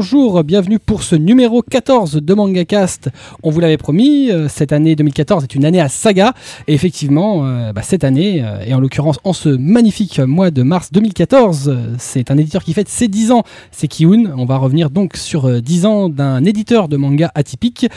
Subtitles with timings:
[0.00, 3.08] Bonjour, bienvenue pour ce numéro 14 de MangaCast.
[3.42, 6.34] On vous l'avait promis, euh, cette année 2014 est une année à saga.
[6.68, 10.62] Et effectivement, euh, bah, cette année, euh, et en l'occurrence en ce magnifique mois de
[10.62, 13.42] mars 2014, euh, c'est un éditeur qui fête ses 10 ans,
[13.72, 14.32] c'est Kiun.
[14.36, 17.88] On va revenir donc sur euh, 10 ans d'un éditeur de manga atypique.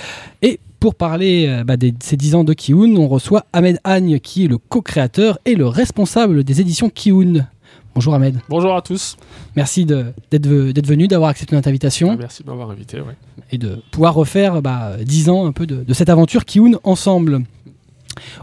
[0.41, 4.45] Et pour parler bah, des, ces 10 ans de Kiun, on reçoit Ahmed Agne, qui
[4.45, 7.45] est le co-créateur et le responsable des éditions Kiun.
[7.93, 9.17] Bonjour Ahmed, Bonjour à tous.
[9.55, 12.15] merci de- d'être ve- d'être venu, d'avoir accepté notre invitation.
[12.17, 12.97] Merci de m'avoir invité.
[13.01, 13.15] ouais.
[13.51, 17.41] et de pouvoir refaire bah, 10 ans un peu de, de cette aventure Kiun ensemble.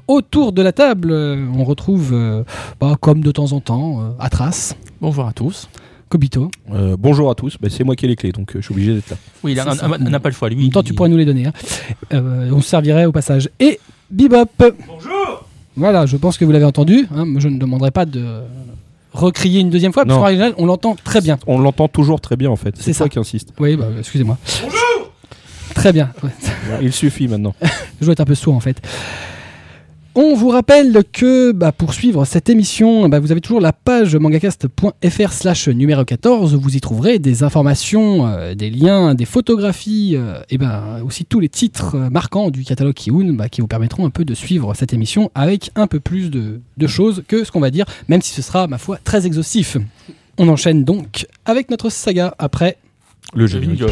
[0.06, 2.42] Autour de la table, euh, on retrouve, euh,
[2.80, 5.68] bah, comme de temps en temps, euh, Atras, Bonjour à tous.
[6.10, 6.50] Kobito.
[6.72, 8.94] Euh, bonjour à tous, Bah, c'est moi qui ai les clés, donc je suis obligé
[8.94, 9.16] d'être là.
[9.44, 9.64] Oui, il n'a
[10.20, 10.48] pas le choix.
[10.48, 11.46] En Lui, même temps, il- tu pourrais nous les donner.
[11.46, 11.52] hein.
[12.12, 13.48] Euh, on se servirait au passage.
[13.60, 13.78] Et
[14.10, 14.50] Bebop.
[14.86, 15.44] Bonjour
[15.76, 17.06] Voilà, je pense que vous l'avez entendu.
[17.14, 18.40] hein, je ne demanderai pas de
[19.18, 21.38] recrier une deuxième fois, parce qu'en on l'entend très bien.
[21.46, 23.04] On l'entend toujours très bien en fait, C'est ça.
[23.04, 23.52] toi qui insiste.
[23.58, 24.38] Oui, bah, excusez-moi.
[24.62, 24.78] Bonjour
[25.74, 26.10] Très bien.
[26.22, 26.30] Ouais.
[26.82, 27.54] Il suffit maintenant.
[28.00, 28.80] Je dois être un peu sourd en fait.
[30.20, 34.16] On vous rappelle que bah, pour suivre cette émission, bah, vous avez toujours la page
[34.16, 40.16] mangacast.fr slash numéro 14 où vous y trouverez des informations, euh, des liens, des photographies
[40.16, 43.68] euh, et ben aussi tous les titres euh, marquants du catalogue Kiun bah, qui vous
[43.68, 47.44] permettront un peu de suivre cette émission avec un peu plus de, de choses que
[47.44, 49.76] ce qu'on va dire, même si ce sera, ma foi, très exhaustif.
[50.36, 52.76] On enchaîne donc avec notre saga après
[53.34, 53.84] Le Le générique.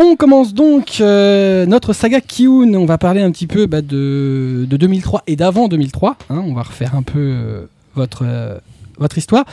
[0.00, 2.74] On commence donc euh, notre saga Kiun.
[2.74, 6.16] On va parler un petit peu bah, de, de 2003 et d'avant 2003.
[6.30, 6.42] hein.
[6.46, 8.58] on va refaire un peu euh, votre, euh,
[8.98, 9.44] votre histoire.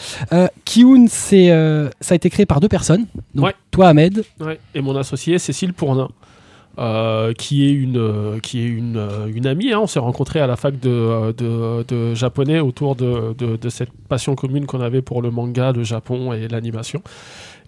[0.66, 1.48] Kiun, c'est,
[2.00, 3.06] ça a été créé par deux personnes.
[3.34, 3.54] Donc, Ouais.
[3.72, 4.24] toi, Ahmed.
[4.40, 4.60] Ouais.
[4.76, 6.10] Et mon associé Cécile Pournin,
[6.78, 9.74] euh, qui est une, euh, qui est une, euh, une amie.
[9.74, 9.80] hein.
[9.82, 13.34] On s'est rencontrés à la fac de, de, de japonais autour de,
[13.70, 17.02] cette passion commune qu'on avait pour le manga, le Japon et l'animation.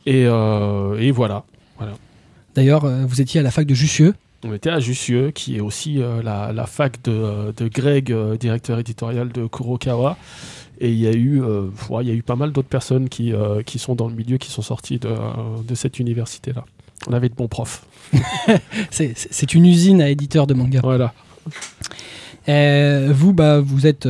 [0.05, 1.43] Et, et voilà.
[2.57, 4.15] D'ailleurs, euh, vous étiez à la fac de Jussieu.
[4.43, 8.11] On était à Jussieu, qui est aussi euh, la, la fac de, euh, de Greg,
[8.11, 10.17] euh, directeur éditorial de Kurokawa.
[10.79, 13.09] Et il y a eu, euh, ouais, il y a eu pas mal d'autres personnes
[13.09, 13.31] qui,
[13.65, 15.09] qui sont dans le milieu, qui sont sorties de,
[15.67, 16.65] de cette université-là.
[17.07, 17.85] On avait de bons profs.
[18.89, 20.81] C'est, une usine à éditeurs de manga.
[20.83, 21.13] Voilà.
[22.47, 24.07] Vous, bah, vous êtes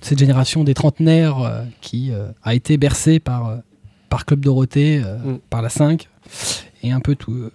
[0.00, 2.12] cette génération des trentenaires qui
[2.44, 3.58] a été bercée par,
[4.08, 5.38] par Club Dorothée, Mm.
[5.50, 6.08] par la 5,
[6.84, 7.50] et un peu tout,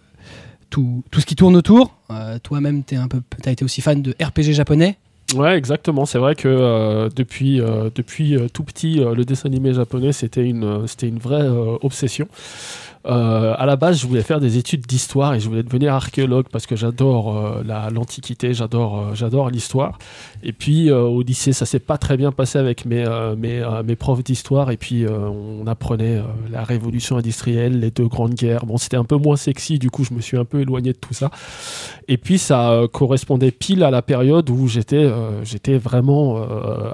[0.70, 1.96] tout, tout ce qui tourne autour.
[2.12, 4.98] Euh, toi-même, tu as été aussi fan de RPG japonais.
[5.36, 6.06] Ouais, exactement.
[6.06, 10.88] C'est vrai que euh, depuis, euh, depuis tout petit, le dessin animé japonais, c'était une,
[10.88, 11.48] c'était une vraie
[11.82, 12.28] obsession.
[13.06, 16.48] Euh, à la base, je voulais faire des études d'histoire et je voulais devenir archéologue
[16.52, 19.98] parce que j'adore euh, la- l'antiquité, j'adore, euh, j'adore l'histoire.
[20.44, 23.06] Et puis euh, au lycée, ça s'est pas très bien passé avec mes,
[23.38, 24.72] mes, profs d'histoire.
[24.72, 26.22] Et puis on apprenait
[26.52, 28.66] la révolution industrielle, les deux grandes guerres.
[28.66, 30.98] Bon, c'était un peu moins sexy, du coup, je me suis un peu éloigné de
[30.98, 31.32] tout ça.
[32.08, 35.10] Et puis ça correspondait pile à la période où j'étais
[35.44, 36.42] j'étais vraiment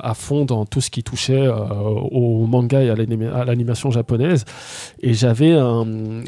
[0.02, 4.46] à fond dans tout ce qui touchait au manga et à l'animation japonaise.
[5.02, 5.86] Et j'avais un,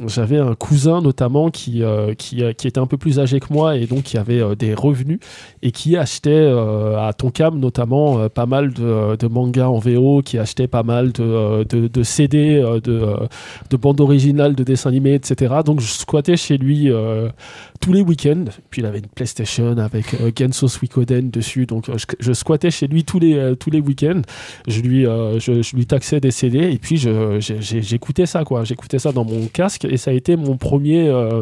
[0.08, 3.52] j'avais un cousin notamment qui, euh, qui, euh, qui était un peu plus âgé que
[3.52, 5.20] moi et donc qui avait euh, des revenus
[5.62, 10.22] et qui achetait euh, à Tonkam notamment euh, pas mal de, de mangas en VO,
[10.22, 13.28] qui achetait pas mal de, euh, de, de CD, euh, de, euh,
[13.70, 15.56] de bandes originales de dessins animés, etc.
[15.66, 17.30] Donc je squattais chez lui euh,
[17.80, 18.46] tous les week-ends.
[18.70, 22.88] Puis il avait une PlayStation avec euh, Genso Suikoden dessus, donc euh, je, squattais chez
[22.88, 24.22] lui tous les, euh, tous les week-ends.
[24.68, 28.64] Je lui, euh, je, lui taxais des CD et puis j'écoutais ça, quoi.
[28.64, 29.48] J'écoutais ça dans mon
[29.86, 31.08] et ça a été mon premier.
[31.08, 31.42] euh,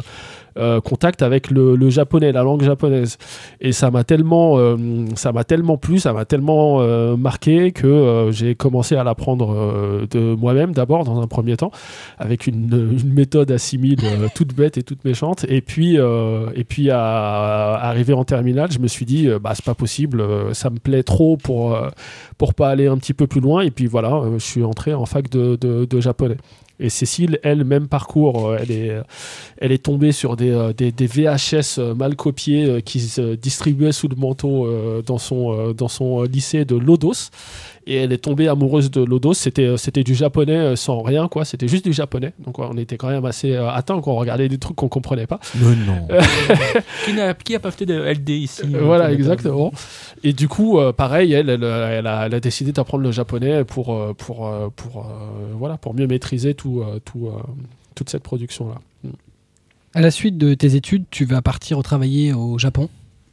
[0.57, 3.17] euh, contact avec le, japonais, la langue japonaise.
[3.59, 4.77] Et ça m'a tellement, euh,
[5.15, 6.79] ça m'a tellement plu, ça m'a tellement
[7.17, 11.71] marqué que j'ai commencé à l'apprendre de moi-même d'abord dans un premier temps,
[12.17, 13.99] avec une, une méthode assimile
[14.33, 15.45] toute bête et toute méchante.
[15.49, 19.75] Et puis, et puis à, arriver en terminale, je me suis dit, bah c'est pas
[19.75, 20.23] possible,
[20.53, 21.77] ça me plaît trop pour
[22.37, 23.61] pour pas aller un petit peu plus loin.
[23.61, 26.37] Et puis voilà, je suis entré en fac de japonais.
[26.79, 29.01] Et Cécile, elle, même parcours, euh, elle est,
[29.57, 33.35] elle est tombée sur des, euh, des, des VHS euh, mal copiés euh, qui se
[33.35, 37.29] distribuaient sous le manteau euh, dans son, euh, dans son euh, lycée de Lodos.
[37.87, 39.35] Et elle est tombée amoureuse de Lodos.
[39.35, 41.45] C'était, euh, c'était du japonais euh, sans rien, quoi.
[41.45, 42.33] C'était juste du japonais.
[42.39, 45.27] Donc on était quand même assez euh, atteints quand on regardait des trucs qu'on comprenait
[45.27, 45.39] pas.
[45.55, 46.07] Mais non.
[47.05, 49.71] Qui n'a qui a pas fait de LD ici voilà, exactement.
[50.23, 54.15] Et du coup, pareil, elle, elle, elle a, elle a décidé d'apprendre le japonais pour,
[54.15, 55.05] pour, pour,
[55.53, 57.29] voilà, pour mieux maîtriser tout, tout,
[57.93, 58.75] toute cette production-là.
[59.93, 62.89] À la suite de tes études, tu vas partir travailler au Japon?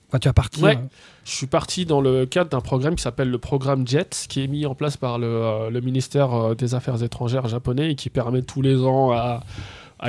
[0.09, 0.63] Enfin, tu vas partir.
[0.63, 0.79] Ouais.
[1.25, 4.49] Je suis parti dans le cadre d'un programme qui s'appelle le programme JET, qui est
[4.49, 8.43] mis en place par le, euh, ministère euh, des Affaires étrangères japonais et qui permet
[8.43, 9.41] tous les ans à,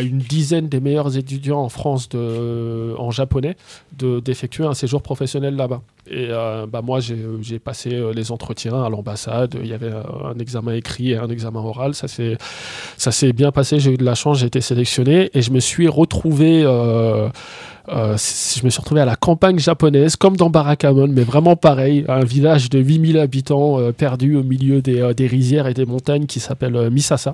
[0.02, 3.56] une dizaine des meilleurs étudiants en France en japonais
[3.96, 5.84] de- d'effectuer un séjour professionnel là-bas.
[6.10, 9.56] Et euh, bah, moi, j'ai passé les entretiens à l'ambassade.
[9.62, 11.94] Il y avait un examen écrit et un examen oral.
[11.94, 13.80] Ça s'est bien passé.
[13.80, 14.40] J'ai eu de la chance.
[14.40, 16.64] J'ai été sélectionné et je me suis retrouvé.
[17.90, 22.06] Euh, je me suis retrouvé à la campagne japonaise, comme dans Barakamon, mais vraiment pareil,
[22.08, 25.86] un village de 8000 habitants euh, perdu au milieu des, euh, des rizières et des
[25.86, 27.34] montagnes qui s'appelle euh, Misasa.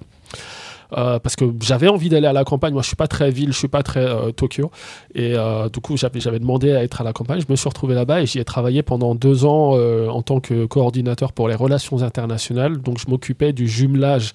[0.98, 2.74] Euh, parce que j'avais envie d'aller à la campagne.
[2.74, 4.72] Moi, je suis pas très ville, je suis pas très euh, Tokyo.
[5.14, 7.42] Et euh, du coup, j'avais demandé à être à la campagne.
[7.42, 9.78] Je me suis retrouvé là-bas et j'y ai travaillé pendant deux ans
[10.10, 12.78] en tant que coordinateur pour les relations internationales.
[12.80, 14.32] Donc, je m'occupais du jumelage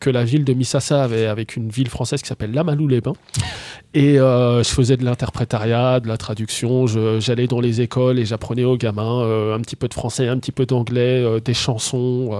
[0.00, 3.14] que la ville de Misasa avait avec une ville française qui s'appelle Lamalou-les-Bains.
[3.94, 6.86] Et euh, je faisais de l'interprétariat, de la traduction.
[6.86, 10.28] Je- J'allais dans les écoles et j'apprenais aux gamins euh, un petit peu de français,
[10.28, 12.30] un petit peu d'anglais, euh, des chansons.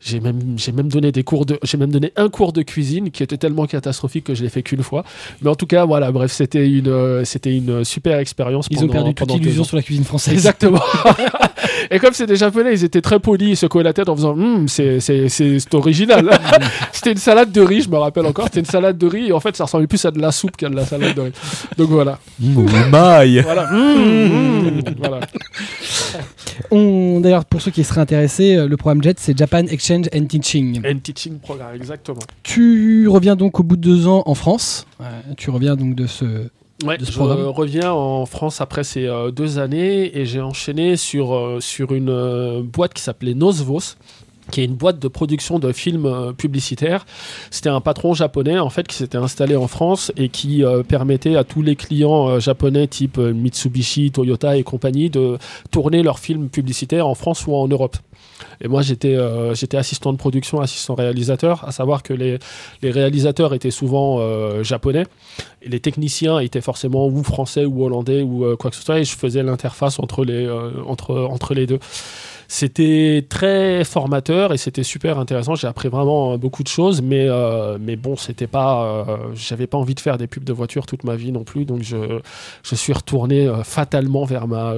[0.00, 3.10] J'ai même, j'ai même donné des cours de, j'ai même donné un cours de cuisine
[3.10, 5.04] qui était tellement catastrophique que je l'ai fait qu'une fois.
[5.42, 8.66] Mais en tout cas, voilà, bref, c'était une, euh, c'était une super expérience.
[8.70, 10.34] Ils ont perdu toute pendant illusion sur la cuisine française.
[10.34, 10.80] Exactement.
[11.90, 14.32] Et comme c'est des japonais, ils étaient très polis, ils secouaient la tête en faisant
[14.32, 16.30] Hum, c'est, c'est, c'est, c'est original.
[16.92, 18.44] c'était une salade de riz, je me rappelle encore.
[18.44, 20.56] C'était une salade de riz et en fait, ça ressemblait plus à de la soupe
[20.56, 21.32] qu'à de la salade de riz.
[21.76, 22.18] Donc voilà.
[22.38, 23.72] Moumaï Voilà.
[23.72, 25.20] Hum, hum, voilà.
[26.70, 30.26] On- D'ailleurs, pour ceux qui seraient intéressés, euh, le programme JET, c'est Japan Exchange and
[30.26, 30.86] Teaching.
[30.86, 32.20] And teaching program, exactement.
[32.42, 34.86] Tu reviens donc au bout de deux ans en France.
[35.00, 35.04] Euh,
[35.36, 36.48] tu reviens donc de ce.
[36.84, 37.46] Ouais, je programme.
[37.48, 42.08] reviens en France après ces euh, deux années et j'ai enchaîné sur, euh, sur une
[42.08, 43.96] euh, boîte qui s'appelait Nosvos
[44.52, 47.04] qui est une boîte de production de films publicitaires.
[47.50, 51.44] C'était un patron japonais en fait qui s'était installé en France et qui permettait à
[51.44, 55.36] tous les clients japonais type Mitsubishi, Toyota et compagnie de
[55.70, 57.98] tourner leurs films publicitaires en France ou en Europe.
[58.60, 62.38] Et moi j'étais euh, j'étais assistant de production, assistant réalisateur, à savoir que les,
[62.82, 65.06] réalisateurs étaient souvent euh, japonais
[65.62, 69.00] et les techniciens étaient forcément ou français ou hollandais ou euh, quoi que ce soit
[69.00, 71.78] et je faisais l'interface entre les deux.
[72.50, 75.54] C'était très formateur et c'était super intéressant.
[75.54, 77.28] J'ai appris vraiment beaucoup de choses, mais
[77.96, 79.06] bon, c'était pas.
[79.34, 81.82] J'avais pas envie de faire des pubs de voitures toute ma vie non plus, donc
[81.82, 84.72] je suis retourné fatalement vers ma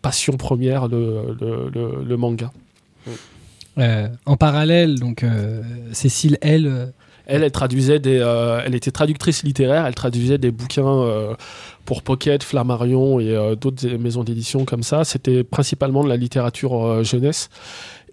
[0.00, 2.52] passion première, le manga.
[3.78, 5.62] Euh, en parallèle, donc euh,
[5.92, 6.86] Cécile, elle, euh,
[7.26, 8.16] Elle, elle traduisait des,
[8.64, 11.36] elle était traductrice littéraire, elle traduisait des bouquins
[11.84, 15.04] pour Pocket, Flammarion et d'autres maisons d'édition comme ça.
[15.04, 17.50] C'était principalement de la littérature jeunesse.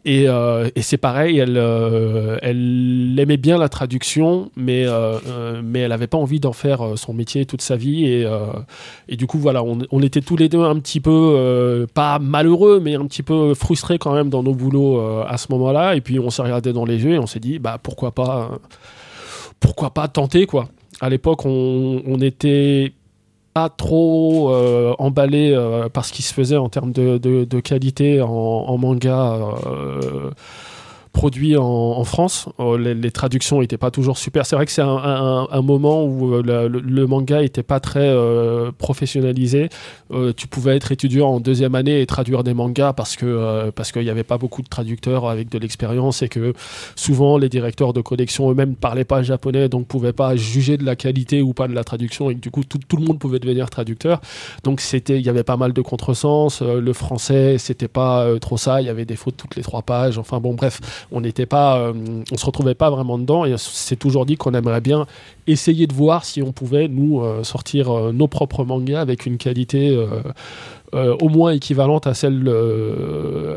[0.07, 5.79] Et, euh, et c'est pareil, elle, euh, elle aimait bien la traduction, mais, euh, mais
[5.79, 8.05] elle n'avait pas envie d'en faire son métier toute sa vie.
[8.05, 12.93] Et, du coup, voilà, on, était tous les deux un petit peu, pas malheureux, mais
[12.95, 15.95] un petit peu frustrés quand même dans nos boulots à ce moment-là.
[15.95, 18.51] Et puis on s'est regardé dans les yeux et on s'est dit, bah pourquoi pas,
[19.59, 20.67] pourquoi pas tenter quoi.
[21.01, 22.93] À l'époque, on était
[23.55, 27.59] pas trop euh, emballé euh, par ce qui se faisait en termes de, de- de
[27.61, 29.33] qualité en, en manga
[29.65, 30.31] euh,
[31.15, 32.49] produit en, France.
[32.59, 34.45] Euh, les, traductions n'étaient pas toujours super.
[34.45, 39.69] C'est vrai que c'est un, moment où euh, le, manga n'était pas très euh, professionnalisé.
[40.11, 44.01] Euh, tu pouvais être étudiant en deuxième année et traduire des mangas parce que qu'il
[44.01, 46.53] n'y avait pas beaucoup de traducteurs avec de l'expérience et que
[46.95, 50.83] souvent les directeurs de collection eux-mêmes ne parlaient pas japonais donc pouvaient pas juger de
[50.83, 53.19] la qualité ou pas de la traduction et que du coup tout, tout le monde
[53.19, 54.19] pouvait devenir traducteur
[54.63, 58.87] donc il y avait pas mal de contresens le français c'était pas trop ça il
[58.87, 60.81] y avait des fautes toutes les trois pages enfin bon bref
[61.11, 61.93] on n'était euh,
[62.35, 63.45] se retrouvait pas vraiment dedans.
[63.45, 65.05] Et on s'est toujours dit qu'on aimerait bien
[65.47, 69.37] essayer de voir si on pouvait nous euh, sortir euh, nos propres mangas avec une
[69.37, 69.97] qualité
[70.93, 72.49] au moins équivalente à celle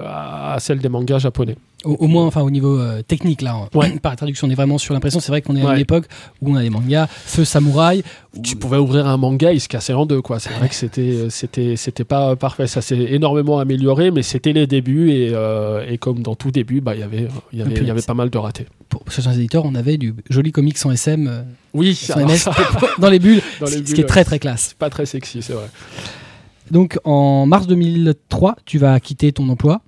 [0.05, 3.69] à celle des mangas japonais au, au moins, enfin au niveau euh, technique là, hein.
[3.75, 3.99] Ouais.
[4.03, 5.21] par la traduction, on est vraiment sur l'impression.
[5.21, 6.07] C'est vrai qu'on est à une époque
[6.43, 8.03] où on a des mangas, Feu Samouraï.
[8.37, 10.39] où- tu pouvais ouvrir un manga, il se cassait en deux, quoi.
[10.41, 12.67] C'est vrai que c'était, c'était, c'était pas parfait.
[12.67, 16.81] Ça s'est énormément amélioré, mais c'était les débuts et, euh, et comme dans tout début,
[16.81, 18.67] bah, il y avait, il y avait, y avait pas mal de ratés.
[18.89, 21.43] Pour certains éditeurs, on avait du joli comics sans SM, euh,
[21.75, 22.53] Oui, sans alors MS ça,
[22.99, 24.75] dans les bulles, dans les ce bulles, qui est très très classe.
[24.79, 25.67] pas très sexy, c'est vrai.
[26.71, 29.81] Donc en mars 2003, tu vas quitter ton emploi.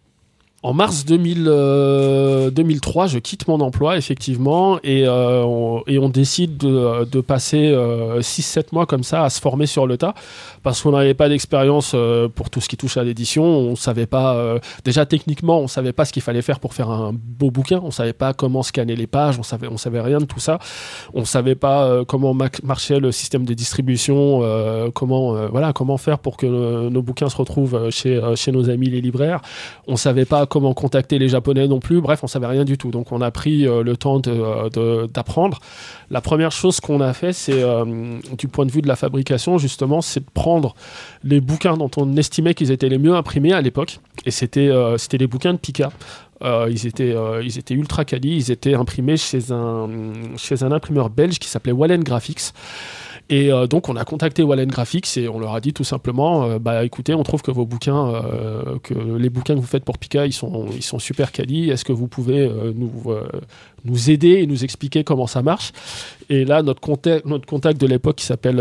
[0.63, 7.21] En mars 2000, euh, 2003, je quitte mon emploi, effectivement, et, euh, on, décide de,
[7.23, 7.73] passer
[8.21, 10.15] 6-7 mois comme ça à se former sur le tas,
[10.63, 13.43] parce qu'on n'avait pas d'expérience euh, pour tout ce qui touche à l'édition.
[13.45, 16.91] On savait pas, euh, déjà techniquement, on savait pas ce qu'il fallait faire pour faire
[16.91, 17.81] un beau bouquin.
[17.83, 20.59] On savait pas comment scanner les pages, on savait, on savait rien de tout ça.
[21.15, 25.73] On savait pas euh, comment ma- marchait le système de distribution, euh, comment, euh, voilà,
[25.73, 28.91] comment faire pour que euh, nos bouquins se retrouvent euh, chez, euh, chez nos amis
[28.91, 29.41] les libraires.
[29.87, 32.03] On savait pas comment contacter les Japonais non plus.
[32.03, 32.91] Bref, on savait rien du tout.
[32.91, 35.61] Donc, on a pris euh, le temps euh, d'apprendre.
[36.11, 39.57] La première chose qu'on a fait, c'est euh, du point de vue de la fabrication,
[39.57, 40.75] justement, c'est de prendre
[41.25, 44.01] les bouquins dont on estimait qu'ils étaient les mieux imprimés à l'époque.
[44.27, 44.71] Et c'était
[45.13, 45.91] les bouquins de Pika.
[46.43, 49.89] Ils, étaient, ils étaient ultra quali, ils étaient imprimés chez un,
[50.37, 52.53] chez un imprimeur belge qui s'appelait Wallen Graphics.
[53.31, 56.45] Et euh, donc on a contacté Wallen Graphics et on leur a dit tout simplement,
[56.45, 59.85] euh, bah écoutez, on trouve que vos bouquins, euh, que les bouquins que vous faites
[59.85, 61.71] pour Pika, ils sont, ils sont super quali.
[61.71, 62.91] Est-ce que vous pouvez nous,
[63.85, 65.71] nous aider et nous expliquer comment ça marche?
[66.29, 68.61] Et là, notre contact, de l'époque qui s'appelle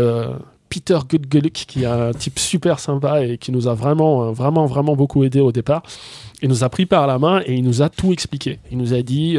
[0.68, 4.94] Peter Gutgeluck, qui est un type super sympa et qui nous a vraiment, vraiment, vraiment
[4.94, 5.82] beaucoup aidé au départ.
[6.42, 8.60] Il nous a pris par la main et il nous a tout expliqué.
[8.70, 9.36] Il nous a dit.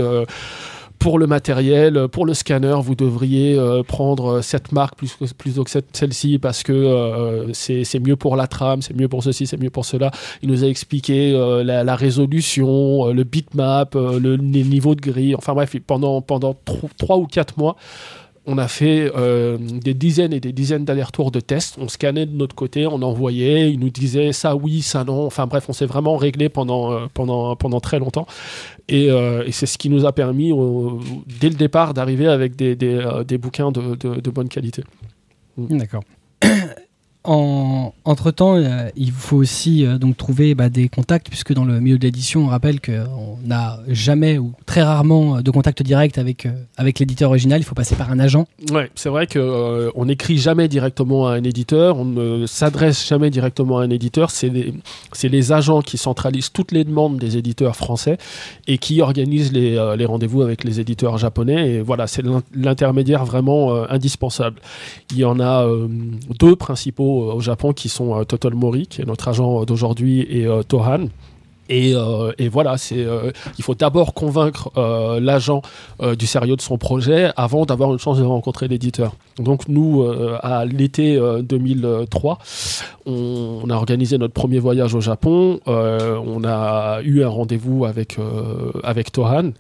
[1.02, 5.64] Euh, pour le matériel, pour le scanner, vous devriez euh, prendre cette marque plus- plutôt
[5.64, 9.60] que celle-ci parce que euh, c'est mieux pour la trame, c'est mieux pour ceci, c'est
[9.60, 10.12] mieux pour cela.
[10.42, 14.96] Il nous a expliqué euh, la, la résolution, euh, le bitmap, euh, le, les niveaux
[14.96, 15.36] de grille.
[15.36, 17.76] Enfin bref, pendant, pendant tro- trois ou quatre mois,
[18.48, 21.78] on a fait euh, des dizaines et des dizaines d'allers-retours de tests.
[21.80, 25.26] On scannait de notre côté, on envoyait, il nous disait ça oui, ça non.
[25.26, 28.26] Enfin bref, on s'est vraiment réglé pendant, euh, pendant, pendant très longtemps.
[28.88, 30.52] Et, euh, et c'est ce qui nous a permis,
[31.40, 34.84] dès le départ, d'arriver avec des, des, des bouquins de, de- de bonne qualité.
[35.58, 36.04] D'accord.
[37.24, 38.58] En, entre temps,
[38.96, 42.46] il faut aussi euh, donc trouver bah, des contacts, puisque dans le milieu de l'édition,
[42.46, 46.98] on rappelle qu'on n'a jamais ou très rarement euh, de contact direct avec, euh, avec
[46.98, 47.62] l'éditeur original.
[47.62, 48.48] Il faut passer par un agent.
[48.72, 53.30] Ouais, c'est vrai euh, on n'écrit jamais directement à un éditeur, on ne s'adresse jamais
[53.30, 54.32] directement à un éditeur.
[54.32, 58.18] C'est les, agents qui centralisent toutes les demandes des éditeurs français
[58.68, 61.74] et qui organisent les, euh, les rendez-vous avec les éditeurs japonais.
[61.74, 64.60] Et voilà, c'est l'in- l'intermédiaire vraiment euh, indispensable.
[65.12, 65.88] Il y en a euh,
[66.40, 69.66] deux principaux euh, au Japon qui sont euh, Total Mori, qui est notre agent euh,
[69.66, 71.08] d'aujourd'hui, et Tohan.
[71.72, 74.72] Et, voilà, euh, il faut d'abord convaincre
[75.20, 75.62] l'agent
[76.02, 79.14] du sérieux de son projet avant d'avoir une chance de rencontrer l'éditeur.
[79.38, 80.06] Donc nous,
[80.42, 82.40] à l'été euh, 2003,
[83.06, 85.60] on, a organisé notre premier voyage au Japon.
[85.66, 88.18] On a eu un rendez-vous avec,
[88.84, 89.52] avec Tohan.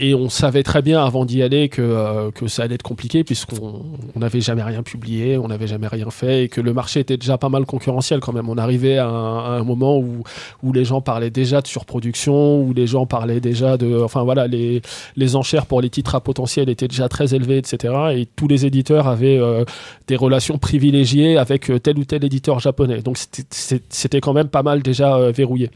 [0.00, 3.22] Et on savait très bien avant d'y aller que, euh, que ça allait être compliqué
[3.22, 3.84] puisqu'on
[4.16, 7.16] on n'avait jamais rien publié, on n'avait jamais rien fait et que le marché était
[7.16, 8.48] déjà pas mal concurrentiel quand même.
[8.48, 10.24] On arrivait à un, moment où,
[10.64, 14.02] où les gens parlaient déjà de surproduction, où les gens parlaient déjà de...
[14.02, 14.82] Enfin voilà, les,
[15.16, 17.94] les enchères pour les titres à potentiel étaient déjà très élevées, etc.
[18.16, 19.64] Et tous les éditeurs avaient euh,
[20.08, 23.00] des relations privilégiées avec euh, tel ou tel éditeur japonais.
[23.00, 25.70] Donc c'était- quand même pas mal déjà verrouillé.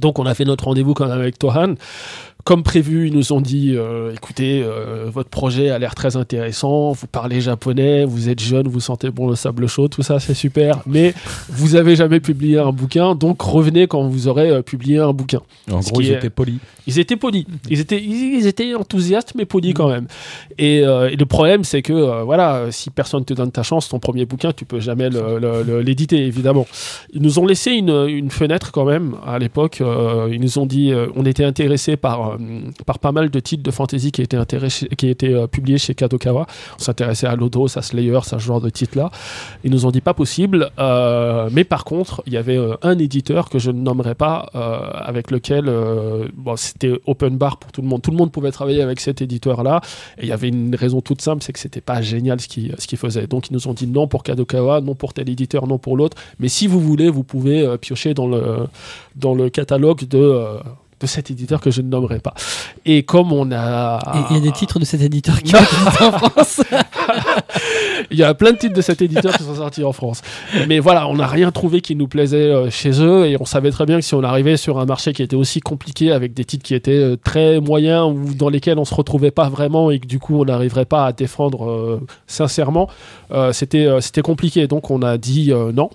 [0.00, 1.74] Donc on a fait notre rendez-vous quand même avec Tohan.
[2.44, 6.90] Comme prévu, ils nous ont dit euh, écoutez, euh, votre projet a l'air très intéressant,
[6.90, 10.34] vous parlez japonais, vous êtes jeune, vous sentez bon le sable chaud, tout ça c'est
[10.34, 11.14] super, mais
[11.48, 15.40] vous avez jamais publié un bouquin, donc revenez quand vous aurez euh, publié un bouquin.
[15.70, 16.58] En gros, ils est- étaient polis.
[16.88, 17.44] Ils étaient polis.
[17.70, 20.08] Ils étaient, ils, étaient enthousiastes, mais polis quand même.
[20.58, 24.24] Et, et le problème, c'est que, voilà, si personne te donne ta chance, ton premier
[24.24, 25.08] bouquin, tu peux jamais
[25.80, 26.66] l'éditer, évidemment.
[27.12, 29.80] Ils nous ont laissé une, une fenêtre quand même à l'époque.
[30.32, 33.70] Ils nous ont dit, on était intéressés par, euh, par pas mal de titres de
[33.70, 34.38] fantasy qui étaient,
[34.96, 36.46] qui euh, publiés chez Kadokawa.
[36.78, 39.10] On s'intéressait à Lodos, à Slayer, à ce genre de titres-là.
[39.64, 40.70] Ils nous ont dit pas possible.
[40.78, 44.50] euh, mais par contre, il y avait un éditeur que je ne nommerai pas,
[44.94, 45.70] avec lequel
[46.34, 48.02] bon, c'était open bar pour tout le monde.
[48.02, 49.80] Tout le monde pouvait travailler avec cet éditeur-là.
[50.18, 52.74] Et il y avait une raison toute simple, c'est que c'était pas génial ce qu'ils
[52.78, 53.26] ce qu'ils faisaient.
[53.26, 56.16] Donc ils nous ont dit non pour Kadokawa, non pour tel éditeur, non pour l'autre.
[56.38, 58.66] Mais si vous voulez, vous pouvez piocher dans le,
[59.16, 60.58] dans le catalogue de.
[61.02, 62.34] De cet éditeur que je ne nommerai pas.
[62.84, 63.98] Et comme on a...
[64.14, 66.62] Et il y a des titres de cet éditeur qui ont été sortis en France.
[68.10, 70.22] Il y a plein de titres de cet éditeur qui sont sortis en France.
[70.68, 73.70] Mais voilà, on n'a rien trouvé qui nous plaisait euh, chez eux et on savait
[73.70, 76.44] très bien que si on arrivait sur un marché qui était aussi compliqué avec des
[76.44, 79.98] titres qui étaient euh, très moyens ou dans lesquels on se retrouvait pas vraiment et
[79.98, 82.88] que du coup on n'arriverait pas à défendre euh, sincèrement,
[83.32, 84.66] euh, c'était euh, c'était compliqué.
[84.66, 85.90] Donc on a dit non.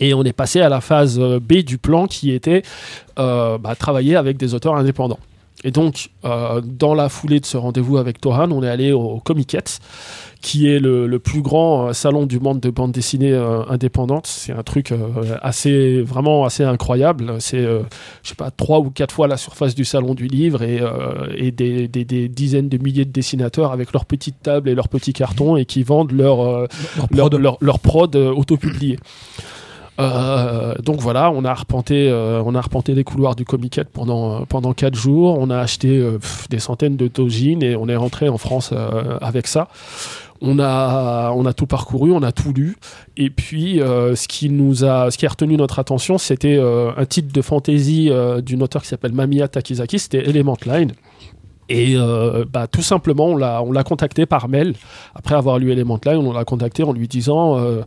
[0.00, 2.62] Et on est passé à la phase euh, B du plan qui était
[3.18, 5.18] euh, bah, travailler avec des auteurs indépendants.
[5.62, 9.20] Et donc, euh, dans la foulée de ce rendez-vous avec Tohan, on est allé au
[9.22, 9.80] Comiquette,
[10.40, 13.34] qui est le, le plus grand euh, salon du monde de bande dessinée
[13.68, 14.26] indépendante.
[14.26, 14.94] C'est un truc
[15.42, 17.34] assez, vraiment assez incroyable.
[17.40, 20.80] C'est, je sais pas, trois ou quatre fois la surface du salon du livre et,
[21.36, 24.88] et des, des- des dizaines de milliers de dessinateurs avec leurs petites tables et leurs
[24.88, 26.66] petits cartons et qui vendent leur, euh,
[27.10, 28.98] leur, leur, leur prod euh, autopublié.
[30.00, 34.40] Euh, donc voilà, on a arpenté, euh, on a arpenté les couloirs du Comiquette pendant
[34.40, 35.38] euh, pendant quatre jours.
[35.38, 36.02] On a acheté
[36.48, 38.72] des centaines de dojins et on est rentré en France
[39.20, 39.68] avec ça.
[40.42, 42.76] On a on a tout parcouru, on a tout lu.
[43.16, 47.32] Et puis ce qui nous a, ce qui a retenu notre attention, c'était un titre
[47.32, 49.98] de fantasy euh, d'une auteure qui s'appelle Mamiya Takizaki.
[49.98, 50.92] C'était Element Line.
[51.72, 54.74] Et euh, bah, tout simplement, on l'a, on l'a contacté par mail.
[55.14, 57.82] Après avoir lu Element Line, on l'a contacté en lui disant euh,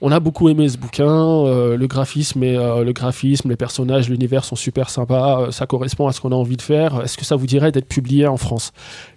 [0.00, 4.08] On a beaucoup aimé ce bouquin, euh, le, graphisme et, euh, le graphisme, les personnages,
[4.08, 7.00] l'univers sont super sympas, euh, ça correspond à ce qu'on a envie de faire.
[7.02, 8.70] Est-ce que ça vous dirait d'être publié en France?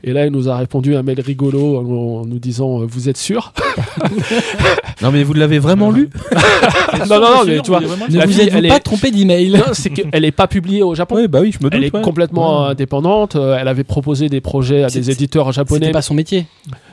[0.04, 3.10] Et là, il nous a répondu un mail rigolo en, en nous disant euh, Vous
[3.10, 3.54] êtes sûr?
[5.02, 6.10] Non, mais vous l'avez vraiment lu?
[7.10, 9.90] Non, non, non, mais tu vois, Ne vous elle pas est- trompé d'email Non, c'est
[9.92, 11.16] qu'elle n'est pas publiée au Japon.
[11.18, 11.74] Oui, bah oui, je me doute.
[11.76, 12.02] Elle est ouais.
[12.02, 12.70] complètement Ouais.
[12.72, 13.36] indépendante.
[13.36, 15.82] euh, Elle avait proposé des projets à des éditeurs japonais.
[15.88, 16.46] C'était pas son métier.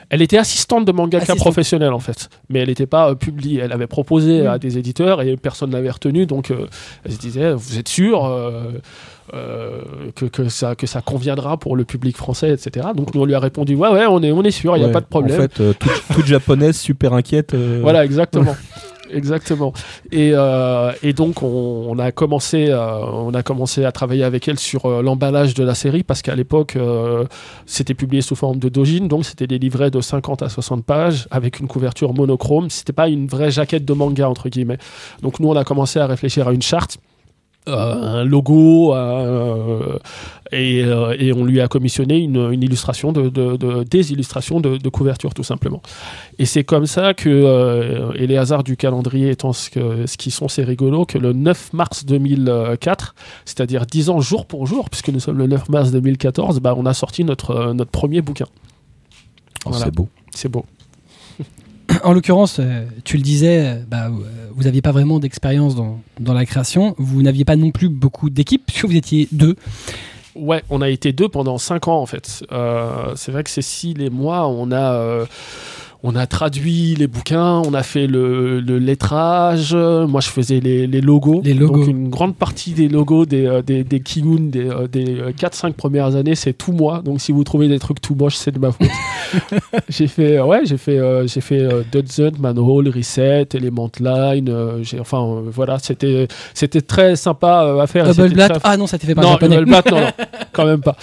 [0.09, 3.61] Elle était assistante de mangaka professionnelle en fait, mais elle n'était pas euh, publiée.
[3.63, 6.25] Elle avait proposé à des éditeurs et personne ne l'avait retenue.
[6.27, 6.67] Donc euh,
[7.03, 9.81] elle se disait, vous êtes sûr euh,
[10.15, 12.87] que, que ça, que ça conviendra pour le public français, etc.
[12.95, 14.85] Donc nous on lui a répondu, ouais ouais, on est, on est sûr, il n'y
[14.85, 14.93] a Ouais.
[14.93, 15.39] pas de problème.
[15.39, 17.55] En fait, toute, toute japonaise super inquiète.
[17.81, 18.55] Voilà, exactement.
[19.09, 19.73] Exactement.
[20.11, 24.59] Et, euh, et donc on, a commencé, euh, on a commencé à travailler avec elle
[24.59, 26.77] sur euh, l'emballage de la série parce qu'à l'époque
[27.65, 31.27] c'était publié sous forme de dojin, donc c'était des livrets de 50 à 60 pages
[31.31, 32.69] avec une couverture monochrome.
[32.69, 34.77] C'était pas une vraie jaquette de manga entre guillemets.
[35.21, 36.97] Donc nous on a commencé à réfléchir à une charte.
[37.67, 39.97] un logo euh,
[40.51, 44.59] et, euh, et on lui a commissionné une, une illustration de, de- de- des illustrations
[44.59, 45.81] de, de couverture tout simplement
[46.37, 50.17] et c'est comme ça que, euh, et les hasards du calendrier étant ce, que, ce
[50.17, 54.89] qui sont, c'est rigolo, que le 9 mars 2004, c'est-à-dire 10 ans jour pour jour,
[54.89, 58.21] puisque nous sommes le 9 mars 2014, bah, on a sorti notre, euh, notre premier
[58.21, 58.45] bouquin.
[59.65, 59.85] Oh, Voilà.
[59.85, 60.09] C'est beau.
[60.35, 60.65] C'est beau.
[62.03, 62.59] En l'occurrence,
[63.03, 64.09] tu le disais, bah,
[64.53, 66.95] vous n'aviez pas vraiment d'expérience dans, dans la création.
[66.97, 69.55] Vous n'aviez pas non plus beaucoup d'équipes, puisque vous étiez deux.
[70.35, 72.43] Ouais, on a été deux pendant 5 ans en fait.
[72.51, 75.25] Euh, c'est vrai que Cécile et moi, on a, euh,
[76.07, 79.73] on a traduit les bouquins, on a fait le, le lettrage.
[79.73, 81.41] Moi, je faisais les, les logos.
[81.43, 81.79] Les logos.
[81.79, 85.73] Donc, une grande partie des logos des, euh, des, des Kigun des, euh, des 4-5
[85.73, 87.01] premières années, c'est tout moi.
[87.03, 88.87] Donc, si vous trouvez des trucs tout moches, c'est de ma faute.
[89.89, 94.47] j'ai fait, euh, ouais, j'ai fait, euh, j'ai fait euh, Dudson, Manhole, Reset, Element Line.
[94.49, 98.05] euh, j'ai, enfin, euh, voilà, c'était, c'était très sympa euh, à faire.
[98.13, 98.51] Double Blatt?
[98.51, 99.55] très- Ah non, ça t'est fait par non, japonais.
[99.55, 100.07] Double Blatt, non, non,
[100.53, 100.95] quand même pas.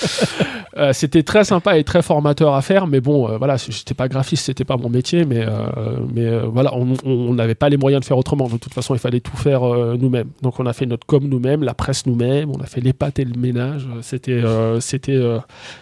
[0.79, 4.09] Euh, c'était très sympa et très formateur à faire, mais bon, euh, voilà, j'étais pas
[4.09, 8.01] graphiste, c'était pas mon métier, mais, euh, mais euh, voilà, on n'avait pas les moyens
[8.01, 8.49] de faire autrement.
[8.49, 10.31] De toute façon, il fallait tout faire nous-mêmes.
[10.41, 13.19] Donc, on a fait notre com nous-mêmes, la presse nous-mêmes, on a fait les pâtes
[13.19, 13.87] et le ménage.
[14.01, 14.43] C'était,
[14.81, 15.21] c'était,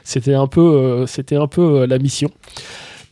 [0.03, 2.31] c'était un peu, c'était un peu la mission.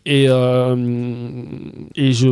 [0.07, 2.29] Et, et je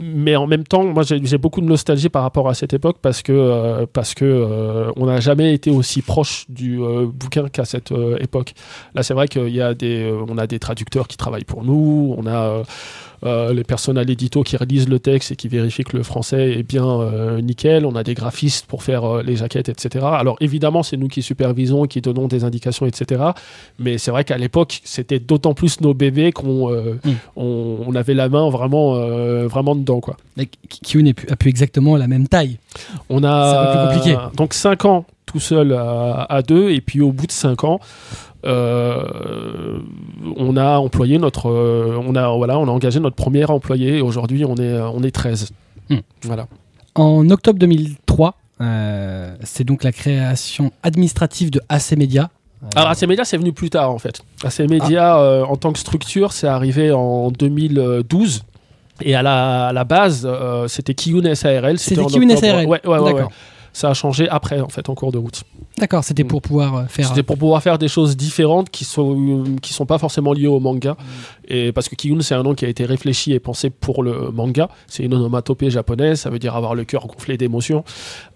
[0.00, 3.22] mais en même temps, moi j'ai beaucoup de nostalgie par rapport à cette époque parce
[3.22, 7.64] que euh, parce que euh, on n'a jamais été aussi proche du euh, bouquin qu'à
[7.64, 8.54] cette époque.
[8.94, 12.26] Là, c'est vrai qu'il y a des, a des traducteurs qui travaillent pour nous, on
[12.26, 12.62] a
[13.24, 16.52] euh, les personnes à l'édito qui relisent le texte et qui vérifient que le français
[16.52, 17.84] est bien euh, nickel.
[17.86, 20.04] On a des graphistes pour faire euh, les jaquettes, etc.
[20.10, 23.22] Alors évidemment, c'est nous qui supervisons, qui donnons des indications, etc.
[23.78, 27.10] Mais c'est vrai qu'à l'époque, c'était d'autant plus nos bébés qu'on euh, Mm.
[27.36, 28.94] on, on avait la main vraiment
[29.48, 30.16] vraiment dedans quoi.
[30.36, 32.58] Mais Ki- Kyun est pu- a pu exactement la même taille.
[33.08, 34.18] On C'est un a peu plus compliqué.
[34.36, 37.80] donc 5 ans tout seul à, à deux et puis au bout de 5 ans
[38.44, 39.78] euh,
[40.36, 44.00] on a employé notre euh, on a voilà on a engagé notre premier employé et
[44.00, 45.50] aujourd'hui on est on est 13
[45.90, 46.00] Hmm.
[46.24, 46.46] voilà
[46.96, 52.28] En octobre 2003, euh, c'est donc la création administrative de AC Media.
[52.76, 55.44] Alors AC Media c'est venu plus tard en fait AC Media Ah.
[55.48, 58.42] en tant que structure c'est arrivé en 2012
[59.00, 60.28] et à la, à la base,
[60.66, 61.78] c'était Kiyun SARL.
[61.78, 62.36] C'était Kiyun.
[62.36, 62.66] SARL.
[62.66, 63.24] Ouais, ouais, ouais, ouais.
[63.72, 65.44] Ça a changé après, en fait, en cours de route.
[65.78, 67.06] D'accord, c'était pour pouvoir euh, faire.
[67.08, 70.60] C'était pour pouvoir faire des choses différentes qui sont qui sont pas forcément liées au
[70.60, 70.96] manga.
[71.46, 74.30] Et parce que Kiyun c'est un nom qui a été réfléchi et pensé pour le
[74.32, 74.68] manga.
[74.88, 77.84] C'est une onomatopée japonaise, ça veut dire avoir le cœur gonflé d'émotions.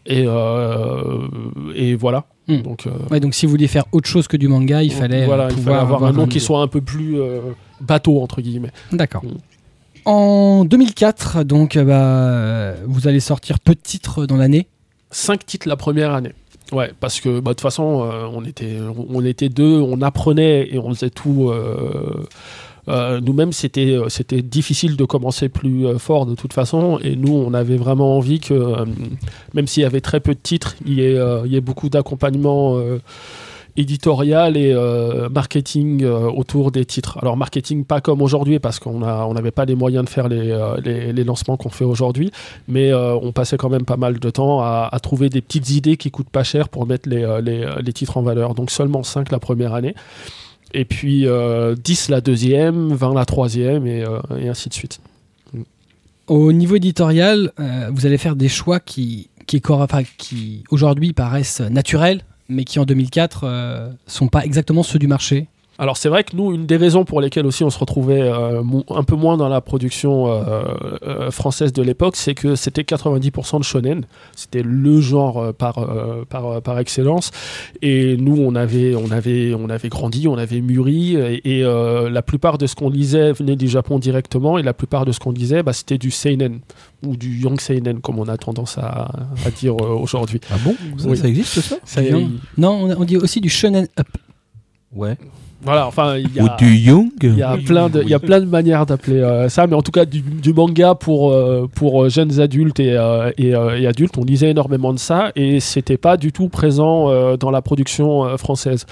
[0.06, 1.26] Et euh,
[1.74, 2.26] et voilà.
[2.46, 2.62] Hmm.
[2.62, 5.26] Donc euh, Ouais, donc si vous vouliez faire autre chose que du manga, il fallait
[5.26, 7.40] voilà, euh, il pouvoir fallait avoir un nom qui soit un peu plus euh,
[7.80, 8.72] bateau entre guillemets.
[8.92, 9.24] D'accord.
[9.24, 9.38] Mm.
[10.04, 14.66] En 2004, donc, euh, bah, euh, vous allez sortir peu de titres dans l'année.
[15.12, 16.32] Cinq titres la première année.
[16.72, 18.44] Ouais, parce que bah, de toute façon, euh, on,
[19.24, 21.50] était, deux, on apprenait et on faisait tout.
[21.50, 22.24] euh,
[22.88, 26.98] euh, Nous-mêmes, c'était difficile de commencer plus fort de toute façon.
[27.04, 28.54] Et nous, on avait vraiment envie que,
[29.54, 31.90] même s'il y avait très peu de titres, il y ait, il y ait beaucoup
[31.90, 32.80] d'accompagnement
[33.76, 37.18] éditorial et euh, marketing euh, autour des titres.
[37.22, 39.00] Alors marketing pas comme aujourd'hui parce qu'on
[39.34, 42.30] n'avait pas les moyens de faire les, euh, les, lancements qu'on fait aujourd'hui,
[42.68, 46.10] mais on passait quand même pas mal de temps à, trouver des petites idées qui
[46.10, 48.54] coûtent pas cher pour mettre les, les, titres en valeur.
[48.54, 49.94] Donc seulement 5 la première année.
[50.74, 54.04] Et puis euh, 10 la deuxième, 20 la troisième et,
[54.38, 55.00] et ainsi de suite.
[56.26, 57.52] Au niveau éditorial,
[57.92, 63.90] vous allez faire des choix qui, qui aujourd'hui paraissent naturels, mais qui en 2004 euh,
[64.06, 65.48] sont pas exactement ceux du marché.
[65.82, 68.62] Alors c'est vrai que nous, une des raisons pour lesquelles aussi on se retrouvait euh,
[68.90, 70.62] un peu moins dans la production euh,
[71.02, 74.04] euh, française de l'époque, c'est que c'était 90% de shonen,
[74.36, 77.32] c'était le genre euh, par, euh, par, euh, par excellence.
[77.82, 82.08] Et nous, on avait, on avait, on avait grandi, on avait mûri, et, et, euh,
[82.10, 85.18] la plupart de ce qu'on lisait venait du Japon directement, et la plupart de ce
[85.18, 86.60] qu'on lisait, bah, c'était du seinen
[87.04, 89.10] ou du young seinen, comme on a tendance à,
[89.44, 90.38] à dire euh, aujourd'hui.
[90.52, 90.76] Ah bon?
[90.96, 91.16] Ça, Oui.
[91.16, 91.76] ça existe ça?
[91.84, 92.02] Ça,
[92.56, 94.06] Non, on, on dit aussi du shonen up.
[94.94, 95.16] Ouais.
[95.62, 96.44] Voilà, enfin, il y a.
[96.44, 98.04] Ou du young Il y a Oui, plein de, oui.
[98.06, 100.52] il y a plein de manières d'appeler euh, ça, mais en tout cas du, du
[100.52, 104.50] manga pour euh, pour euh, jeunes adultes et euh, et, euh, et adultes, on lisait
[104.50, 108.86] énormément de ça et c'était pas du tout présent euh, dans la production euh, française.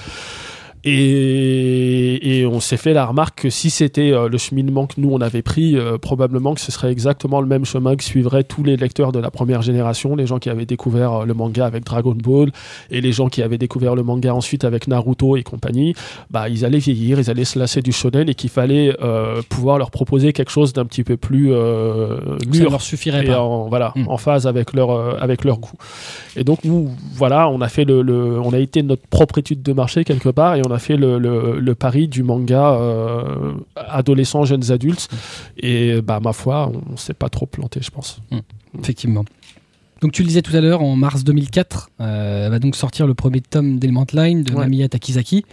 [0.85, 5.11] Et, et on s'est fait la remarque que si c'était euh, le cheminement que nous
[5.13, 8.63] on avait pris, euh, probablement que ce serait exactement le même chemin que suivraient tous
[8.63, 11.85] les lecteurs de la première génération, les gens qui avaient découvert euh, le manga avec
[11.85, 12.51] Dragon Ball
[12.91, 15.95] et les gens qui avaient découvert le manga ensuite avec Naruto et compagnie
[16.31, 19.79] bah, ils allaient vieillir, ils allaient se lasser du shonen et qu'il fallait euh, pouvoir
[19.79, 22.19] leur proposer quelque chose d'un petit peu plus euh,
[22.53, 23.41] Ça mûr leur suffirait et pas.
[23.41, 24.05] en, voilà, Mm.
[24.09, 25.73] en phase avec leur, euh, avec leur goût.
[26.37, 29.63] Et donc nous, voilà, on a fait le, le- on a été notre propre étude
[29.63, 34.71] de marché quelque part et on a fait le, pari du manga euh, adolescents, jeunes
[34.71, 35.09] adultes.
[35.57, 38.21] Et bah ma foi, on s'est pas trop planté, je pense.
[38.79, 39.25] Effectivement.
[40.01, 43.15] Donc tu le disais tout à l'heure, en mars 2004, euh, va donc sortir le
[43.15, 44.61] premier tome d'Element Line de Ouais.
[44.61, 45.45] Mamiya Takizaki.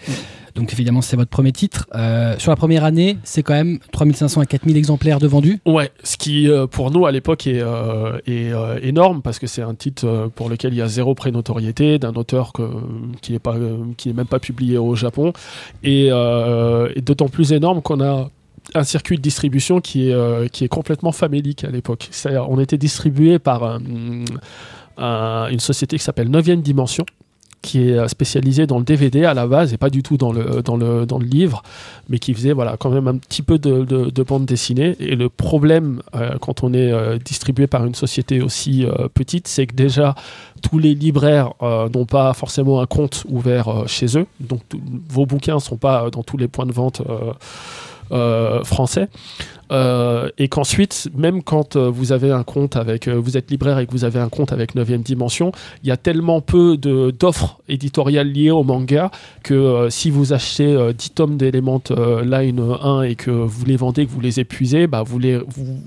[0.55, 1.85] Donc évidemment c'est votre premier titre.
[1.93, 5.59] Euh, sur la première année, c'est quand même 3500 à 4000 exemplaires de vendus.
[5.65, 9.61] Ouais, ce qui euh, pour nous à l'époque est, euh, est énorme parce que c'est
[9.61, 12.63] un titre pour lequel il y a zéro prénotoriété d'un auteur que,
[13.21, 13.55] qui n'est pas
[13.97, 15.31] qui n'est même pas publié au Japon
[15.83, 18.29] et, et d'autant plus énorme qu'on a
[18.75, 22.09] un circuit de distribution qui est euh, qui est complètement famélique à l'époque.
[22.49, 23.79] On était distribué par un-
[25.49, 27.05] une société qui s'appelle 9 Dimension
[27.63, 30.31] qui est euh, spécialisée dans le DVD à la base et pas du tout dans
[30.31, 31.63] le, dans le, dans le livre,
[32.07, 34.95] mais qui faisait voilà, quand même un petit peu de, de, de bande dessinée.
[34.99, 39.47] Et le problème euh, quand on est euh, distribué par une société aussi euh, petite,
[39.47, 40.13] c'est que déjà
[40.61, 44.61] tous les libraires euh, n'ont pas forcément un compte ouvert euh, chez eux, donc
[45.09, 47.33] vos bouquins ne sont pas euh, dans tous les points de vente euh, euh,
[48.09, 49.09] français.
[49.71, 53.79] Euh, et qu'ensuite, même quand euh, vous avez un compte avec, euh, vous êtes libraire
[53.79, 55.51] et que vous avez un compte avec 9 dimension,
[55.83, 59.11] il y a tellement peu d'offres éditoriales liées au manga
[59.43, 61.81] que si vous achetez euh, 10 tomes d'Element
[62.23, 65.81] Line 1 et que vous les vendez, que vous les épuisez, bah vous les vous,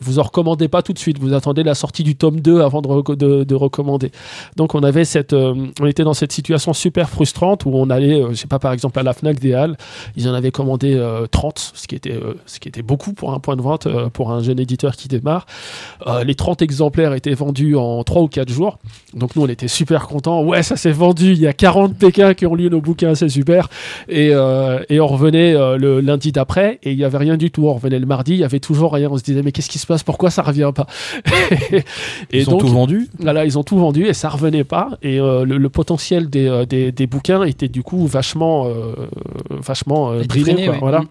[0.00, 1.18] vous en recommandez pas tout de suite.
[1.18, 4.10] Vous attendez la sortie du tome 2 avant de, de, de recommander.
[4.56, 8.34] Donc on avait cette, on était dans cette situation super frustrante où on allait, je
[8.34, 9.76] sais pas par exemple à la Fnac des Halles,
[10.16, 13.38] ils en avaient commandé euh, 30, ce qui était, ce qui était beaucoup pour un
[13.40, 15.46] point de vente euh, pour un jeune éditeur qui démarre.
[16.06, 18.78] Euh, les 30 exemplaires étaient vendus en 3 ou 4 jours.
[19.14, 20.42] Donc nous on était super contents.
[20.42, 21.32] Ouais, ça s'est vendu.
[21.32, 23.68] Il y a 40 Pékins qui ont lu nos bouquins, c'est super.
[24.08, 27.50] Et, euh, et on revenait euh, le lundi d'après et il y avait rien du
[27.50, 27.66] tout.
[27.66, 29.08] On revenait le mardi, il y avait toujours rien.
[29.10, 30.02] On se disait mais qu'est-ce qui se passe?
[30.02, 30.86] Pourquoi ça revient pas?
[32.30, 33.08] Et Ils ont tout vendu?
[33.18, 34.90] Voilà, ils ont tout vendu et ça revenait pas.
[35.02, 38.94] Et euh, le, le potentiel des, des, des bouquins était du coup vachement, euh,
[39.50, 40.78] vachement euh, ouais.
[40.78, 41.00] voilà.
[41.00, 41.06] Mm.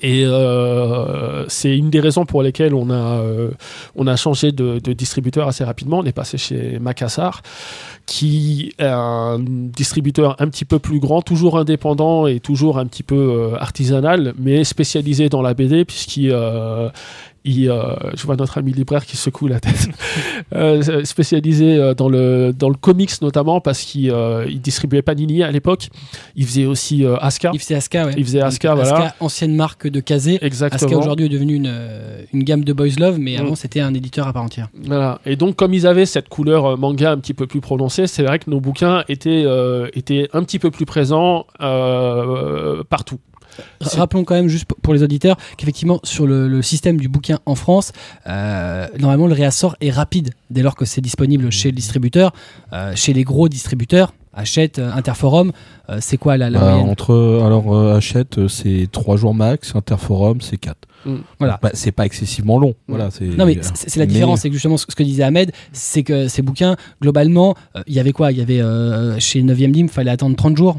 [0.00, 3.50] Et euh, c'est une des raisons pour lesquelles on a, euh,
[3.96, 5.98] on a changé de, de distributeur assez rapidement.
[5.98, 7.42] On est passé chez Macassar,
[8.06, 13.02] qui est un distributeur un petit peu plus grand, toujours indépendant et toujours un petit
[13.02, 16.32] peu euh, artisanal, mais spécialisé dans la BD, puisqu'il
[17.46, 19.88] euh, je vois notre ami libraire qui secoue la tête,
[20.54, 25.42] Euh, spécialisé euh, dans le, dans le comics notamment, parce qu'il euh, il distribuait Panini
[25.42, 25.88] à l'époque.
[26.36, 27.50] Il faisait aussi euh, Aska.
[27.52, 28.14] Il faisait Aska, ouais.
[28.16, 29.14] Il faisait Aska, voilà.
[29.20, 30.38] ancienne marque de Kazé.
[30.40, 30.88] Exactement.
[30.88, 31.72] Aska aujourd'hui est devenue une,
[32.32, 33.56] une gamme de Boys Love, mais avant Mm.
[33.56, 34.68] c'était un éditeur à part entière.
[34.84, 35.20] Voilà.
[35.26, 38.38] Et donc, comme ils avaient cette couleur manga un petit peu plus prononcée, c'est vrai
[38.38, 39.44] que nos bouquins étaient,
[39.94, 41.46] étaient un petit peu plus présents
[42.88, 43.18] partout.
[43.80, 47.54] Rappelons quand même juste pour les auditeurs qu'effectivement sur le, le système du bouquin en
[47.54, 47.92] France,
[48.26, 52.32] euh, normalement le réassort est rapide dès lors que c'est disponible chez le distributeur,
[52.72, 54.12] euh, chez les gros distributeurs.
[54.34, 55.50] Hachette, euh, Interforum,
[55.90, 59.74] euh, c'est quoi la, la Bah, moyenne entre alors euh, Hachette, c'est 3 jours max,
[59.74, 60.76] Interforum, c'est 4.
[61.06, 61.14] Mm.
[61.40, 61.58] Voilà.
[61.60, 62.74] Bah, c'est pas excessivement long.
[62.86, 65.50] Voilà, c'est Non mais c'est la mais- différence, c'est que justement ce que disait Ahmed,
[65.72, 68.30] c'est que ces bouquins, globalement, euh, il y avait quoi?
[68.30, 70.78] Il y avait euh, chez 9ème Dim, fallait attendre 30 jours?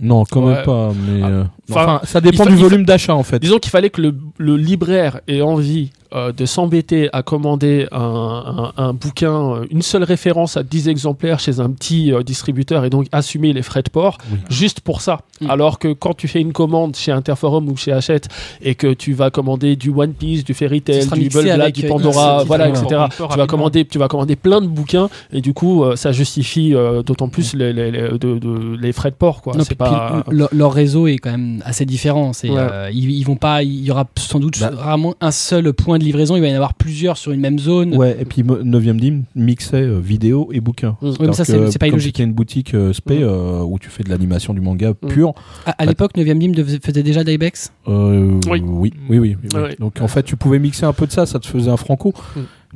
[0.00, 0.54] Non, quand Ouais.
[0.54, 0.92] même pas.
[1.06, 3.38] Mais Ah, euh, enfin, enfin, ça dépend du volume d'achat en fait.
[3.38, 8.72] Disons qu'il fallait que le, le libraire ait envie euh, de s'embêter à commander un,
[8.76, 12.84] un- un bouquin, euh, une seule référence à 10 exemplaires chez un petit euh, distributeur
[12.84, 14.38] et donc assumer les frais de port Oui.
[14.48, 15.20] juste pour ça.
[15.40, 15.50] Mm.
[15.50, 18.28] Alors que quand tu fais une commande chez Interforum ou chez Hachette
[18.62, 22.38] et que tu vas commander du One Piece, du Fairy Tail, du Bulbla, du Pandora,
[22.38, 22.86] X voilà, etc.
[22.86, 26.72] Tu vas, commander, tu vas commander plein de bouquins et du coup euh, ça justifie
[26.74, 29.42] euh, d'autant plus les, les- les- de- de- les frais de port.
[29.42, 29.54] Quoi.
[29.56, 30.24] Non, pas...
[30.52, 32.32] leur réseau est quand même assez différent.
[32.32, 32.56] C'est, Ouais.
[32.58, 34.70] euh, ils, ils vont pas, il y aura sans doute Bah.
[34.74, 36.36] rarement un seul point de livraison.
[36.36, 37.96] Il va y en avoir plusieurs sur une même zone.
[37.96, 40.96] Ouais, et puis 9ème Dim mixait euh, vidéo et bouquin.
[41.00, 41.06] Mm.
[41.08, 42.16] Oui, mais ça, c'est- pas illogique.
[42.16, 43.22] c'était une boutique euh, spé Mm.
[43.24, 45.08] euh, où tu fais de l'animation du manga Mm.
[45.08, 45.34] pur.
[45.66, 47.72] À, à l'époque, 9ème Dim dev- faisait déjà d'Ibex.
[47.88, 48.62] Euh, Oui.
[48.66, 48.92] oui.
[49.08, 49.60] Oui, oui, oui.
[49.78, 52.12] Donc en fait, tu pouvais mixer un peu de ça, ça te faisait un franco.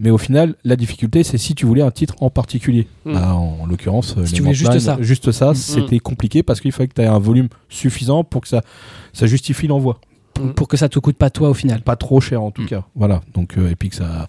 [0.03, 2.87] Mais au final, la difficulté, c'est si tu voulais un titre en particulier.
[3.05, 3.13] Mm.
[3.13, 4.97] Bah, en, en l'occurrence, Si les tu voulais juste ça.
[5.01, 8.49] juste ça, c'était compliqué parce qu'il fallait que tu aies un volume suffisant pour que
[8.49, 8.63] ça,
[9.13, 10.01] ça justifie l'envoi.
[10.41, 10.53] Mm.
[10.55, 11.83] pour que ça te coûte pas toi au final.
[11.83, 12.67] Pas trop cher en tout Mm.
[12.67, 12.85] cas.
[12.95, 13.21] Voilà.
[13.35, 14.27] Donc euh, que ça.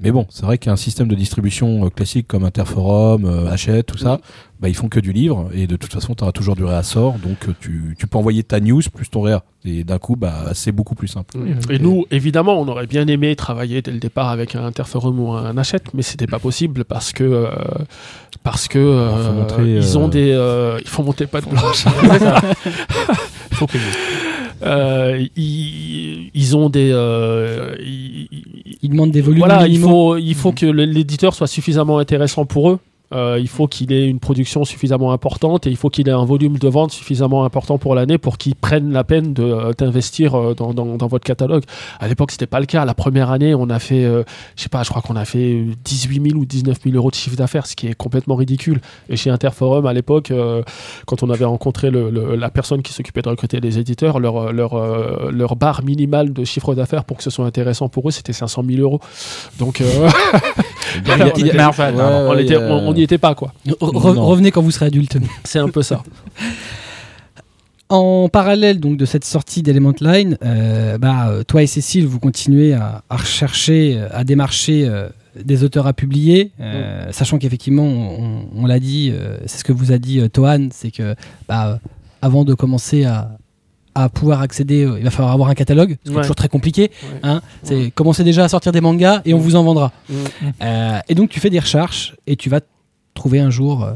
[0.00, 3.98] Mais bon, c'est vrai qu'un système de distribution euh, classique comme Interforum, euh, Hachette, tout
[3.98, 4.18] ça, Mm.
[4.60, 7.14] bah, ils font que du livre et de toute façon, tu auras toujours du réassort.
[7.18, 9.42] Donc tu, tu peux envoyer ta news plus ton réa.
[9.66, 11.36] Et d'un coup, bah, c'est beaucoup plus simple.
[11.70, 15.32] Et nous, évidemment, on aurait bien aimé travailler dès le départ avec un Interforum ou
[15.32, 17.48] un Hachette, mais c'était pas possible parce que euh,
[18.42, 21.84] parce que euh, montrer, ils ont euh, des euh, il faut monter pas de blanche.
[23.52, 23.84] Faut payer.
[24.64, 28.28] Euh, ils, ils ont des euh, ils-
[28.88, 32.78] demandent des volumes voilà, il faut il faut que l'éditeur soit suffisamment intéressant pour eux.
[33.14, 36.24] Euh, il faut qu'il ait une production suffisamment importante et il faut qu'il ait un
[36.24, 40.54] volume de vente suffisamment important pour l'année pour qu'ils prennent la peine euh, d'investir euh,
[40.54, 41.64] dans, dans, votre catalogue.
[42.00, 42.84] À l'époque, c'était pas le cas.
[42.84, 44.22] La première année, on a fait, euh,
[44.56, 47.14] je sais pas, je crois qu'on a fait 18 000 ou 19 000 euros de
[47.14, 48.80] chiffre d'affaires, ce qui est complètement ridicule.
[49.08, 50.32] Et chez Interforum, à l'époque,
[51.06, 55.56] quand on avait rencontré la personne qui s'occupait de recruter les éditeurs, leur, leur, leur
[55.56, 58.80] barre minimale de chiffre d'affaires pour que ce soit intéressant pour eux, c'était 500 000
[58.80, 59.00] euros.
[59.58, 59.82] Donc,
[62.88, 63.52] on n'y était pas, quoi.
[63.66, 65.16] Re- revenez quand vous serez adulte.
[65.44, 66.02] C'est un peu ça.
[67.90, 72.18] En parallèle donc de cette sortie d'Element Line, euh, bah, euh, toi et Cécile, vous
[72.18, 75.08] continuez à, à rechercher, euh, à démarcher euh,
[75.40, 79.12] des auteurs à publier, euh, sachant qu'effectivement, on, on l'a dit,
[79.46, 81.14] c'est ce que vous a dit Tohan, c'est que
[81.46, 81.78] bah,
[82.22, 83.32] avant de commencer à,
[83.94, 86.22] à pouvoir accéder, euh, il va falloir avoir un catalogue, c'est Ouais.
[86.22, 86.90] toujours très compliqué.
[87.02, 87.18] Ouais.
[87.22, 89.92] Hein, c'est commencer déjà à sortir des mangas et on vous en vendra.
[90.08, 90.14] Mm.
[90.62, 92.60] Euh, et donc tu fais des recherches et tu vas
[93.14, 93.92] trouver un jour euh,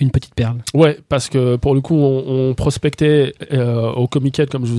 [0.00, 0.58] une petite perle.
[0.74, 4.72] Ouais, parce que pour le coup, on, prospectait euh, au Comic comme je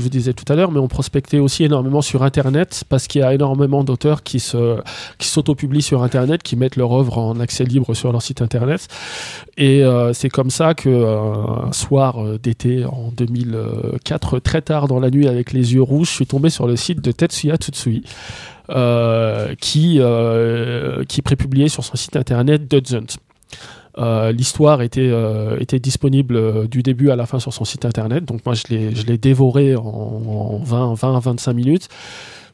[0.00, 3.24] vous, disais tout à l'heure, mais on prospectait aussi énormément sur Internet, parce qu'il y
[3.24, 4.42] a énormément d'auteurs qui
[5.18, 8.88] qui s'autopublient sur Internet, qui mettent leur œuvre en accès libre sur leur site Internet.
[9.56, 15.00] Et euh, c'est comme ça que euh, un soir d'été en 2004, très tard dans
[15.00, 18.02] la nuit, avec les yeux rouges, je suis tombé sur le site de Tetsuya Tsutsui.
[19.60, 23.18] qui, euh, qui prépubliait sur son site internet Dudzunt.
[23.98, 27.84] Euh, L'histoire était, euh, était disponible euh, du début à la fin sur son site
[27.84, 28.24] internet.
[28.24, 28.64] Donc moi, je
[29.06, 31.88] l'ai dévoré en, en 20, 20 à 25 minutes.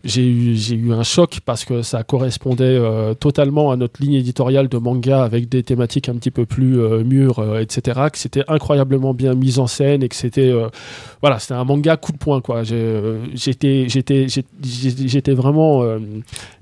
[0.02, 4.68] J'ai eu, eu un choc parce que ça correspondait euh, totalement à notre ligne éditoriale
[4.68, 8.00] de manga avec des thématiques un petit peu plus euh, mûres, euh, etc.
[8.10, 10.68] Que c'était incroyablement bien mis en scène et que c'était euh,
[11.20, 12.40] voilà, un manga coup de poing
[13.34, 14.26] J'étais, j'étais,
[14.62, 15.84] j'étais vraiment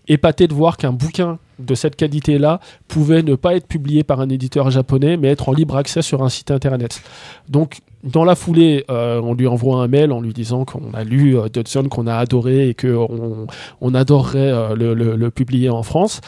[0.09, 4.29] épaté de voir qu'un bouquin de cette qualité-là pouvait ne pas être publié par un
[4.29, 7.03] éditeur japonais, mais être en libre accès sur un site internet.
[7.49, 11.03] Donc, dans la foulée, euh, on lui envoie un mail en lui disant qu'on a
[11.03, 13.47] lu euh, Dodson, qu'on a adoré et qu'on
[13.81, 16.21] on adorerait euh, le, publier en France.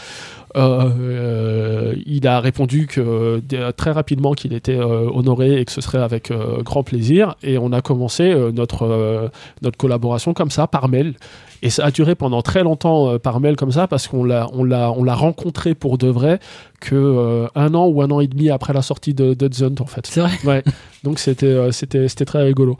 [0.56, 2.88] Euh, il a répondu
[3.76, 6.32] très rapidement qu'il était honoré et que ce serait avec
[6.64, 7.36] grand plaisir.
[7.44, 9.30] Et on a commencé notre
[9.78, 11.14] collaboration comme ça, par mail.
[11.62, 14.46] Et ça a duré pendant très longtemps euh, par mail comme ça parce qu'on l'a,
[14.52, 16.38] on l'a, on l'a rencontré pour de vrai
[16.80, 19.86] que euh, un an ou un an et demi après la sortie de Zone en
[19.86, 20.06] fait.
[20.06, 20.62] C'est vrai Ouais.
[21.04, 22.76] Donc c'était, euh, c'était, c'était très rigolo.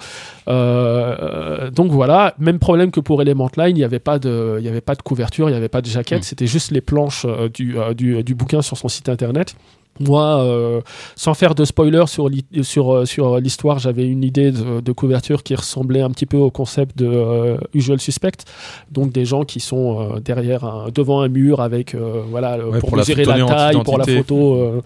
[0.47, 4.69] Donc voilà, même problème que pour Element Line, il n'y avait pas de, il y
[4.69, 6.23] avait pas de couverture, il n'y avait pas de jaquette, Mm.
[6.25, 9.55] c'était juste les planches du, du, du bouquin sur son site internet.
[10.01, 10.81] Moi, euh,
[11.15, 12.31] sans faire de spoiler sur,
[12.63, 16.39] sur, euh, sur l'histoire, j'avais une idée de, de couverture qui ressemblait un petit peu
[16.39, 18.45] au concept de euh, Usual Suspect.
[18.91, 21.95] Donc des gens qui sont euh, derrière, un, devant un mur avec,
[22.31, 24.83] voilà, Ouais, pour, pour la mesurer la taille, pour la photo,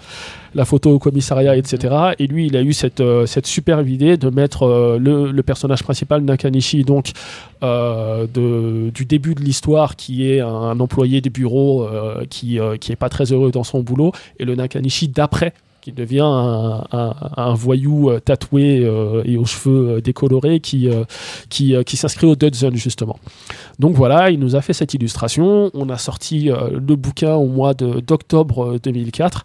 [0.54, 1.94] la photo au commissariat, etc.
[2.18, 6.22] Et lui, il a eu cette, euh, superbe idée de mettre euh, le, personnage principal,
[6.22, 7.12] Nakanishi, donc
[7.62, 8.26] euh,
[8.90, 11.86] du début de l'histoire, qui est un, employé des bureaux
[12.30, 16.22] qui, qui est pas très heureux dans son boulot, et le Nakanishi d'après qui devient
[16.22, 18.90] un, voyou tatoué
[19.26, 20.88] et aux cheveux décolorés qui,
[21.50, 23.18] qui, s'inscrit au Dead Zone justement.
[23.78, 25.70] Donc voilà, il nous a fait cette illustration.
[25.74, 29.44] On a sorti le bouquin au mois d'octobre euh, 2004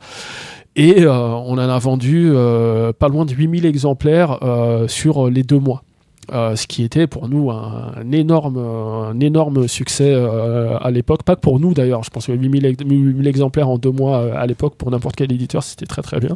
[0.75, 5.43] et euh, on en a vendu euh, pas loin de 8000 exemplaires euh, sur les
[5.43, 5.83] deux mois.
[6.31, 11.23] Ce qui était pour nous un, énorme, un énorme succès à l'époque.
[11.23, 14.31] Pas que pour nous d'ailleurs, je pense que 8000, ex- 8000 exemplaires en deux mois
[14.37, 16.35] à l'époque, pour n'importe quel éditeur, c'était très très bien.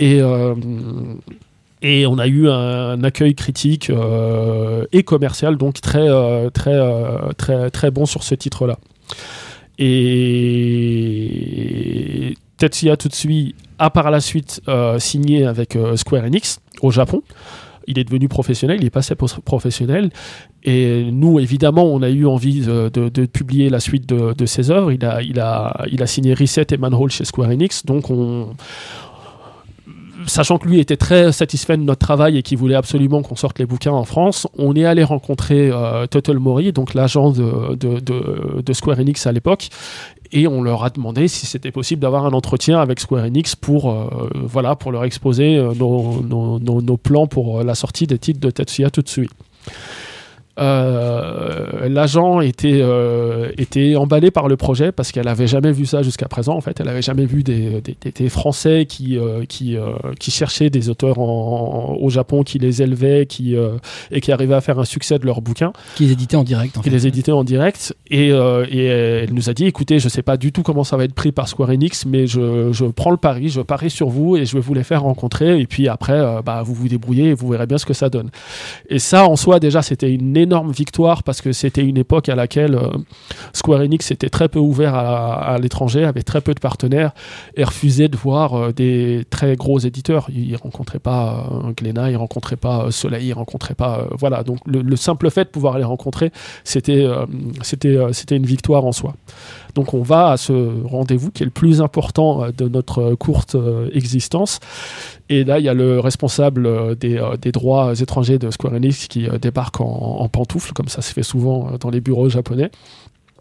[0.00, 0.18] Et,
[1.82, 3.88] et on a eu un, accueil critique
[4.90, 6.08] et commercial, donc très,
[6.50, 6.80] très,
[7.36, 8.78] très, très bon sur ce titre-là.
[9.78, 11.14] Et
[12.58, 17.22] Tetsuya Tutsui a par la suite euh, signé avec euh, Square Enix au Japon.
[17.86, 20.10] Il est devenu professionnel, il est passé pro- professionnel.
[20.62, 24.90] Et nous, évidemment, on a eu envie de, de- publier la suite de, ses œuvres.
[24.90, 27.84] Il a, signé Reset et Manhole chez Square Enix.
[27.84, 28.54] Donc, on,
[30.26, 33.58] sachant que lui était très satisfait de notre travail et qu'il voulait absolument qu'on sorte
[33.58, 38.98] les bouquins en France, on est allé rencontrer euh, Total Mori, donc l'agent de Square
[39.00, 39.68] Enix à l'époque,
[40.34, 43.90] et on leur a demandé si c'était possible d'avoir un entretien avec Square Enix pour,
[43.90, 48.50] euh, voilà, pour leur exposer euh, nos, plans pour euh, la sortie des titres de
[48.50, 49.30] Tetsuya Tutsui.
[50.58, 56.02] Euh, L'agent était, euh, était emballé par le projet parce qu'elle avait jamais vu ça
[56.02, 56.54] jusqu'à présent.
[56.56, 60.70] En fait, elle avait jamais vu des, des- Français qui, euh, qui, euh, qui cherchaient
[60.70, 63.54] des auteurs en- en- au Japon, qui les élevaient, qui,
[64.10, 66.76] et qui arrivaient à faire un succès de leurs bouquins Qui les éditait en direct.
[66.78, 66.94] En qui fait.
[66.96, 70.52] les éditait en direct et, et elle nous a dit écoutez je sais pas du
[70.52, 73.48] tout comment ça va être pris par Square Enix mais je, je prends le pari
[73.48, 76.62] je parie sur vous et je vais vous les faire rencontrer et puis après bah,
[76.64, 78.30] vous vous débrouillez et vous verrez bien ce que ça donne
[78.88, 82.34] et ça en soi déjà c'était une énorme victoire parce que c'était une époque à
[82.34, 82.88] laquelle euh,
[83.52, 87.12] Square Enix était très peu ouvert à, l'étranger avait très peu de partenaires
[87.56, 92.10] et refusait de voir euh, des très gros éditeurs il ne rencontrait pas euh, Glénat
[92.10, 95.50] il rencontrait pas euh, Soleil il rencontrait pas voilà donc le, le simple fait de
[95.50, 96.30] pouvoir les rencontrer
[96.64, 97.06] c'était
[98.36, 99.14] une victoire en soi.
[99.74, 100.52] Donc on va à ce
[100.84, 104.60] rendez-vous qui est le plus important euh, de notre euh, courte euh, existence.
[105.28, 107.18] Et là, il y a le responsable des,
[107.50, 111.70] droits étrangers de Square Enix qui débarque en, en pantoufle, comme ça se fait souvent
[111.80, 112.70] dans les bureaux japonais.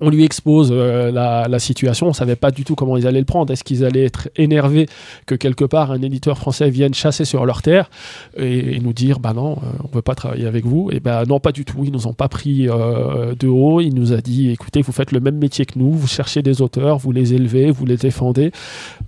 [0.02, 3.26] On lui expose euh, la, situation, on savait pas du tout comment ils allaient le
[3.26, 3.54] prendre.
[3.54, 4.88] Est-ce qu'ils allaient être énervés
[5.28, 7.92] que quelque part un éditeur français vienne chasser sur leur terre
[8.36, 11.40] et, nous dire bah non, euh, on veut pas travailler avec vous Et ben non,
[11.40, 11.84] pas du tout.
[11.84, 13.82] Ils nous ont pas pris euh, de haut.
[13.82, 16.64] Il nous a dit écoutez, vous faites le même métier que nous, vous cherchez des
[16.64, 18.52] auteurs, vous les élevez, vous les défendez.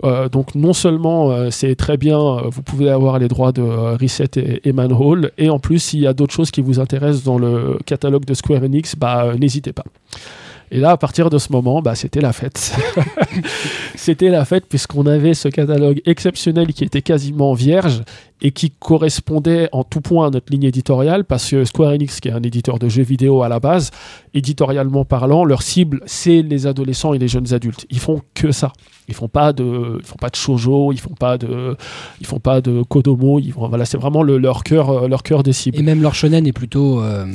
[0.03, 4.69] Euh, donc non seulement c'est très bien, vous pouvez avoir les droits de Reset et,
[4.69, 7.79] et Manhole, et en plus s'il y a d'autres choses qui vous intéressent dans le
[7.85, 9.83] catalogue de Square Enix, bah n'hésitez pas.
[10.71, 12.75] Et là, à partir de ce moment, bah, c'était la fête.
[13.95, 18.03] c'était la fête puisqu'on avait ce catalogue exceptionnel qui était quasiment vierge
[18.41, 22.27] et qui correspondait en tout point à notre ligne éditoriale parce que Square Enix, qui
[22.27, 23.91] est un éditeur de jeux vidéo à la base,
[24.33, 27.85] éditorialement parlant, leur cible, c'est les adolescents et les jeunes adultes.
[27.89, 28.73] Ils font que ça.
[29.07, 31.77] Ils font pas de, ils font pas de shoujo, ils font pas de,
[32.19, 33.39] ils font pas de kodomo.
[33.55, 35.77] Voilà, c'est vraiment le- leur cœur, leur cœur des cibles.
[35.79, 37.01] Et même leur shonen est plutôt.
[37.01, 37.25] Euh,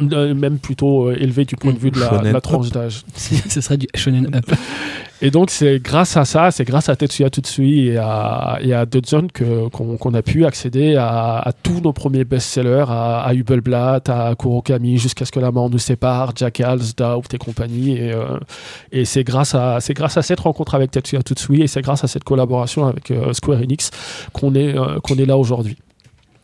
[0.00, 3.02] Même plutôt euh, élevé du point de vue de la, de la Shonen tranche d'âge.
[3.14, 4.50] ce serait du shonen up.
[5.22, 8.84] Et donc, c'est grâce à ça, c'est grâce à Tetsuya Tutsui et à, et à
[8.84, 14.08] Dodson que, qu'on, a pu accéder à, à tous nos premiers best-sellers, à, à Hubelblatt,
[14.08, 17.96] à Kurokami, jusqu'à ce que la mort nous sépare, Jackals, Doubt et compagnie.
[17.96, 18.38] Et, euh,
[18.92, 22.04] et c'est grâce à, c'est grâce à cette rencontre avec Tetsuya Tutsui et c'est grâce
[22.04, 23.90] à cette collaboration avec euh, Square Enix
[24.32, 25.76] qu'on est, euh, qu'on est là aujourd'hui.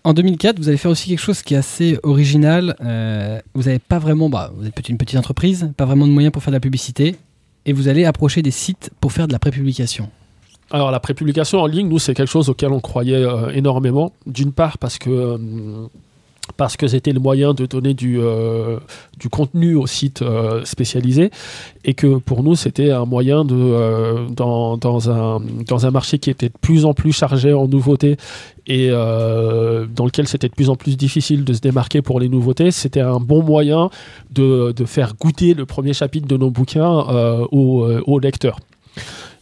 [0.03, 2.75] En 2004, vous avez fait aussi quelque chose qui est assez original.
[2.81, 6.33] Euh, vous n'avez pas vraiment, bah, vous êtes une petite entreprise, pas vraiment de moyens
[6.33, 7.17] pour faire de la publicité,
[7.67, 10.09] et vous allez approcher des sites pour faire de la prépublication.
[10.71, 14.13] Alors la prépublication en ligne, nous, c'est quelque chose auquel on croyait euh, énormément.
[14.27, 15.37] D'une part parce que euh,
[16.57, 18.79] parce que c'était le moyen de donner du, euh,
[19.31, 21.31] contenu aux sites euh, spécialisés
[21.85, 24.79] et que pour nous c'était un moyen de euh, dans,
[25.11, 28.17] un, dans un marché qui était de plus en plus chargé en nouveautés
[28.67, 32.29] et euh, dans lequel c'était de plus en plus difficile de se démarquer pour les
[32.29, 33.91] nouveautés, c'était un bon moyen
[34.31, 37.05] de, faire goûter le premier chapitre de nos bouquins
[37.51, 38.59] aux lecteurs.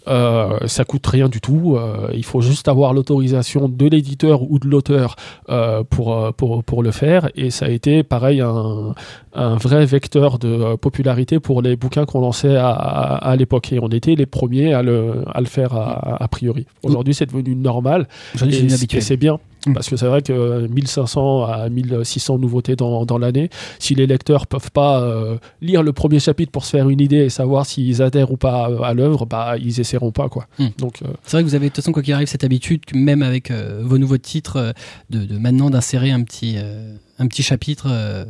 [0.09, 1.77] Euh, ça coûte rien du tout.
[1.77, 5.17] Euh, il faut juste avoir l'autorisation de l'éditeur ou de l'auteur
[5.51, 7.29] euh, pour, euh, pour, pour le faire.
[7.35, 8.95] Et ça a été pareil un,
[9.35, 13.73] un vrai vecteur de popularité pour les bouquins qu'on lançait à, à, à l'époque.
[13.73, 16.67] Et on était les premiers à le, à le faire a, priori.
[16.83, 18.09] Aujourd'hui, c'est devenu normal.
[18.35, 19.39] Aujourd'hui, c'est bien.
[19.67, 19.73] Mm.
[19.75, 24.47] Parce que c'est vrai que 1500 à 1600 nouveautés dans, dans l'année, si les lecteurs
[24.47, 28.03] peuvent pas euh, lire le premier chapitre pour se faire une idée et savoir s'ils
[28.03, 30.47] adhèrent ou pas à, à l'œuvre, bah ils essaieront pas quoi.
[30.59, 30.67] Mm.
[30.79, 32.83] Donc euh, C'est vrai que vous avez de toute façon, quoi qu'il arrive, cette habitude,
[32.95, 34.73] même avec euh, vos nouveaux titres, euh,
[35.11, 38.25] de, de maintenant d'insérer un petit, euh, un petit chapitre euh,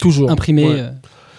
[0.00, 0.66] toujours imprimé.
[0.66, 0.84] Ouais.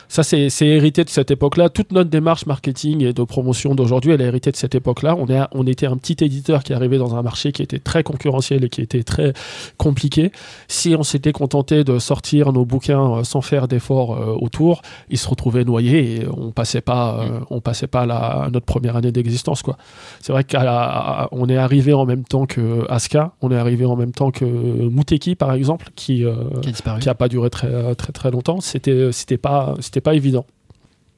[0.09, 1.69] Ça, c'est hérité de cette époque-là.
[1.69, 5.15] Toute notre démarche marketing et de promotion d'aujourd'hui, elle est héritée de cette époque-là.
[5.15, 8.01] On, est, on était un petit éditeur qui arrivait dans un marché qui était très
[8.01, 9.33] concurrentiel et qui était très
[9.77, 10.31] compliqué.
[10.67, 14.81] Si on s'était contenté de sortir nos bouquins euh, sans faire d'efforts euh, autour,
[15.11, 18.95] ils se retrouvaient noyés et on passait pas, euh, on passait pas la, notre première
[18.95, 19.61] année d'existence.
[19.61, 19.77] quoi.
[20.21, 24.13] C'est vrai qu'on est arrivé en même temps que Aska, on est arrivé en même
[24.13, 26.25] temps que Muteki, par exemple, qui,
[26.63, 26.99] qui a disparu.
[26.99, 28.59] qui a pas duré très très très longtemps.
[28.59, 30.45] C'était c'était pas c'était pas évident.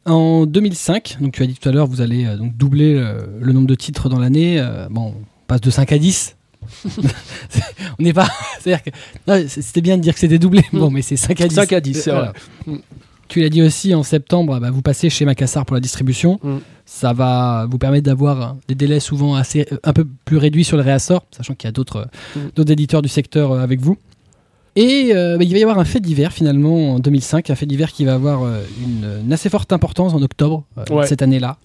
[0.06, 3.22] En 2005, donc tu as dit tout à l'heure, vous allez euh, donc doubler euh,
[3.40, 4.60] le nombre de titres dans l'année.
[4.60, 6.36] euh, bon, on passe de 5 à 10.
[6.88, 7.00] C'est-
[8.00, 8.28] on n'est pas.
[8.60, 9.48] C'est-à-dire que.
[9.48, 10.64] C'était bien de dire que c'était doublé.
[10.74, 11.56] Bon, mais c'est 5 à 10.
[11.56, 12.34] 5 à 10, c'est Voilà.
[12.66, 12.74] vrai.
[12.76, 12.80] Mm.
[13.28, 16.40] Tu l'as dit aussi en septembre, bah, vous passez chez Macassar pour la distribution.
[16.44, 16.58] Mm.
[16.86, 20.84] Ça va vous permettre d'avoir des délais souvent assez, un peu plus réduits sur le
[20.84, 22.40] réassort, sachant qu'il y a d'autres Mm.
[22.56, 23.98] d'autres éditeurs du secteur avec vous.
[24.78, 27.66] Et euh, bah, il va y avoir un fait divers finalement en 2005, un fait
[27.66, 31.08] divers qui va avoir euh, une, une assez forte importance en octobre euh, Ouais.
[31.08, 31.58] cette année-là.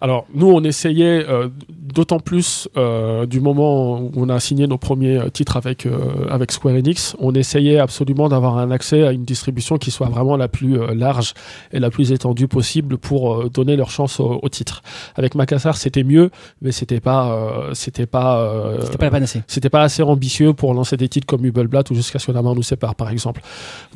[0.00, 4.76] Alors, nous, on essayait, euh, d'autant plus euh, du moment où on a signé nos
[4.76, 9.12] premiers euh, titres avec, euh, avec Square Enix, on essayait absolument d'avoir un accès à
[9.12, 11.32] une distribution qui soit vraiment la plus euh, large
[11.72, 14.82] et la plus étendue possible pour euh, donner leur chance au, au titre.
[15.14, 16.30] Avec Macassar, c'était mieux,
[16.60, 19.42] mais c'était pas, euh, c'était pas, euh, C'était pas la panacée.
[19.46, 22.42] c'était pas assez ambitieux pour lancer des titres comme Hubelblatt ou jusqu'à ce que la
[22.42, 23.40] main nous sépare par exemple.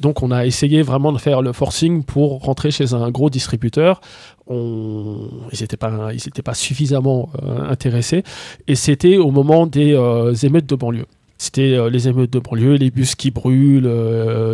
[0.01, 4.01] Donc on a essayé vraiment de faire le forcing pour rentrer chez un gros distributeur.
[4.51, 8.25] Ils n'étaient pas, ils étaient pas suffisamment euh, intéressés
[8.67, 11.07] et c'était au moment des euh, émeutes de banlieue.
[11.39, 13.89] C'était euh, les émeutes de banlieue, les bus qui brûlent,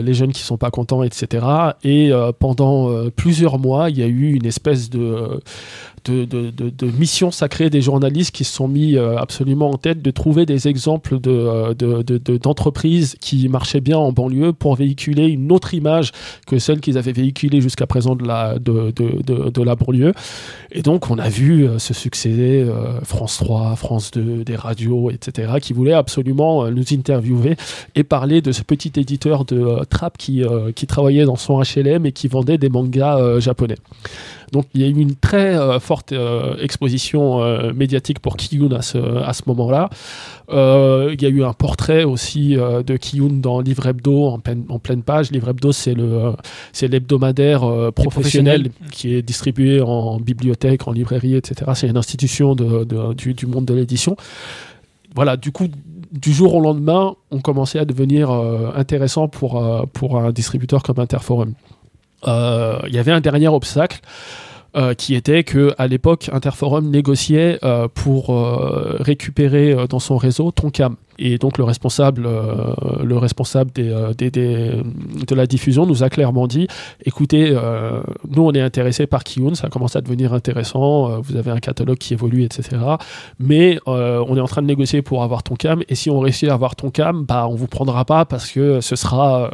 [0.04, 1.46] les jeunes qui sont pas contents, etc.
[1.82, 5.40] Et pendant plusieurs mois, il y a eu une espèce de,
[6.10, 10.46] de, mission sacrée des journalistes qui se sont mis euh, absolument en tête de trouver
[10.46, 15.50] des exemples euh, de- de- de- d'entreprises qui marchaient bien en banlieue pour véhiculer une
[15.52, 16.12] autre image
[16.46, 20.12] que celle qu'ils avaient véhiculée jusqu'à présent de la, de, la banlieue.
[20.72, 22.66] Et donc, on a vu euh, se succéder
[23.02, 27.56] France 3, France 2, des radios, etc., qui voulaient absolument nous interviewer
[27.94, 30.42] et parler de ce petit éditeur de euh, trap qui,
[30.74, 33.76] qui travaillait dans son HLM et qui vendait des mangas japonais.
[34.52, 38.72] Donc il y a eu une très euh, forte euh, exposition euh, médiatique pour Kiyun
[38.72, 39.90] à ce, à ce moment-là.
[40.48, 44.78] Il y a eu un portrait aussi de Kiyun dans Livre Hebdo en, pleine- en
[44.78, 45.32] pleine page.
[45.32, 46.32] Livre Hebdo, c'est le
[46.72, 51.72] c'est l'hebdomadaire professionnel qui est distribué en bibliothèque, en librairie, etc.
[51.74, 54.16] C'est une institution de- de- du, du monde de l'édition.
[55.16, 55.66] Voilà, du coup,
[56.12, 60.82] du jour au lendemain, on commençait à devenir euh, intéressant pour, euh, pour un distributeur
[60.84, 61.54] comme Interforum.
[62.26, 64.00] Euh, Il y avait un dernier obstacle
[64.76, 70.16] euh, qui était que à l'époque Interforum négociait euh, pour euh, récupérer euh, dans son
[70.16, 76.10] réseau Tonkam et donc le responsable euh, le responsable euh, de la diffusion nous a
[76.10, 76.66] clairement dit
[77.04, 81.50] écoutez euh, nous on est intéressé par Kiyun ça commence à devenir intéressant vous avez
[81.50, 82.76] un catalogue qui évolue etc
[83.38, 86.54] mais on est en train de négocier pour avoir Tonkam et si on réussit à
[86.54, 89.50] avoir Tonkam bah on vous prendra pas parce que ce sera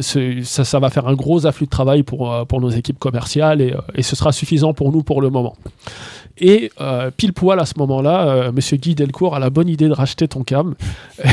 [0.00, 4.32] ça, va faire un gros afflux de travail pour, nos équipes commerciales et ce sera
[4.32, 5.54] suffisant pour nous pour le moment.
[6.38, 9.88] Et euh, pile poil à ce moment-là, euh, Monsieur Guy Delcourt a la bonne idée
[9.88, 10.74] de racheter Tonkam.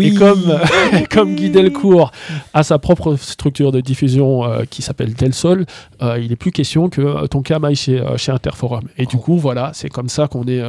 [0.00, 0.58] Et comme,
[1.10, 2.12] comme Guy Delcourt
[2.52, 5.66] a sa propre structure de diffusion euh, qui s'appelle Del Sol,
[6.02, 8.84] euh, il n'est plus question que euh, Tonkam aille chez, chez Interforum.
[8.98, 10.62] Et du coup, voilà, c'est comme ça qu'on est,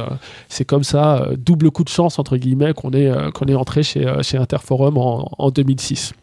[0.48, 4.06] c'est comme ça, double coup de chance entre guillemets, qu'on est, qu'on est entré chez,
[4.22, 6.14] chez Interforum en, en 2006.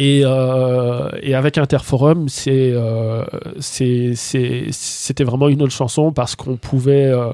[0.00, 3.24] Et, euh, et avec Interforum, c'est, euh,
[3.58, 7.32] c'était vraiment une autre chanson parce qu'on pouvait euh,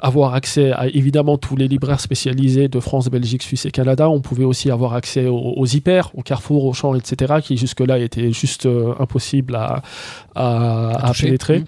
[0.00, 4.10] avoir accès à évidemment tous les libraires spécialisés de France, Belgique, Suisse et Canada.
[4.10, 8.00] On pouvait aussi avoir accès aux, aux hyper, aux Carrefour, aux champs, etc., qui jusque-là
[8.00, 9.82] étaient juste impossibles à,
[10.34, 11.26] à, à toucher.
[11.26, 11.58] pénétrer.
[11.60, 11.64] Mmh.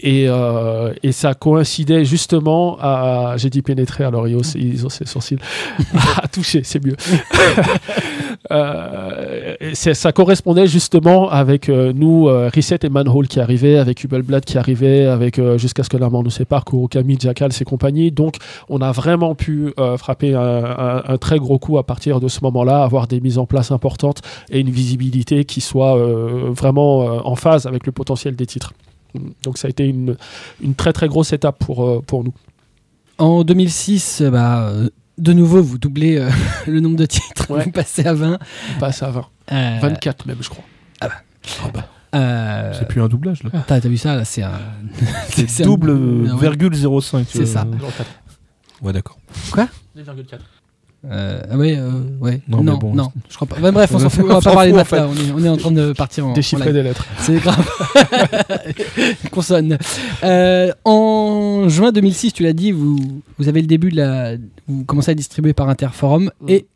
[0.00, 3.34] Et, euh, et ça coïncidait justement à.
[3.36, 5.38] J'ai dit pénétrer, alors ils ont, ils ont ses sourcils.
[6.22, 6.96] à toucher, c'est mieux.
[8.50, 14.44] Euh, ça correspondait justement avec euh, nous, euh, Reset et Manhole qui arrivaient, avec Hubelblad
[14.44, 18.10] qui arrivait, avec euh, Jusqu'à ce que la mort nous sépare, Kurokami, Jackal et compagnie.
[18.10, 18.36] Donc
[18.68, 23.06] on a vraiment pu frapper un, très gros coup à partir de ce moment-là, avoir
[23.06, 24.20] des mises en place importantes
[24.50, 25.96] et une visibilité qui soit
[26.50, 28.72] vraiment en phase avec le potentiel des titres.
[29.42, 30.16] Donc ça a été une,
[30.76, 32.32] très très grosse étape pour, pour nous.
[33.18, 34.70] En 2006, euh, bah,
[35.18, 36.30] de nouveau, vous doublez euh,
[36.66, 37.64] le nombre de titres, Ouais.
[37.64, 38.38] vous passez à 20.
[38.76, 39.26] On passe à 20.
[39.52, 40.64] Euh, 24 même, je crois.
[41.00, 41.08] Ah
[41.72, 43.50] bah, euh, c'est plus un doublage là.
[43.66, 44.52] T'as vu ça là C'est un.
[45.28, 46.40] C'est un- double euh, euh, ouais.
[46.40, 47.26] virgule 05.
[47.28, 47.66] C'est ça.
[48.80, 49.18] Ouais, d'accord.
[49.54, 50.38] 2,4.
[51.08, 51.90] Euh, ah ouais, euh,
[52.20, 52.40] ouais.
[52.48, 53.70] Non, Non, mais bon, non, je crois pas.
[53.70, 54.24] Bref, on s'en fout.
[54.24, 54.96] On va pas parler de en maths fait.
[54.96, 55.08] là.
[55.08, 56.32] On est, on est en train de partir en.
[56.32, 56.74] Déchiffrer live.
[56.74, 57.06] des lettres.
[57.18, 57.64] C'est grave.
[59.30, 59.78] Consonne.
[60.24, 64.32] Euh, en juin 2006, tu l'as dit, vous, vous avez le début de la.
[64.66, 66.48] Vous commencez à distribuer par Interforum Mm.
[66.48, 66.66] et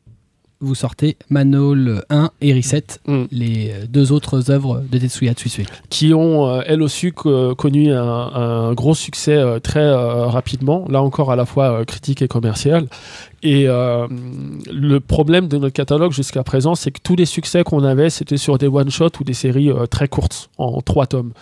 [0.60, 3.24] vous sortez Manol 1 et Reset, Mm.
[3.32, 5.66] les deux autres œuvres de Tetsuya Tsusue.
[5.90, 10.86] qui ont euh, elles aussi co- connu un, un gros succès euh, très euh, rapidement,
[10.88, 12.86] là encore à la fois euh, critique et commercial.
[13.45, 14.07] Et euh,
[14.72, 18.36] le problème de notre catalogue jusqu'à présent, c'est que tous les succès qu'on avait, c'était
[18.36, 21.32] sur des one-shots ou des séries euh, très courtes, en trois tomes.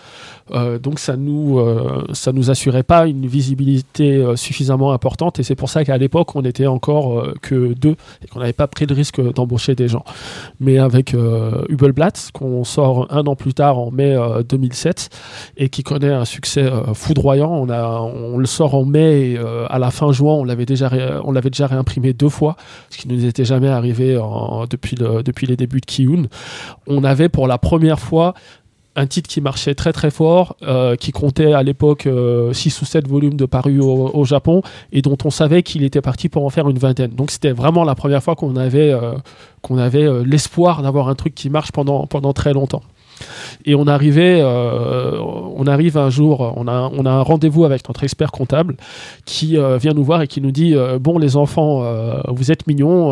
[0.51, 5.43] Euh, donc ça nous, euh, ça nous assurait pas une visibilité euh, suffisamment importante, et
[5.43, 8.87] c'est pour ça qu'à l'époque, on était encore que deux, et qu'on n'avait pas pris
[8.87, 10.03] le risque d'embaucher des gens.
[10.59, 11.13] Mais avec
[11.69, 15.09] Hubelblatt, qu'on sort un an plus tard en mai euh, 2007
[15.57, 17.51] et qui connaît un succès foudroyant.
[17.51, 19.37] On, a, on le sort en mai et
[19.69, 22.55] à la fin juin, on l'avait déjà, ré- on l'avait déjà réimprimé deux fois,
[22.89, 24.19] ce qui ne nous était jamais arrivé
[24.69, 26.23] depuis, depuis les débuts de Kiyun.
[26.87, 28.33] On avait pour la première fois
[28.95, 32.07] un titre qui marchait très très fort, euh, qui comptait à l'époque
[32.51, 34.61] 6 ou 7 volumes de parus au, au Japon
[34.91, 37.11] et dont on savait qu'il était parti pour en faire une vingtaine.
[37.11, 39.13] Donc c'était vraiment la première fois qu'on avait, euh,
[39.61, 42.83] qu'on avait euh, l'espoir d'avoir un truc qui marche pendant, pendant très longtemps.
[43.65, 47.87] Et on arrivait, euh, on arrive un jour, on a, on a un rendez-vous avec
[47.87, 48.75] notre expert comptable
[49.25, 51.83] qui euh, vient nous voir et qui nous dit euh, bon les enfants,
[52.29, 53.11] vous êtes mignons,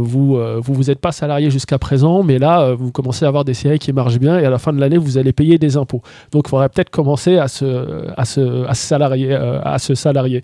[0.00, 3.54] vous, vous vous êtes pas salariés jusqu'à présent, mais là vous commencez à avoir des
[3.54, 6.02] séries qui marchent bien et à la fin de l'année vous allez payer des impôts.
[6.32, 10.42] Donc il faudrait peut-être commencer à se, à se, à se salarier, à se salarier.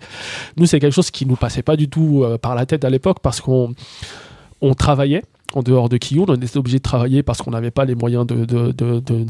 [0.57, 3.17] Nous c'est quelque chose qui nous passait pas du tout par la tête à l'époque
[3.21, 3.73] parce qu'on
[4.61, 5.23] on travaillait
[5.55, 8.27] en dehors de Kiyun, on était obligé de travailler parce qu'on n'avait pas les moyens
[8.27, 8.45] de,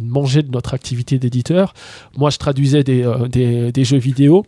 [0.04, 1.74] manger de notre activité d'éditeur.
[2.18, 4.44] Moi, je traduisais des, euh, des- jeux vidéo.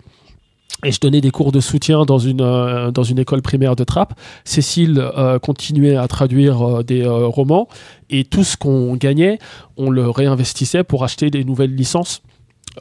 [0.84, 4.14] Et je donnais des cours de soutien dans une, euh, école primaire de Trappes.
[4.44, 7.68] Cécile euh, continuait à traduire des romans.
[8.10, 9.38] Et tout ce qu'on gagnait,
[9.78, 12.22] on le réinvestissait pour acheter des nouvelles licences.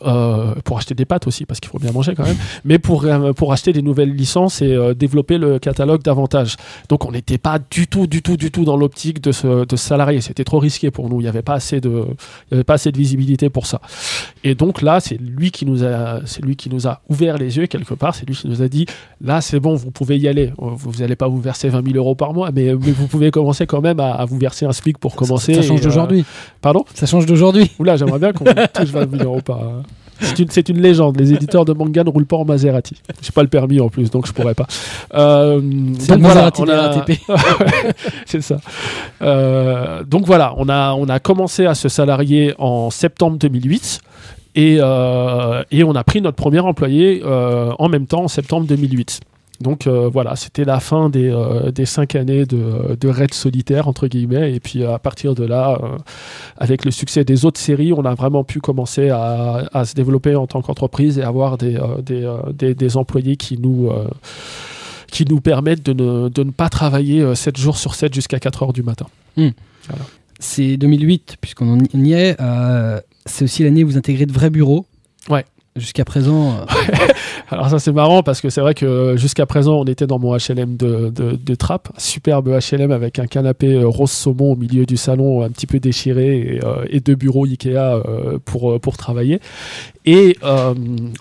[0.02, 3.04] Euh, pour acheter des pâtes aussi, parce qu'il faut bien manger quand même, mais pour,
[3.04, 6.56] euh, pour acheter des nouvelles licences et euh, développer le catalogue davantage.
[6.88, 9.76] Donc on n'était pas du tout, du tout, du tout dans l'optique de se, de
[9.76, 10.20] salarier.
[10.20, 11.20] C'était trop risqué pour nous.
[11.20, 12.04] Il n'y avait pas assez de,
[12.50, 13.80] il y avait pas assez de visibilité pour ça.
[14.44, 17.56] Et donc là, c'est lui qui nous a, c'est lui qui nous a ouvert les
[17.56, 18.14] yeux quelque part.
[18.14, 18.86] C'est lui qui nous a dit,
[19.20, 20.52] là, c'est bon, vous pouvez y aller.
[20.58, 23.66] Vous n'allez pas vous verser 20 000 euros par mois, mais, mais vous pouvez commencer
[23.66, 25.54] quand même à, à vous verser un SMIC pour commencer.
[25.54, 26.24] Ça change d'aujourd'hui.
[26.60, 26.84] Pardon?
[26.94, 27.70] Ça change d'aujourd'hui.
[27.78, 29.60] Oula, j'aimerais bien qu'on touche 20 000 euros par.
[30.20, 31.18] C'est une, c'est une légende.
[31.18, 32.94] Les éditeurs de manga ne roulent pas en Maserati.
[33.22, 34.66] J'ai pas le permis en plus, donc je pourrais pas.
[35.14, 35.60] Euh,
[35.98, 37.92] C'est donc le voilà, Maserati on des a-
[38.26, 38.58] c'est ça.
[39.22, 44.00] Euh, donc voilà, on a, on a commencé à se salarier en septembre 2008
[44.54, 48.66] et, euh, et on a pris notre premier employé euh, en même temps en septembre
[48.66, 49.20] 2008.
[49.60, 53.88] Donc euh, voilà, c'était la fin des, euh, des cinq années de, de raid solitaire,
[53.88, 54.52] entre guillemets.
[54.54, 55.96] Et puis à partir de là, euh,
[56.58, 60.34] avec le succès des autres séries, on a vraiment pu commencer à, à se développer
[60.36, 63.90] en tant qu'entreprise et avoir des, des, des, des employés qui nous,
[65.10, 68.38] qui nous permettent de ne, de ne pas travailler euh, 7 jours sur 7 jusqu'à
[68.38, 69.06] 4 heures du matin.
[70.38, 72.36] C'est 2008, puisqu'on en y est.
[73.24, 74.84] c'est aussi l'année où vous intégrez de vrais bureaux.
[75.30, 75.44] Ouais.
[75.76, 76.64] Jusqu'à présent, euh,
[77.50, 80.34] Alors ça c'est marrant parce que c'est vrai que jusqu'à présent on était dans mon
[80.34, 84.96] HLM de, de, un superbe HLM avec un canapé euh, rose saumon au milieu du
[84.96, 89.40] salon un petit peu déchiré et, euh, deux bureaux Ikea euh, pour, euh, pour travailler.
[90.04, 90.74] Et euh,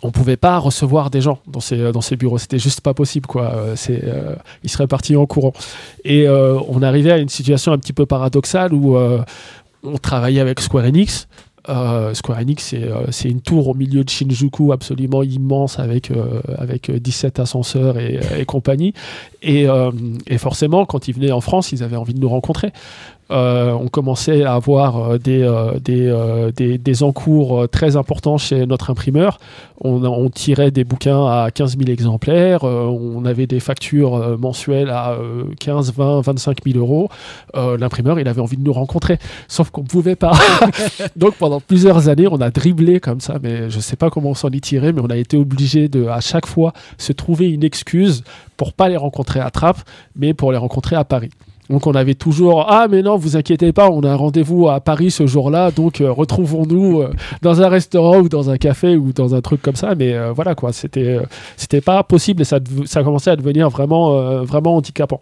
[0.03, 3.28] on pouvait pas recevoir des gens dans ces, dans ces bureaux, c'était juste pas possible
[3.28, 3.53] quoi.
[3.53, 5.53] Euh, C'est, euh, ils seraient partis en courant.
[6.03, 9.22] Et euh, on arrivait à une situation un petit peu paradoxale où euh,
[9.84, 11.28] on travaillait avec Square Enix.
[11.70, 16.11] Euh, Square Enix, c'est euh, c'est une tour au milieu de Shinjuku absolument immense avec,
[16.11, 18.93] euh, avec euh, 17 ascenseurs et, et compagnie.
[19.41, 19.91] Et, euh,
[20.28, 22.72] et forcément, quand ils venaient en France, ils avaient envie de nous rencontrer.
[23.32, 26.13] Euh, on commençait à avoir euh, des, euh, des,
[26.55, 29.39] des, des encours très importants chez notre imprimeur.
[29.82, 35.43] On, tirait des bouquins à 15 000 exemplaires, on avait des factures mensuelles à euh,
[35.59, 37.09] 15, 20, 25 000 euros.
[37.53, 40.32] L'imprimeur, il avait envie de nous rencontrer, sauf qu'on ne pouvait pas.
[41.15, 44.32] Donc pendant plusieurs années, on a dribblé comme ça, mais je ne sais pas comment
[44.32, 47.51] on s'en est tiré, mais on a été obligé de, à chaque fois, se trouver
[47.51, 48.23] une excuse
[48.57, 49.84] pour pas les rencontrer à Trappes,
[50.15, 51.32] mais pour les rencontrer à Paris.
[51.70, 54.80] Donc on avait toujours ah mais non vous inquiétez pas on a un rendez-vous à
[54.80, 57.09] Paris ce jour-là donc euh, retrouvons-nous euh,
[57.41, 60.32] dans un restaurant ou dans un café ou dans un truc comme ça mais euh,
[60.32, 61.18] voilà quoi c'était
[61.57, 65.20] c'était pas possible et ça ça commençait à devenir vraiment vraiment handicapant.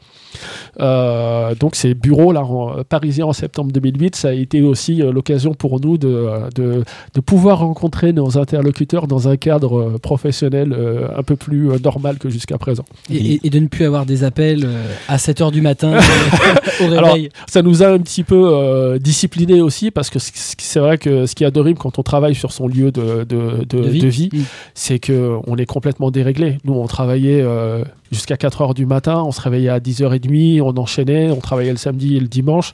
[0.79, 5.79] Donc ces bureaux là en, parisiens en septembre 2008 ça a été aussi l'occasion pour
[5.79, 6.83] nous de, de
[7.13, 10.75] de pouvoir rencontrer nos interlocuteurs dans un cadre professionnel
[11.15, 12.83] un peu plus normal que jusqu'à présent.
[13.11, 14.67] Et, et- de ne plus avoir des appels
[15.07, 15.93] à 7h du matin.
[16.97, 17.17] Alors,
[17.47, 21.35] ça nous a un petit peu euh, disciplinés aussi parce que c'est vrai que ce
[21.35, 23.99] qui est adorable quand on travaille sur son lieu de, de, de- De vie.
[23.99, 24.41] de vie, Mm.
[24.73, 26.57] c'est que on est complètement déréglé.
[26.65, 30.75] Nous, on travaillait euh, jusqu'à 4 heures du matin, on se réveillait à 10h30, on
[30.77, 32.73] enchaînait, on travaillait le samedi et le dimanche.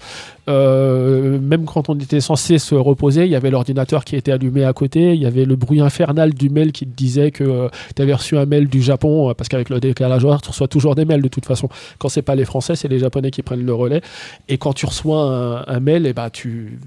[0.50, 4.64] Euh, même quand on était censé se reposer, il y avait l'ordinateur qui était allumé
[4.64, 8.02] à côté, il y avait le bruit infernal du mail qui te disait que tu
[8.02, 10.96] avais reçu un mail du Japon, euh, parce qu'avec le décalage horaire, tu reçois toujours
[10.96, 11.70] des mails de toute façon.
[12.00, 14.02] Quand c'est pas les Français, c'est les Japonais qui prennent le relais.
[14.48, 16.80] Et quand tu reçois un, mail, et bah tu,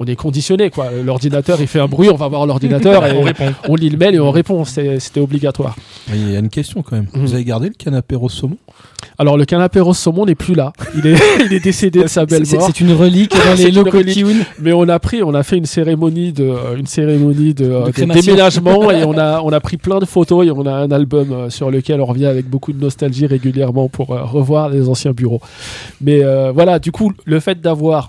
[0.00, 0.88] on est conditionné quoi.
[1.04, 3.52] L'ordinateur il fait un bruit, on va voir l'ordinateur et On répond.
[3.68, 4.64] on lit le mail et on répond.
[4.64, 5.76] C'était obligatoire.
[6.08, 7.06] Il y a une question quand même.
[7.14, 7.20] Mhm.
[7.20, 8.56] Vous avez gardé le canapé rose saumon?
[9.18, 10.72] Alors le canapé rose saumon n'est plus là.
[10.96, 12.66] Il est, il est décédé de sa belle C'est mort.
[12.66, 13.98] c'est une relique dans les locaux.
[14.58, 19.04] Mais on a pris, on a fait une cérémonie de, une cérémonie de, déménagement et
[19.04, 21.70] on a, on a pris plein de photos et on a un album euh, sur
[21.70, 25.42] lequel on revient avec beaucoup de nostalgie régulièrement pour euh, revoir les anciens bureaux.
[26.00, 28.08] Mais euh, voilà, du coup, le fait d'avoir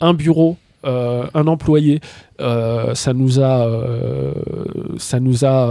[0.00, 2.00] un bureau, euh, un employé,
[2.40, 4.32] euh, ça nous a, euh,
[4.98, 5.68] ça nous a,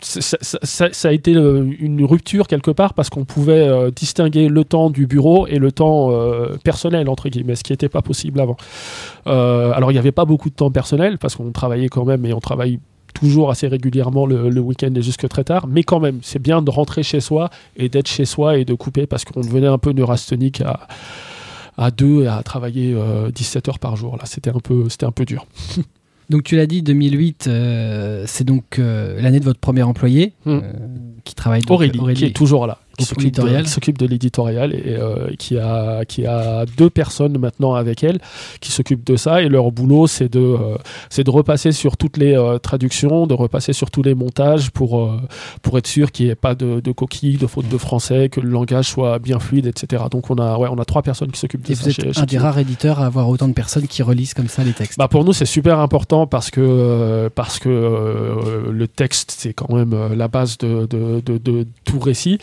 [0.00, 5.46] ça, a été une rupture quelque part parce qu'on pouvait distinguer le temps du bureau
[5.46, 6.12] et le temps
[6.64, 8.56] personnel entre guillemets, ce qui n'était pas possible avant.
[9.26, 12.32] Alors il n'y avait pas beaucoup de temps personnel parce qu'on travaillait quand même et
[12.34, 12.80] on travaille
[13.14, 16.62] toujours assez régulièrement le, le week-end et jusque très tard, mais quand même, c'est bien
[16.62, 19.78] de rentrer chez soi et d'être chez soi et de couper parce qu'on devenait un
[19.78, 20.86] peu neurasthénique à,
[21.78, 24.16] à deux et à travailler euh, 17 heures par jour.
[24.16, 25.46] Là, c'était un peu, c'était un peu dur.
[26.30, 30.60] Donc tu l'as dit, 2008, euh, c'est donc euh, l'année de votre premier employé euh,
[31.24, 35.30] qui travaille donc, Aurélie, qui est toujours là, qui s'occupe de, de l'éditorial et euh,
[35.38, 38.18] qui, a, qui a deux personnes maintenant avec elle
[38.60, 39.42] qui s'occupent de ça.
[39.42, 40.76] Et leur boulot, c'est de, euh,
[41.10, 45.10] c'est de repasser sur toutes les euh, traductions, de repasser sur tous les montages pour,
[45.62, 48.40] pour être sûr qu'il n'y ait pas de, de coquilles, de fautes de français, que
[48.40, 50.04] le langage soit bien fluide, etc.
[50.10, 51.82] Donc on a, ouais, on a trois personnes qui s'occupent de Et ça.
[51.84, 54.34] vous êtes chez- chez un des rares éditeurs à avoir autant de personnes qui relisent
[54.34, 54.98] comme ça les textes.
[54.98, 57.68] Bah pour nous c'est super important parce que parce que
[58.70, 62.38] le texte c'est quand même la base de, de, de, de tout récit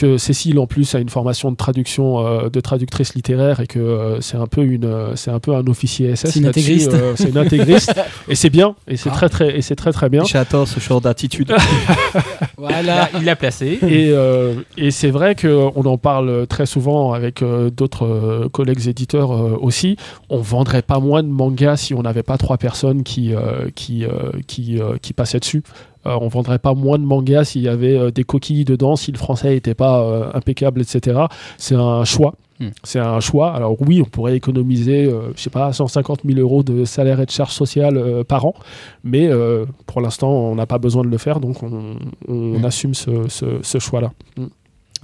[0.00, 3.78] que Cécile en plus a une formation de traduction euh, de traductrice littéraire et que
[3.78, 6.60] euh, c'est un peu une euh, c'est un peu un officier SS C'est une là-dessus,
[6.64, 6.94] intégriste.
[6.94, 7.94] euh, c'est une intégriste
[8.28, 9.14] et c'est bien et c'est Ah.
[9.16, 11.52] très très et c'est très très bien J'adore ce genre d'attitude.
[12.56, 13.08] Voilà.
[13.18, 13.78] Il l'a placé.
[13.82, 18.86] et, euh, et c'est vrai qu'on en parle très souvent avec euh, d'autres euh, collègues
[18.88, 19.96] éditeurs euh, aussi.
[20.28, 24.04] On vendrait pas moins de mangas si on n'avait pas trois personnes qui, euh, qui,
[24.04, 24.10] euh,
[24.46, 25.62] qui, euh, qui passaient dessus.
[26.06, 29.12] Euh, on vendrait pas moins de mangas s'il y avait euh, des coquilles dedans, si
[29.12, 31.20] le français n'était pas euh, impeccable, etc.
[31.58, 32.34] C'est un choix.
[32.58, 32.68] Hmm.
[32.84, 33.52] C'est un choix.
[33.54, 37.26] Alors oui, on pourrait économiser, euh, je sais pas, 150 000 euros de salaire et
[37.26, 38.54] de charges sociales par an,
[39.04, 39.28] mais
[39.86, 41.96] pour l'instant, on n'a pas besoin de le faire, donc on,
[42.28, 42.64] on Hmm.
[42.64, 44.12] assume ce, ce- ce choix-là.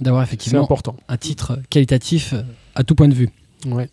[0.01, 0.95] D'avoir C'est effectivement important.
[1.09, 2.35] un titre qualitatif
[2.75, 3.29] à tout point de vue.
[3.67, 3.89] Ouais.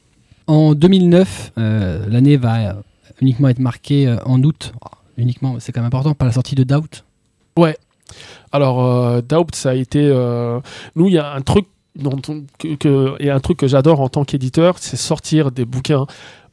[0.47, 2.77] En 2009, euh, l'année va
[3.23, 4.75] uniquement être marquée en août.
[5.17, 7.05] Uniquement, c'est quand même important, par la sortie de Doubt.
[8.53, 10.01] Alors, euh, Doubt, ça a été.
[10.03, 10.61] euh,
[10.97, 11.67] nous, il y a un truc
[12.79, 16.07] que- et un truc que j'adore en tant qu'éditeur, c'est sortir des bouquins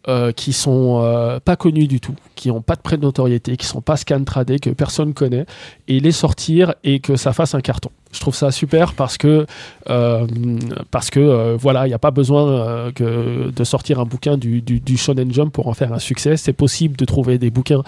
[0.07, 3.55] euh, qui sont euh, pas connus du tout, qui n'ont pas de prêt de notoriété,
[3.57, 5.45] qui sont pas scan tradés, que personne connaît,
[5.87, 7.91] et les sortir et que ça fasse un carton.
[8.13, 9.45] Je trouve ça super parce que
[9.89, 10.27] euh,
[10.91, 14.37] parce que euh, voilà, il n'y a pas besoin euh, que de sortir un bouquin
[14.37, 16.37] du, du, du Shonen Jump pour en faire un succès.
[16.37, 17.83] C'est possible de trouver des bouquins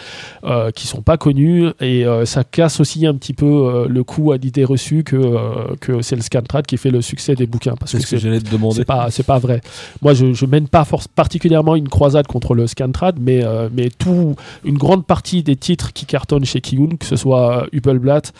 [0.75, 4.65] qui sont pas connus et ça casse aussi un petit peu le coup à l'idée
[4.65, 8.17] reçue que que c'est le Scantrad qui fait le succès des bouquins parce que ce
[8.17, 9.61] c'est c'est pas c'est pas vrai.
[10.01, 13.43] Moi je, je mène pas particulièrement une croisade contre le Scantrad mais
[13.73, 18.33] mais tout une grande partie des titres qui cartonnent chez Kiyun que ce soit Hubelblatt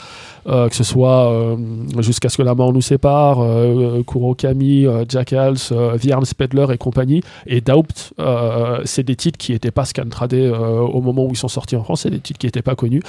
[0.46, 1.58] que ce soit
[2.00, 6.68] jusqu'à ce que la mort nous sépare, euh, Kurokami, euh, Jackals, euh, The Arms Peddler
[6.74, 7.22] et compagnie.
[7.48, 8.14] Et Doubt,
[8.86, 12.02] c'est des titres qui n'étaient pas scantradés au moment où ils sont sortis en France,
[12.02, 13.02] c'est des titres qui n'étaient pas connus,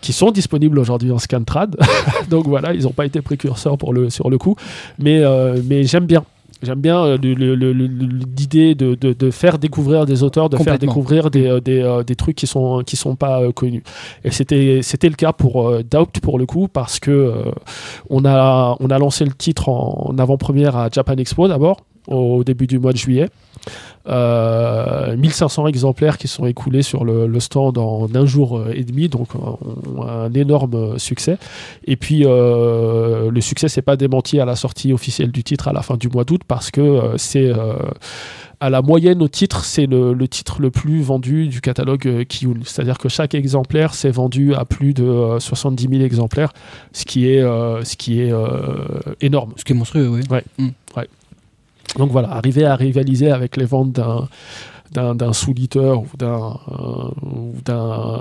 [0.00, 1.76] qui sont disponibles aujourd'hui en scantrad.
[2.30, 3.76] Donc voilà, ils n'ont pas été précurseurs
[4.08, 4.56] sur le coup.
[4.98, 5.22] Mais
[5.84, 6.24] j'aime bien.
[6.62, 11.46] J'aime bien euh, l'idée de, de- de faire découvrir des auteurs, de faire découvrir des,
[11.46, 13.82] euh, des, euh, des trucs qui sont, qui sont pas connus.
[14.24, 17.32] Et c'était c'était le cas pour Doubt pour le coup parce que
[18.10, 22.44] on a on a lancé le titre en, en avant-première à Japan Expo d'abord au
[22.44, 23.28] début du mois de juillet.
[24.08, 28.84] Euh, 1500 exemplaires qui sont écoulés sur le, le stand en un jour euh, et
[28.84, 31.38] demi, donc un, un énorme euh, succès.
[31.86, 35.72] Et puis euh, le succès s'est pas démenti à la sortie officielle du titre à
[35.72, 37.74] la fin du mois d'août parce que euh, c'est euh,
[38.60, 42.24] à la moyenne au titre, c'est le, le titre le plus vendu du catalogue euh,
[42.24, 42.60] Kiyun.
[42.64, 46.52] C'est-à-dire que chaque exemplaire s'est vendu à plus de euh, 70 000 exemplaires,
[46.92, 48.46] ce qui est, euh, ce qui est euh,
[49.20, 49.52] énorme.
[49.56, 50.20] Ce qui est monstrueux, oui.
[51.98, 54.28] Donc voilà, arriver à rivaliser avec les ventes d'un
[54.92, 57.08] d'un, Soul-Eater ou d'un euh,
[57.68, 58.18] euh,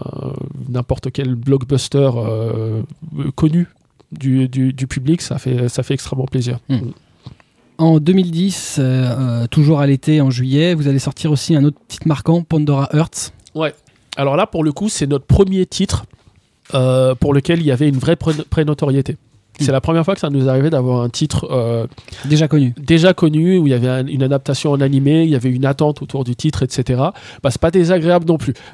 [0.67, 2.81] n'importe quel blockbuster euh,
[3.35, 3.67] connu
[4.11, 6.59] du, du, du public, ça fait, ça fait extrêmement plaisir.
[6.69, 6.89] Hmm.
[7.77, 11.77] En 2010, euh, euh, toujours à l'été, en juillet, vous allez sortir aussi un autre
[11.87, 13.31] titre marquant, Pandora Hearts.
[14.17, 16.05] Alors là, pour le coup, c'est notre premier titre
[17.19, 19.17] pour lequel il y avait une vraie pré- prénotoriété.
[19.59, 21.87] C'est la première fois que ça nous arrivait d'avoir un titre euh,
[22.25, 22.73] Déjà connu.
[22.77, 25.65] déjà connu, où il y avait un- une adaptation en animé, il y avait une
[25.65, 27.01] attente autour du titre, etc.
[27.43, 28.53] Bah, c'est pas désagréable non plus.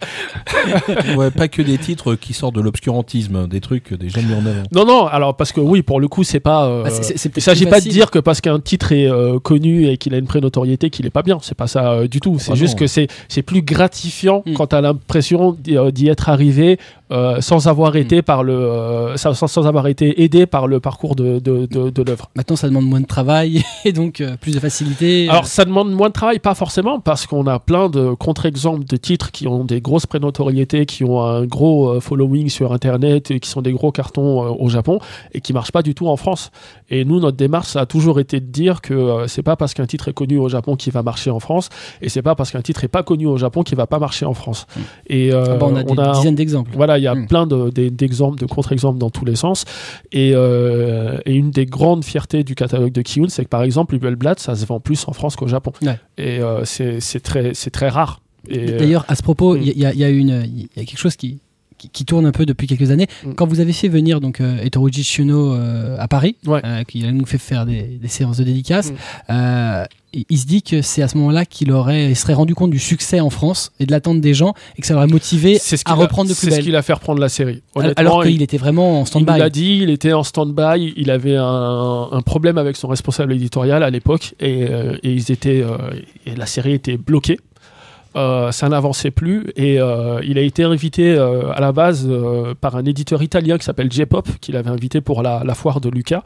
[1.16, 4.62] ouais, pas que des titres qui sortent de l'obscurantisme, des trucs déjà mis en avant.
[4.72, 6.66] Non, non, alors parce que oui, pour le coup, c'est pas.
[6.66, 8.92] euh, Bah, c'est- c'est- c'est il peut-être s'agit pas de dire que parce qu'un titre
[8.92, 11.38] est euh, connu et qu'il a une prénotoriété qu'il est pas bien.
[11.42, 12.36] C'est pas ça euh, du tout.
[12.38, 12.78] C'est Ah juste non.
[12.80, 14.54] que c'est c'est plus gratifiant Mm.
[14.54, 16.78] quand t'as l'impression d'y euh, d'y être arrivé
[17.10, 17.96] euh, sans avoir Mm.
[17.98, 21.66] été par le euh, sans, sans- sans avoir été aidé par le parcours de de,
[21.66, 22.30] de, de l'œuvre.
[22.36, 25.28] Maintenant, ça demande moins de travail et donc euh, plus de facilité.
[25.28, 28.96] Alors ça demande moins de travail, pas forcément, parce qu'on a plein de contre-exemples de
[28.96, 33.40] titres qui ont des grosses prénotoriétés, qui ont un gros euh, following sur Internet et
[33.40, 35.00] qui sont des gros cartons euh, au Japon
[35.32, 36.50] et qui marchent pas du tout en France.
[36.90, 39.74] Et nous, notre démarche, ça a toujours été de dire que euh, c'est pas parce
[39.74, 41.68] qu'un titre est connu au Japon qu'il va marcher en France,
[42.02, 44.26] et c'est pas parce qu'un titre est pas connu au Japon qu'il va pas marcher
[44.26, 44.66] en France.
[44.76, 44.80] Mm.
[45.08, 46.70] Et euh, Ah bah, on a des dizaines d'exemples.
[46.76, 47.26] voilà, il y a Mm.
[47.26, 49.64] plein d'exemples, de contre-exemples dans tous les sens.
[50.12, 53.94] Et, euh, et une des grandes fiertés du catalogue de Kiyun, c'est que par exemple,
[53.94, 55.72] Hubelblatt, ça se vend plus en France qu'au Japon.
[55.82, 55.98] Ouais.
[56.18, 58.20] Et euh, c'est c'est très, c'est très rare.
[58.52, 59.62] Euh, D'ailleurs, à ce propos, Mm.
[59.62, 61.38] il y, a- il y a une, il y a quelque chose qui,
[61.78, 63.06] qui, qui tourne un peu depuis quelques années.
[63.24, 63.32] Mm.
[63.34, 64.58] Quand vous avez fait venir donc euh,
[65.20, 66.60] euh, à Paris, Ouais.
[66.64, 68.94] euh, qui nous fait faire des, des séances de dédicaces, Mm.
[69.30, 69.84] euh,
[70.14, 72.70] il, il se dit que c'est à ce moment-là qu'il aurait, il serait rendu compte
[72.70, 75.76] du succès en France et de l'attente des gens et que ça l'aurait motivé ce
[75.84, 76.64] à reprendre de plus C'est ce belle.
[76.64, 77.62] qui l'a fait reprendre la série.
[77.96, 79.38] Alors il- qu'il était vraiment en Il stand-by.
[79.38, 83.82] l'a dit, il était en stand-by, il avait un, un problème avec son responsable éditorial
[83.82, 85.62] à l'époque et, et ils étaient,
[86.26, 87.38] et la série était bloquée.
[88.18, 92.08] Euh, ça n'avançait plus et euh, il a été invité euh, à la base
[92.60, 95.88] par un éditeur italien qui s'appelle J-Pop qu'il avait invité pour la, la foire de
[95.88, 96.24] Lucas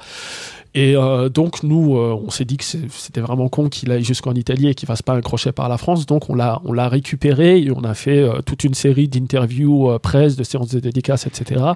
[0.74, 4.32] et euh, donc nous euh, on s'est dit que c'était vraiment con qu'il aille jusqu'en
[4.32, 6.88] Italie et qu'il fasse pas un crochet par la France donc on l'a on l'a
[6.88, 11.26] récupéré et on a fait euh, toute une série d'interviews presse de séances de dédicaces
[11.26, 11.72] etc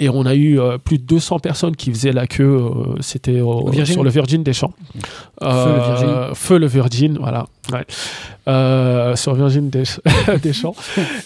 [0.00, 2.70] et on a eu plus de 200 personnes qui faisaient la queue.
[3.00, 3.40] C'était
[3.86, 4.74] sur le Virgin des Champs.
[5.40, 6.34] Feu le Virgin.
[6.34, 7.46] Feu le Virgin, voilà.
[7.72, 7.84] Ouais.
[8.48, 9.82] Euh, sur Virgin des,
[10.42, 10.76] des Champs.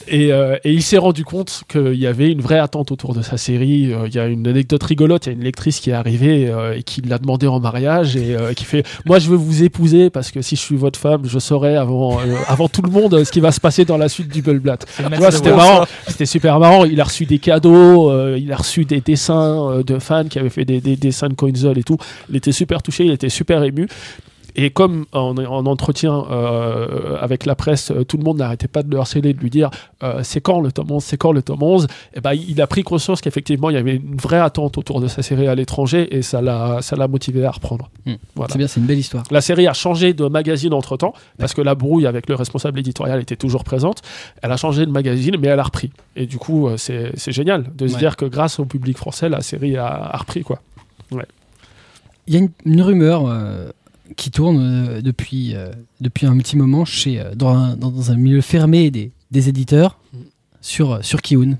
[0.09, 3.21] Et, euh, et il s'est rendu compte qu'il y avait une vraie attente autour de
[3.21, 3.93] sa série.
[3.93, 5.27] Euh, Il y a une anecdote rigolote.
[5.27, 8.37] Il y a une lectrice qui est arrivée et qui l'a demandé en mariage et
[8.57, 11.39] qui fait Moi, je veux vous épouser parce que si je suis votre femme, je
[11.39, 12.19] saurai avant,
[12.49, 15.55] avant tout le monde ce qui va se passer dans la suite du vois, c'était
[15.55, 16.85] marrant, c'était super marrant.
[16.85, 20.65] Il a reçu des cadeaux, il a reçu des dessins de fans qui avaient fait
[20.65, 21.99] des, des dessins de Coinzol et tout.
[22.31, 23.87] Il était super touché, il était super ému.
[24.57, 28.83] Et comme en, en entretien euh, avec la presse, euh, tout le monde n'arrêtait pas
[28.83, 29.71] de le harceler, de lui dire
[30.03, 32.67] euh, c'est quand le tome 11, c'est quand le tome 11, et ben, il a
[32.67, 36.17] pris conscience qu'effectivement il y avait une vraie attente autour de sa série à l'étranger
[36.17, 37.91] et ça l'a ça l'a motivé à reprendre.
[38.07, 38.15] Mm.
[38.35, 38.53] Voilà.
[38.53, 39.23] C'est bien, c'est une belle histoire.
[39.31, 42.79] La série a changé de magazine entre temps, parce que la brouille avec le responsable
[42.81, 44.03] éditorial était toujours présente.
[44.43, 45.91] Elle a changé de magazine, mais elle a repris.
[46.17, 47.99] Et du coup, c'est c'est génial de se Ouais.
[47.99, 50.43] dire que grâce au public français, la série a, a repris.
[50.43, 50.61] quoi.
[52.27, 53.71] Il y a une, une rumeur euh,
[54.17, 58.17] qui tourne euh, depuis, euh, depuis un petit moment chez, euh, dans, un, dans un
[58.17, 60.17] milieu fermé des, des éditeurs Mm.
[60.61, 61.57] sur, sur Kiun.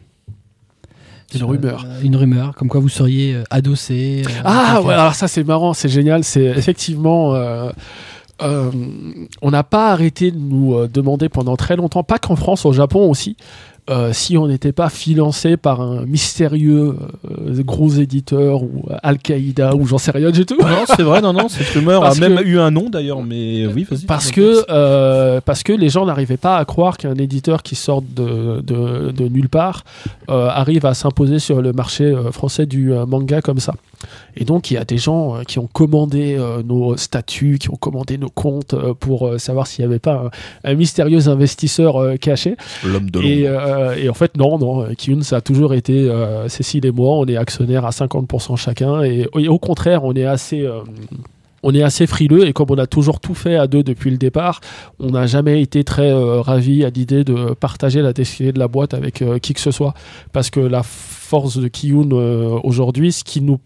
[1.33, 1.85] Une rumeur.
[1.87, 4.23] euh, une rumeur, comme quoi vous seriez euh, adossé.
[4.27, 6.25] euh, Ah ouais, alors ça c'est marrant, c'est génial.
[6.25, 7.35] C'est effectivement.
[8.41, 13.09] on n'a pas arrêté de nous demander pendant très longtemps, pas qu'en France, au Japon
[13.11, 13.37] aussi,
[13.91, 16.95] euh, si on n'était pas financé par un mystérieux
[17.31, 20.59] euh, gros éditeur ou Al-Qaïda ou j'en sais rien du tout.
[20.61, 23.67] Non, c'est vrai, non, non, cette rumeur a même que- eu un nom d'ailleurs, mais
[23.67, 24.07] oui, vas-y.
[24.07, 28.03] Parce que, euh, parce que les gens n'arrivaient pas à croire qu'un éditeur qui sort
[28.03, 29.85] de, de, de nulle part
[30.29, 33.75] arrive à s'imposer sur le marché français du manga comme ça.
[34.37, 37.71] Et donc il y a des gens euh, qui ont commandé euh, nos statuts, qui
[37.71, 40.31] ont commandé nos comptes euh, pour euh, savoir s'il n'y avait pas
[40.65, 42.57] un, un mystérieux investisseur caché.
[42.85, 44.87] l'homme de Et, et en fait, non, non.
[44.95, 46.11] Kiyun, ça a toujours été
[46.49, 47.17] Cécile et moi.
[47.17, 49.03] On est actionnaires à 50% chacun.
[49.03, 50.67] Et, et au contraire, on est assez.
[51.63, 54.17] On est assez frileux et comme on a toujours tout fait à deux depuis le
[54.17, 54.61] départ,
[54.99, 58.69] on n'a jamais été très euh, ravis à l'idée de partager la destinée de la
[58.69, 59.95] boîte avec euh, qui que ce soit.
[60.33, 63.59] Parce que la force de Kiyun euh, aujourd'hui, ce qui nous...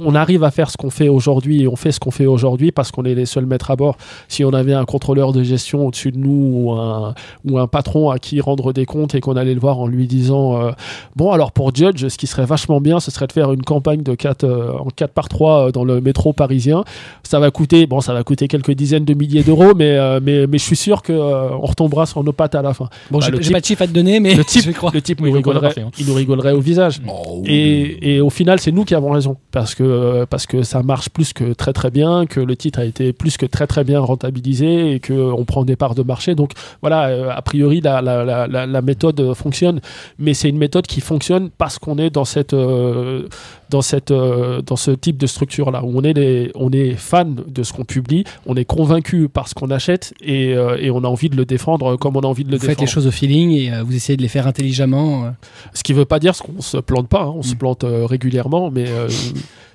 [0.00, 2.72] on arrive à faire ce qu'on fait aujourd'hui et on fait ce qu'on fait aujourd'hui
[2.72, 3.96] parce qu'on est les seuls maîtres à bord.
[4.28, 7.14] Si on avait un contrôleur de gestion au-dessus de nous ou un,
[7.48, 10.06] ou un patron à qui rendre des comptes et qu'on allait le voir en lui
[10.06, 10.70] disant euh,
[11.16, 14.02] bon alors pour Judge ce qui serait vachement bien ce serait de faire une campagne
[14.02, 14.44] de 4
[14.80, 16.84] en 4 par 3 dans le métro parisien.
[17.22, 20.46] Ça va coûter bon ça va coûter quelques dizaines de milliers d'euros mais, euh, mais
[20.46, 22.88] mais je suis sûr que euh, on retombera sur nos pattes à la fin.
[23.10, 25.20] Bon, Bah, j'ai pas de chiffre à te donner, mais le type, je le type
[25.20, 25.90] Oui, nous rigolerait, hein.
[25.98, 27.00] il nous rigolerait au visage.
[27.08, 29.36] Oh, et, et au final, c'est nous qui avons raison.
[29.50, 29.83] Parce que
[30.28, 33.36] parce que ça marche plus que très très bien, que le titre a été plus
[33.36, 36.34] que très très bien rentabilisé et que on prend des parts de marché.
[36.34, 39.80] Donc voilà, euh, a priori la, méthode fonctionne,
[40.18, 43.28] mais c'est une méthode qui fonctionne parce qu'on est dans cette euh,
[43.74, 46.92] dans cette euh, dans ce type de structure là où on est les, on est
[46.94, 50.90] fan de ce qu'on publie, on est convaincu par ce qu'on achète et, euh, et
[50.92, 52.86] on a envie de le défendre comme on a envie de le Vous faites défendre.
[52.88, 55.24] les choses au feeling et euh, vous essayez de les faire intelligemment.
[55.24, 55.30] euh.
[55.72, 57.32] Ce qui veut pas dire qu'on se plante pas, hein.
[57.36, 57.58] on se Mm.
[57.58, 59.08] plante euh, régulièrement, mais euh,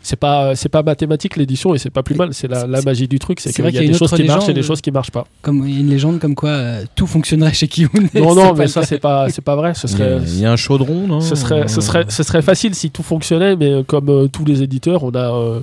[0.01, 2.29] c'est pas c'est pas mathématique l'édition et c'est pas plus mal.
[2.33, 4.23] C'est la, la magie du truc, c'est qu'il vrai y y a des choses qui
[4.23, 5.25] marchent et des choses qui marchent pas.
[5.41, 7.89] Comme il y a une légende comme quoi euh, tout fonctionnerait chez Kiyun.
[8.15, 9.73] Non non, mais ça c'est pas c'est pas vrai.
[9.73, 11.19] Ce Il y, a, serait il y a un chaudron, non?
[11.21, 14.61] ce serait, ce, serait, ce serait facile si tout fonctionnait, mais comme euh, tous les
[14.61, 15.61] éditeurs, on a, euh,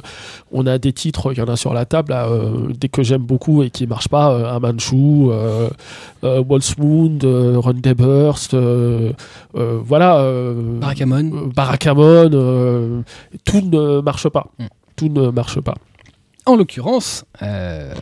[0.51, 3.05] on a des titres, il y en a sur la table, là, euh, des que
[3.05, 5.31] j'aime beaucoup et qui marchent pas, Amanchu,
[6.23, 8.57] Wolfsmund, euh, Run Day Burst,
[9.55, 10.53] voilà.
[10.81, 11.53] Barakamon.
[11.55, 13.05] Barakamon,
[13.45, 14.47] tout ne marche pas.
[14.59, 14.65] Mm.
[14.97, 15.75] Tout ne marche pas.
[16.47, 17.93] En l'occurrence, euh,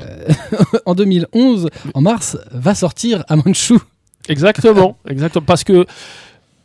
[0.87, 3.79] en 2011, en mars, va sortir Amanchu.
[4.29, 5.45] Exactement, exactement.
[5.45, 5.87] Parce que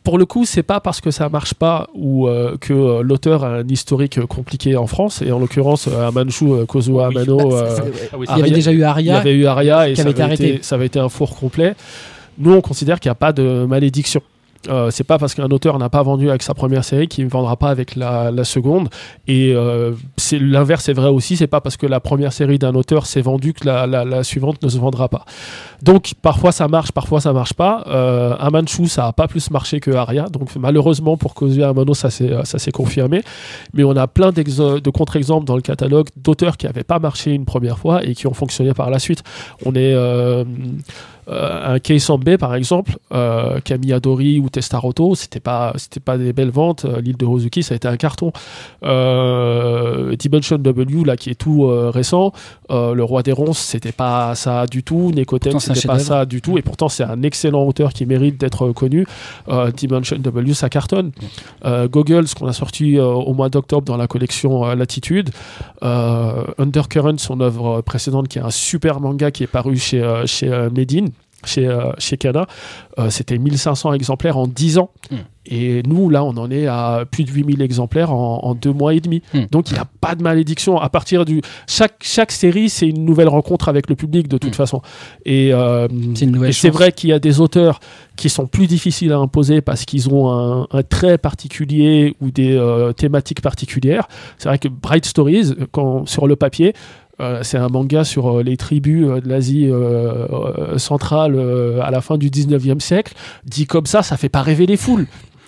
[0.02, 3.44] pour le coup, c'est pas parce que ça marche pas ou euh, que euh, l'auteur
[3.44, 5.22] a un historique euh, compliqué en France.
[5.22, 7.02] Et en l'occurrence, euh, Amanchu euh, Oui.
[7.02, 7.78] Amano, Bah, euh,
[8.12, 9.18] Ah oui, il y avait Aria- déjà eu il y Aria.
[9.18, 10.58] avait eu Aria et qui ça avait été été, arrêté.
[10.62, 11.74] ça avait été un four complet.
[12.38, 14.22] Nous, on considère qu'il n'y a pas de malédiction.
[14.68, 17.30] Euh, c'est pas parce qu'un auteur n'a pas vendu avec sa première série qu'il ne
[17.30, 18.88] vendra pas avec la, la seconde.
[19.26, 19.92] Et euh,
[20.32, 21.36] l'inverse est vrai aussi.
[21.38, 24.62] C'est pas parce que la première série d'un auteur s'est vendue que la, la- suivante
[24.62, 25.24] ne se vendra pas.
[25.82, 27.84] Donc parfois ça marche, parfois ça marche pas.
[27.86, 30.24] Euh, Amanchu, ça a pas plus marché que Aria.
[30.28, 33.22] Donc malheureusement pour Kozuya Amano, ça s'est ça s'est confirmé.
[33.72, 37.46] Mais on a plein de contre-exemples dans le catalogue d'auteurs qui n'avaient pas marché une
[37.46, 39.22] première fois et qui ont fonctionné par la suite.
[39.64, 39.94] On est
[41.30, 46.50] euh, un Keisambe par exemple, euh, Kamiyadori ou Testaroto, c'était pas c'était pas des belles
[46.50, 46.84] ventes.
[46.84, 48.32] Euh, L'île de Hozuki, ça a été un carton.
[50.18, 52.32] Dimension W là qui est tout récent,
[52.68, 55.12] le roi des ronces, c'était pas ça du tout.
[55.14, 56.58] Nekoten, c'était pas ça du tout.
[56.58, 59.06] Et pourtant, c'est un excellent auteur qui mérite d'être connu.
[59.76, 61.12] Dimension W, ça cartonne.
[61.64, 65.30] Goggles, qu'on a sorti au mois d'octobre dans la collection Latitude.
[65.82, 71.10] Undercurrent, son œuvre précédente, qui est un super manga qui est paru chez, chez Medine.
[71.44, 72.46] Chez, euh, chez Kana,
[72.98, 74.90] Euh, c'était 1500 exemplaires en 10 ans.
[75.10, 75.16] Mm.
[75.46, 78.92] Et nous, là, on en est à plus de 8000 exemplaires en, en deux mois
[78.92, 79.22] et demi.
[79.32, 79.44] Mm.
[79.50, 80.78] Donc, il n'y a pas de malédiction.
[80.78, 81.40] À partir du.
[81.66, 84.54] Chaque, chaque série, c'est une nouvelle rencontre avec le public, de toute Mm.
[84.54, 84.82] façon.
[85.24, 85.88] Et, euh,
[86.52, 87.80] C'est vrai qu'il y a des auteurs
[88.16, 92.54] qui sont plus difficiles à imposer parce qu'ils ont un, un trait particulier ou des
[92.54, 94.08] euh, thématiques particulières.
[94.36, 96.74] C'est vrai que Bright Stories, quand, sur le papier,
[97.42, 101.90] c'est un manga sur euh, les tribus euh, de l'Asie euh, euh, centrale euh, à
[101.90, 103.14] la fin du 19e siècle.
[103.44, 105.06] Dit comme ça, ça fait pas rêver les foules.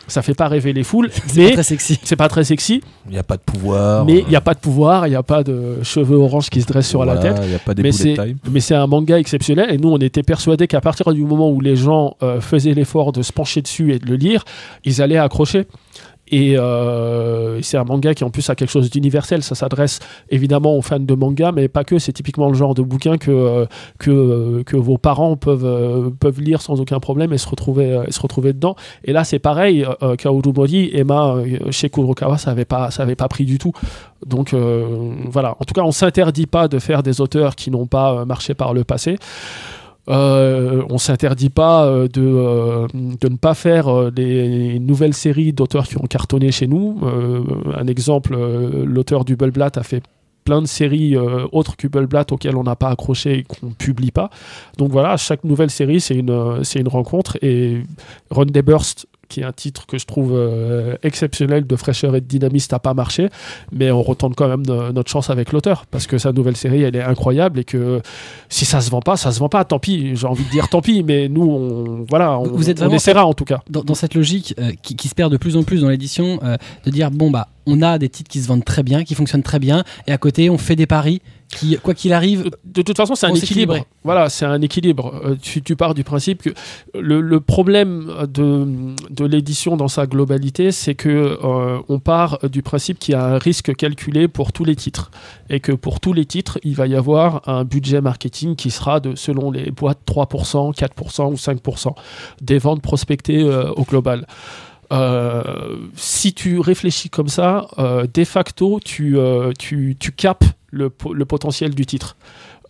[0.09, 1.99] Ça fait pas rêver les foules, C'est pas très sexy.
[2.03, 2.83] c'est pas très sexy.
[3.07, 4.05] Il n'y a pas de pouvoir.
[4.05, 6.61] Mais il n'y a pas de pouvoir, il n'y a pas de cheveux oranges qui
[6.61, 7.39] se dressent sur la tête.
[7.45, 8.37] Il n'y a pas des Mais c'est, time.
[8.51, 11.61] mais c'est un manga exceptionnel et nous on était persuadés qu'à partir du moment où
[11.61, 14.45] les gens euh, faisaient l'effort de se pencher dessus et de le lire,
[14.85, 15.67] ils allaient accrocher.
[16.33, 19.43] Et euh, c'est un manga qui en plus a quelque chose d'universel.
[19.43, 21.99] Ça s'adresse évidemment aux fans de manga, mais pas que.
[21.99, 23.67] C'est typiquement le genre de bouquin que, euh,
[24.09, 28.21] euh, que vos parents peuvent, peuvent lire sans aucun problème et se retrouver, et se
[28.21, 28.77] retrouver dedans.
[29.05, 29.87] Et là, c'est pareil.
[30.03, 30.43] Euh, Kaoru
[30.95, 31.37] Emma,
[31.71, 33.73] chez Kurokawa, ça n'avait pas, pas pris du tout.
[34.27, 35.57] Donc voilà.
[35.61, 38.73] En tout cas, on s'interdit pas de faire des auteurs qui n'ont pas marché par
[38.73, 39.19] le passé.
[40.09, 45.53] Euh, on s'interdit pas euh, de, euh, de ne pas faire euh, des nouvelles séries
[45.53, 46.99] d'auteurs qui ont cartonné chez nous.
[47.05, 47.45] Euh,
[47.77, 49.37] un exemple, euh, l'auteur du
[49.77, 50.03] a fait
[50.45, 54.11] plein de séries euh, autres que Blatt auxquelles on n'a pas accroché et qu'on publie
[54.11, 54.31] pas.
[54.77, 57.39] Donc voilà, chaque nouvelle série, c'est une, euh, une rencontre.
[57.43, 57.83] Et
[58.31, 62.27] Run Burst, qui est un titre que je trouve euh, exceptionnel de fraîcheur et de
[62.27, 63.29] dynamisme, n'a pas marché.
[63.73, 64.63] Mais on retente quand même
[64.93, 65.87] notre chance avec l'auteur.
[65.91, 67.59] Parce que sa nouvelle série, elle est incroyable.
[67.61, 68.03] Et que
[68.51, 69.65] si ça se vend pas, ça se vend pas.
[69.65, 70.15] Tant pis.
[70.15, 71.03] J'ai envie de dire tant pis.
[71.03, 73.63] Mais nous, on, voilà, on, Vous êtes on essaiera en tout cas.
[73.71, 76.39] dans, dans cette logique euh, qui, qui se perd de plus en plus dans l'édition,
[76.43, 79.15] euh, de dire bon bah on a des titres qui se vendent très bien, qui
[79.15, 81.23] fonctionnent très bien, et à côté on fait des paris
[81.53, 83.77] qui, quoi qu'il arrive, De toute façon, c'est un équilibre.
[84.05, 85.21] Voilà, c'est un équilibre.
[85.25, 86.51] Euh, tu, tu pars du principe que
[86.99, 92.63] le, le problème de, de l'édition dans sa globalité, c'est que euh, on part du
[92.63, 95.11] principe qu'il y a un risque calculé pour tous les titres
[95.51, 99.01] et que pour tous les titres, il va y avoir un budget marketing qui sera
[99.01, 101.95] de, selon les boîtes, 3%, 4% ou 5%
[102.41, 104.27] des ventes prospectées euh, au global.
[104.93, 105.43] Euh,
[105.97, 111.25] si tu réfléchis comme ça, euh, de facto, tu, euh, tu, tu capes le, le
[111.25, 112.17] potentiel du titre.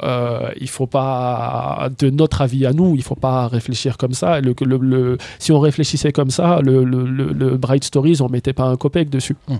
[0.03, 4.41] Euh, il faut pas, de notre avis à nous, il faut pas réfléchir comme ça.
[4.41, 8.77] Le, le- le- si on réfléchissait comme ça, le, Bright Stories, on mettait pas un
[8.77, 9.37] copec dessus.
[9.49, 9.55] Mm.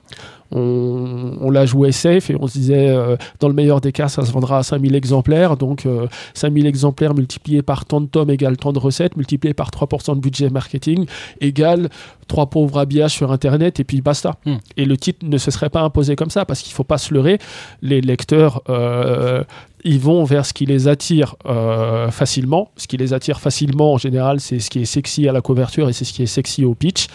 [0.55, 4.09] On, on la jouait safe et on se disait, euh, dans le meilleur des cas,
[4.09, 5.57] ça se vendra à 5000 exemplaires.
[5.57, 9.71] Donc, euh, 5000 exemplaires multipliés par tant de tomes égale tant de recettes, multiplié par
[9.71, 11.07] 3% de budget marketing
[11.41, 11.89] égale
[12.29, 14.37] trois pauvres habillages sur Internet et puis basta.
[14.47, 14.55] Mm.
[14.77, 17.13] Et le titre ne se serait pas imposé comme ça parce qu'il faut pas se
[17.15, 17.39] leurrer.
[17.83, 19.45] Les lecteurs, euh,
[19.85, 22.71] ils vont vers ce qui les attire euh, facilement.
[22.77, 25.89] Ce qui les attire facilement, en général, c'est ce qui est sexy à la couverture
[25.89, 27.07] et c'est ce qui est sexy au pitch.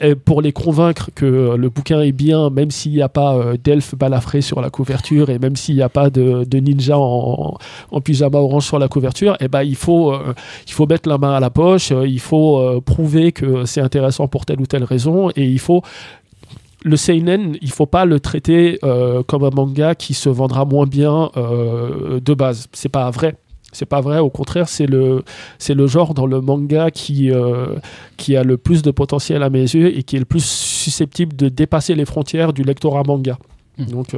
[0.00, 3.56] Et pour les convaincre que le bouquin est bien, même s'il n'y a pas euh,
[3.56, 7.56] d'elfe balafré sur la couverture et même s'il n'y a pas de, ninja en,
[7.90, 10.34] en pyjama orange sur la couverture, eh ben, il, faut, euh,
[10.66, 13.80] il faut mettre la main à la poche, euh, il faut euh, prouver que c'est
[13.80, 15.82] intéressant pour telle ou telle raison et il faut
[16.82, 20.86] le seinen, il faut pas le traiter euh, comme un manga qui se vendra moins
[20.86, 22.68] bien euh, de base.
[22.72, 23.36] C'est pas vrai.
[23.72, 24.18] C'est pas vrai.
[24.18, 25.22] Au contraire, c'est le
[25.58, 27.76] c'est le genre dans le manga qui euh,
[28.16, 31.36] qui a le plus de potentiel à mes yeux et qui est le plus susceptible
[31.36, 33.38] de dépasser les frontières du lectorat manga.
[33.78, 33.84] Mm.
[33.84, 34.16] Donc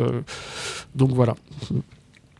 [0.94, 1.34] donc voilà.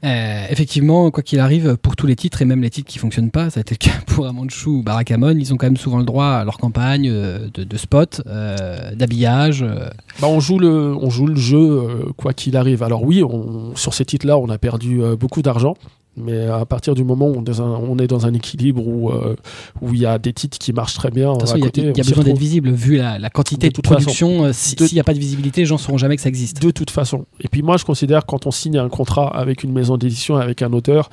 [0.05, 3.31] Euh, effectivement, quoi qu'il arrive, pour tous les titres et même les titres qui fonctionnent
[3.31, 5.99] pas, ça a été le cas pour Amanchu ou Barakamon, ils ont quand même souvent
[5.99, 9.63] le droit à leur campagne euh, de, de spot, euh, d'habillage.
[9.63, 9.89] euh.
[10.21, 12.83] Bah, on joue le on joue le jeu quoi qu'il arrive.
[12.83, 15.77] Alors oui, on, sur ces titres-là, on a perdu beaucoup d'argent.
[16.17, 19.35] Mais à partir du moment où on est dans un, équilibre où euh,
[19.81, 22.05] où il y a des titres qui marchent très bien, il y a, y a
[22.05, 24.45] besoin d'être visible vu la, la quantité De de, production.
[24.45, 26.61] euh, S'il n'y a pas de visibilité, les gens ne sauront jamais que ça existe.
[26.61, 27.25] De toute façon.
[27.41, 30.37] Et puis moi, je considère que quand on signe un contrat avec une maison d'édition,
[30.37, 31.09] avec un auteur,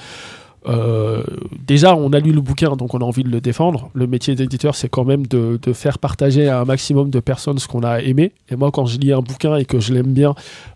[0.67, 1.23] euh,
[1.65, 3.89] déjà, on a lu le bouquin, donc on a envie de le défendre.
[3.93, 7.59] Le métier d'éditeur, c'est quand même de, de faire partager à un maximum de personnes
[7.59, 8.33] ce qu'on a aimé.
[8.49, 10.35] Et moi, quand je lis un bouquin et que je l'aime bien,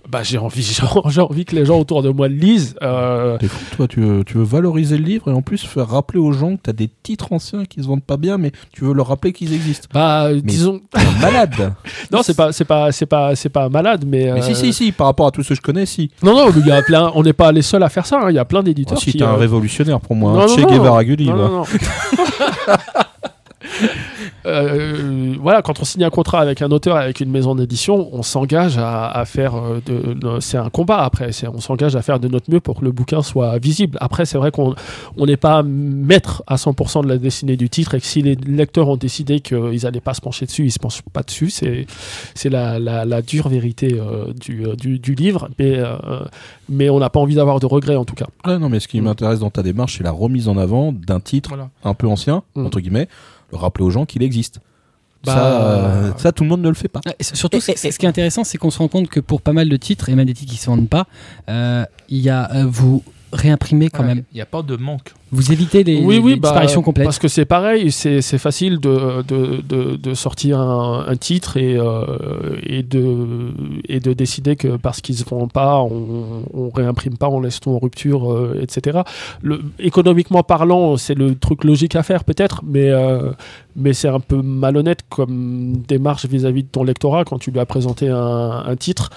[0.10, 0.64] bah, j'ai envie,
[1.10, 2.76] j'ai envie que les gens autour de moi le lisent.
[2.82, 5.88] Euh, T'es fou, toi, tu veux, tu veux valoriser le livre et en plus faire
[5.88, 8.86] rappeler aux gens que t'as des titres anciens qui se vendent pas bien, mais tu
[8.86, 9.88] veux leur rappeler qu'ils existent.
[9.94, 11.74] bah, disons, T'es un malade
[12.12, 14.32] non, c'est pas, c'est pas, c'est pas, c'est pas malade, mais.
[14.34, 16.10] Mais euh, si, si, si, par rapport à tout ce que je connais, si.
[16.22, 17.12] Non, non, mais il y a plein.
[17.16, 18.20] On n'est pas les seuls à faire ça.
[18.24, 18.30] hein.
[18.30, 19.18] Il y a plein d'éditeurs si, qui.
[19.18, 19.38] t'es un euh,
[19.74, 20.32] révolutionnaire pour moi.
[20.34, 20.46] Non, hein.
[20.48, 20.68] non, Che non.
[20.70, 21.66] Guevara Gulli, non.
[24.46, 28.24] Euh, voilà, quand on signe un contrat avec un auteur, avec une maison d'édition, on
[28.24, 31.30] s'engage à, à faire euh, de, de- c'est un combat après.
[31.54, 33.98] On s'engage à faire de notre mieux pour que le bouquin soit visible.
[34.02, 34.76] Après, c'est vrai qu'on
[35.18, 38.36] on n'est pas maître à 100% de la destinée du titre et que si les
[38.36, 41.50] lecteurs ont décidé qu'ils n'allaient pas se pencher dessus, ils se penchent pas dessus.
[41.50, 41.86] C'est,
[42.50, 45.50] la, la- la dure vérité euh, du, euh, du, du livre.
[45.60, 45.96] Mais, euh,
[46.70, 48.28] mais on n'a pas envie d'avoir de regrets en tout cas.
[48.46, 49.06] Ouais, non, mais ce qui Mm.
[49.06, 51.70] m'intéresse dans ta démarche, c'est la remise en avant d'un titre Voilà.
[51.84, 52.66] un peu ancien, Mm.
[52.66, 53.10] entre guillemets, le
[53.54, 54.60] rappeler aux gens qu'il existe.
[55.26, 57.00] Bah, ça, euh, ça, tout le monde ne le fait pas.
[57.18, 59.70] Et surtout, ce qui est intéressant, c'est qu'on se rend compte que pour pas mal
[59.70, 61.08] de titres, et même des titres qui se vendent pas,
[61.50, 63.04] euh, il y a, euh, vous
[63.34, 64.24] réimprimez quand Voilà, même.
[64.32, 65.14] Il n'y a pas de manque.
[65.32, 67.06] Vous évitez les, oui, oui, les bah, disparitions complètes.
[67.06, 71.76] Parce que c'est pareil, c'est facile de, de, de, de sortir un, un titre et,
[71.76, 73.52] euh, et, de,
[73.90, 77.60] et de décider que parce qu'ils se vend pas, on, on réimprime pas, on laisse
[77.60, 79.00] tout en rupture, euh, etc.
[79.42, 83.32] Le, économiquement parlant, c'est le truc logique à faire peut-être, mais, euh,
[83.76, 87.66] mais c'est un peu malhonnête comme démarche vis-à-vis de ton lectorat quand tu lui as
[87.66, 89.10] présenté un, un titre.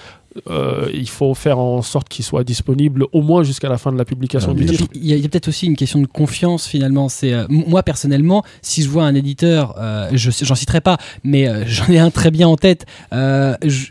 [0.49, 3.97] Euh, il faut faire en sorte qu'il soit disponible au moins jusqu'à la fin de
[3.97, 4.85] la publication Ah, du titre.
[4.93, 7.09] Il y a, peut-être aussi une question de confiance finalement.
[7.09, 11.47] C'est euh, moi personnellement, si je vois un éditeur, euh, je j'en citerai pas, mais
[11.47, 12.85] euh, j'en ai un très bien en tête.
[13.13, 13.87] euh, je-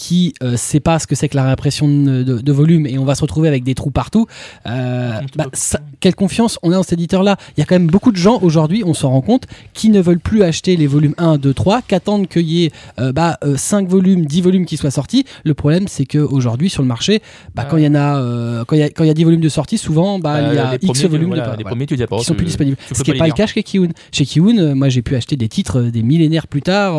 [0.00, 2.96] qui euh, sait pas ce que c'est que la réimpression de, de- de volume et
[2.96, 4.26] on va se retrouver avec des trous partout,
[4.66, 7.36] euh, bah, ça- quelle confiance on a dans cet éditeur-là?
[7.54, 9.44] Il y a quand même beaucoup de gens aujourd'hui, on s'en rend compte,
[9.74, 13.12] qui ne veulent plus acheter les volumes 1, 2, 3, qu'attendent qu'il y ait euh,
[13.12, 15.26] bah, 5 volumes, 10 volumes qui soient sortis.
[15.44, 17.20] Le problème, c'est qu'aujourd'hui, sur le marché,
[17.54, 19.24] bah, quand il y en a, quand il y a, quand il y a 10
[19.24, 20.24] volumes de sortie, souvent, il
[20.54, 22.32] y a X volumes voilà, de les voilà, premiers, tu les as pas qui sont
[22.34, 22.78] plus disponibles.
[22.90, 23.88] Ce qui n'est pas le cas chez Kiun.
[24.12, 26.94] Chez Kiun, moi, j'ai pu acheter des titres des millénaires plus tard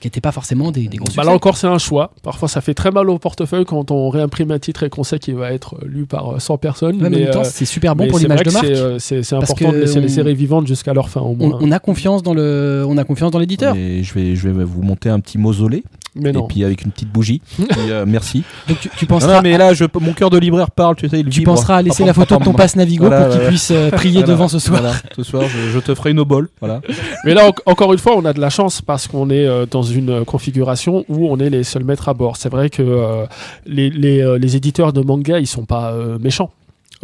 [0.00, 1.26] qui n'étaient pas forcément des, des gros Bah succès.
[1.26, 2.12] là encore, c'est un choix.
[2.22, 5.18] Parfois, ça fait très mal au portefeuille quand on réimprime un titre et qu'on sait
[5.18, 7.02] qu'il va être lu par euh, 100 personnes.
[7.02, 8.66] Ouais, mais en même temps, euh, c'est super bon pour l'image de que marque.
[9.00, 11.58] c'est, euh, important de laisser les on- séries vivantes jusqu'à leur fin, au On, moins.
[11.60, 13.74] on a confiance dans le, on a confiance dans l'éditeur.
[13.76, 15.82] Et je vais, je vais vous monter un petit mausolée
[16.20, 16.46] Mais et non.
[16.46, 17.40] puis avec une petite bougie.
[17.90, 18.42] Euh, merci.
[18.68, 20.96] Donc tu, penseras, non, mais là, je, mon cœur de libraire parle.
[20.96, 21.52] Tu sais, il tu vibre.
[21.54, 23.90] penseras à laisser la photo de ton passe Navigo Voilà, pour qu'il ouais, puisse euh,
[23.90, 24.26] prier Voilà.
[24.28, 24.80] devant ce soir.
[24.82, 24.96] Voilà.
[25.16, 26.48] Ce soir, je, je te ferai une obole.
[26.60, 26.80] Voilà.
[27.24, 29.64] Mais là, en- encore une fois, on a de la chance parce qu'on est euh,
[29.70, 32.36] dans une configuration où on est les seuls maîtres à bord.
[32.36, 33.24] C'est vrai que euh,
[33.66, 36.50] les, les, euh, les éditeurs de manga, ils sont pas euh, méchants.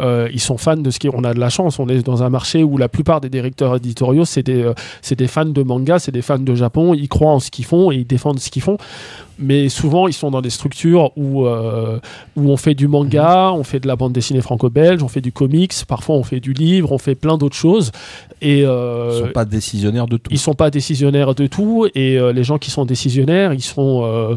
[0.01, 1.09] Euh, ils sont fans de ce qui.
[1.11, 1.79] On a de la chance.
[1.79, 5.17] On est dans un marché où la plupart des directeurs éditoriaux, c'est des, euh, c'est
[5.17, 6.93] des fans de manga, c'est des fans de Japon.
[6.93, 8.77] Ils croient en ce qu'ils font et ils défendent ce qu'ils font.
[9.37, 11.99] Mais souvent, ils sont dans des structures où, euh,
[12.37, 15.33] où on fait du manga, on fait de la bande dessinée franco-belge, on fait du
[15.33, 17.91] comics, parfois on fait du livre, on fait plein d'autres choses.
[18.41, 20.29] Et Ils euh, sont pas décisionnaires de tout.
[20.31, 24.03] ils sont pas décisionnaires de tout et euh, les gens qui sont décisionnaires ils sont
[24.03, 24.35] euh,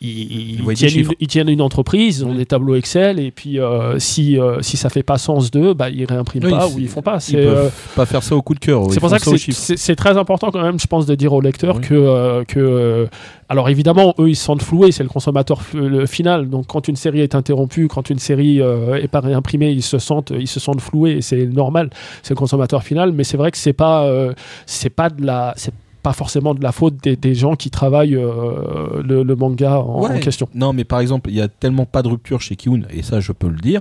[0.00, 1.12] ils, tiennent une, chiffres.
[1.18, 4.76] ils tiennent une entreprise, ils ont des tableaux Excel et puis euh, si euh, si
[4.76, 7.16] ça fait pas sens d'eux, bah ils réimpriment Oui, pas ou ils font pas.
[7.16, 8.84] Ils C'est euh, peuvent pas faire ça au coup de cœur.
[8.90, 11.76] c'est pour ça que c'est- très important quand même, je pense, de dire aux lecteurs
[11.76, 11.82] Oui.
[11.82, 13.08] que euh, que
[13.48, 16.48] alors évidemment eux ils se sentent floués, c'est le consommateur le final.
[16.48, 19.98] Donc quand une série est interrompue, quand une série euh, est pas réimprimée, ils se
[19.98, 21.90] sentent ils se sentent floués et c'est normal,
[22.22, 23.12] c'est le consommateur final.
[23.12, 24.32] Mais c'est vrai que c'est pas euh,
[24.66, 25.72] c'est pas de la c'est
[26.02, 30.08] pas forcément de la faute des, des gens qui travaillent euh, le, le manga en,
[30.18, 30.48] question.
[30.54, 33.20] Non, mais par exemple, il y a tellement pas de rupture chez Kiun, et ça,
[33.20, 33.80] je peux le dire,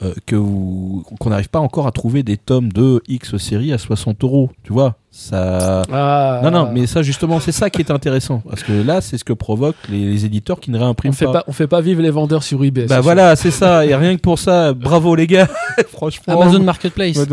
[0.00, 4.22] euh, que qu'on n'arrive pas encore à trouver des tomes de X série à 60
[4.22, 4.50] euros.
[4.62, 5.82] Tu vois ça.
[5.90, 8.40] Ah, Non, non, mais ça, justement, c'est ça qui est intéressant.
[8.48, 11.24] Parce que là, c'est ce que provoquent les, les éditeurs qui ne on réimpriment fait
[11.24, 12.86] pas on fait pas vivre les vendeurs sur eBay.
[12.86, 13.84] Bah voilà, c'est ça.
[13.86, 15.48] Et rien que pour ça, bravo les gars.
[15.88, 16.40] Franchement.
[16.40, 17.18] Amazon Marketplace.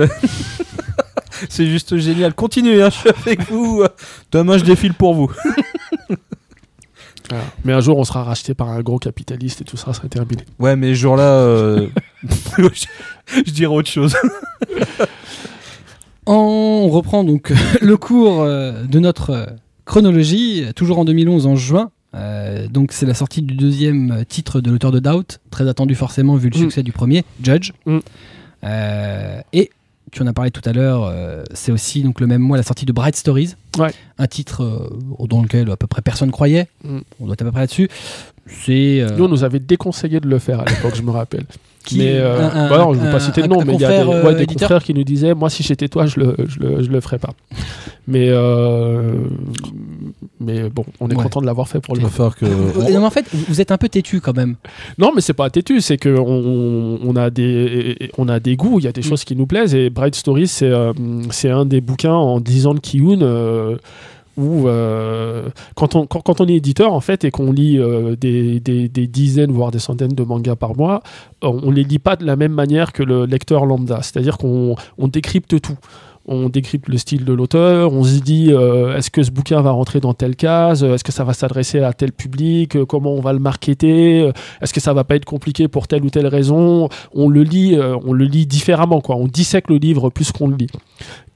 [1.49, 2.33] C'est juste génial.
[2.33, 3.83] Continuez, hein, je suis avec vous.
[4.31, 5.31] Demain, je défile pour vous.
[7.31, 7.43] Voilà.
[7.63, 10.43] Mais un jour on sera racheté par un gros capitaliste et tout ça serait terminé.
[10.59, 11.87] Ouais, mais ce jour-là, euh,
[12.59, 12.85] je,
[13.47, 14.15] je dirais autre chose.
[16.27, 19.45] On reprend donc le cours euh, de notre euh,
[19.85, 21.89] chronologie, euh, toujours en 2011, en juin.
[22.15, 25.95] Euh, donc c'est la sortie du deuxième euh, titre de l'auteur de Doubt, très attendu
[25.95, 26.61] forcément vu le Mm.
[26.61, 27.71] succès du premier, Judge.
[27.85, 27.97] Mm.
[28.63, 29.69] Euh, et
[30.15, 32.63] tu en as parlé tout à l'heure, euh, c'est aussi donc le même mois la
[32.63, 33.91] sortie de Bright Stories, Ouais.
[34.17, 36.67] un titre euh, dans lequel à peu près personne croyait.
[36.85, 36.99] Mm.
[37.19, 37.89] On doit être à peu près là-dessus.
[38.47, 41.43] C'est euh, Nous, on nous avait déconseillé de le faire à l'époque, je me rappelle.
[41.85, 43.79] Qui- mais euh, un- bah non, je ne veux pas citer de nom, mais il
[43.81, 46.05] y a des, confrère, ouais, euh, des confrères qui nous disaient Moi, si j'étais toi,
[46.07, 47.33] je le, je, le, je le ferais pas.
[48.07, 49.13] Mais, euh,
[50.39, 51.23] mais bon, on est Ouais.
[51.23, 52.45] content de l'avoir fait pour va falloir que.
[52.45, 52.49] Euh,
[52.93, 54.55] non, mais en fait, vous êtes un peu têtu quand même.
[54.97, 58.79] Non, mais c'est pas têtu, c'est que on, on a des on a des goûts,
[58.79, 59.03] il y a des Mm.
[59.05, 60.93] choses qui nous plaisent et Bright Stories c'est euh,
[61.31, 63.75] c'est un des bouquins en 10 ans de Kiyun euh,
[64.37, 68.59] où euh, quand on est éditeur en fait et qu'on lit euh, des,
[69.07, 71.01] dizaines voire des centaines de mangas par mois,
[71.41, 74.75] on, on les lit pas de la même manière que le lecteur lambda, c'est-à-dire qu'on
[74.97, 75.77] on décrypte tout.
[76.27, 79.69] On décrypte le style de l'auteur, on se dit euh, est-ce que ce bouquin va
[79.69, 83.31] rentrer dans telle case, est-ce que ça va s'adresser à tel public, comment on va
[83.31, 87.29] le marketer, est-ce que ça va pas être compliqué pour telle ou telle raison On
[87.29, 87.77] le lit,
[88.07, 89.17] on le lit différemment, quoi.
[89.17, 90.69] On dissèque le livre plus qu'on le lit.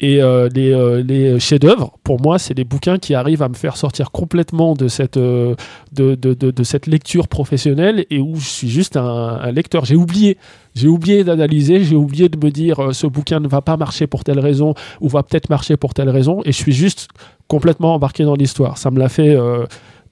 [0.02, 3.54] Et euh, les, euh, les chefs-d'œuvre, pour moi, c'est des bouquins qui arrivent à me
[3.54, 5.56] faire sortir complètement de cette, euh,
[5.92, 9.84] de, de, de, cette lecture professionnelle et où je suis juste un, lecteur.
[9.84, 10.38] J'ai oublié.
[10.74, 14.24] J'ai oublié d'analyser, j'ai oublié de me dire ce bouquin ne va pas marcher pour
[14.24, 17.10] telle raison ou va peut-être marcher pour telle raison et je suis juste
[17.48, 18.78] complètement embarqué dans l'histoire.
[18.78, 19.36] Ça me l'a fait,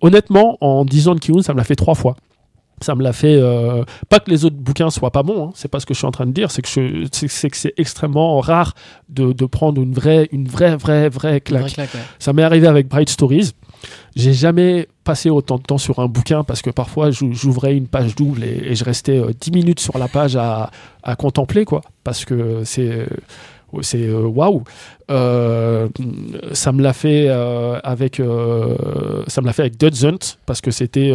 [0.01, 2.17] honnêtement, en 10 ans de Kiyun, ça me l'a fait trois fois.
[2.81, 3.35] Ça me l'a fait.
[3.39, 5.97] euh, pas que les autres bouquins soient pas bons, hein, c'est pas ce que je
[5.99, 8.73] suis en train de dire, c'est que je- c'est c'est que c'est extrêmement rare
[9.09, 11.63] de, de prendre une vraie, une vraie, vraie, vraie claque.
[12.19, 13.53] Ça m'est arrivé avec Bright Stories.
[14.15, 17.87] J'ai jamais passé autant de temps sur un bouquin parce que parfois j'ou- j'ouvrais une
[17.87, 20.69] page double et, et je restais euh, 10 minutes sur la page à,
[21.03, 23.07] à contempler quoi parce que c'est
[23.81, 24.63] c'est euh, waouh.
[25.09, 25.87] Euh,
[26.51, 28.75] ça me l'a fait euh, avec euh,
[29.27, 29.77] ça me l'a fait avec
[30.45, 31.13] parce que c'était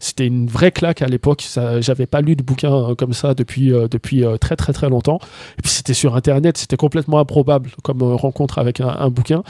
[0.00, 1.44] c'était une vraie claque à l'époque.
[1.80, 5.20] J'avais pas lu de bouquin comme ça depuis depuis très très très longtemps.
[5.58, 9.42] Et puis c'était sur internet c'était complètement improbable comme rencontre avec un, bouquin.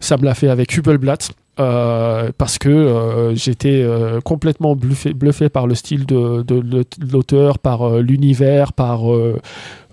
[0.00, 3.84] Ça me l'a fait avec Hubelblatt parce que j'étais
[4.24, 6.44] complètement bluffé, bluffé par le style de,
[7.12, 9.02] l'auteur, par l'univers, par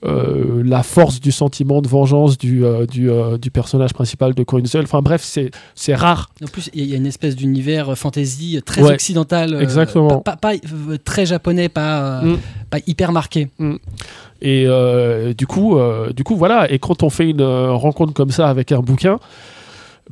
[0.05, 4.43] euh, la force du sentiment de vengeance du, euh, du, euh, du personnage principal de
[4.43, 4.83] Coinzel.
[4.83, 5.23] Enfin bref,
[5.75, 6.29] c'est rare.
[6.43, 9.59] En plus, il y a une espèce d'univers fantasy très Ouais, occidental.
[9.61, 10.19] exactement.
[10.19, 12.37] Pas, pas- pas, très japonais, pas, Mm.
[12.69, 13.49] pas hyper marqué.
[14.41, 15.77] Et euh, du coup,
[16.15, 16.71] du coup, voilà.
[16.71, 19.17] Et quand on fait une rencontre comme ça avec un bouquin,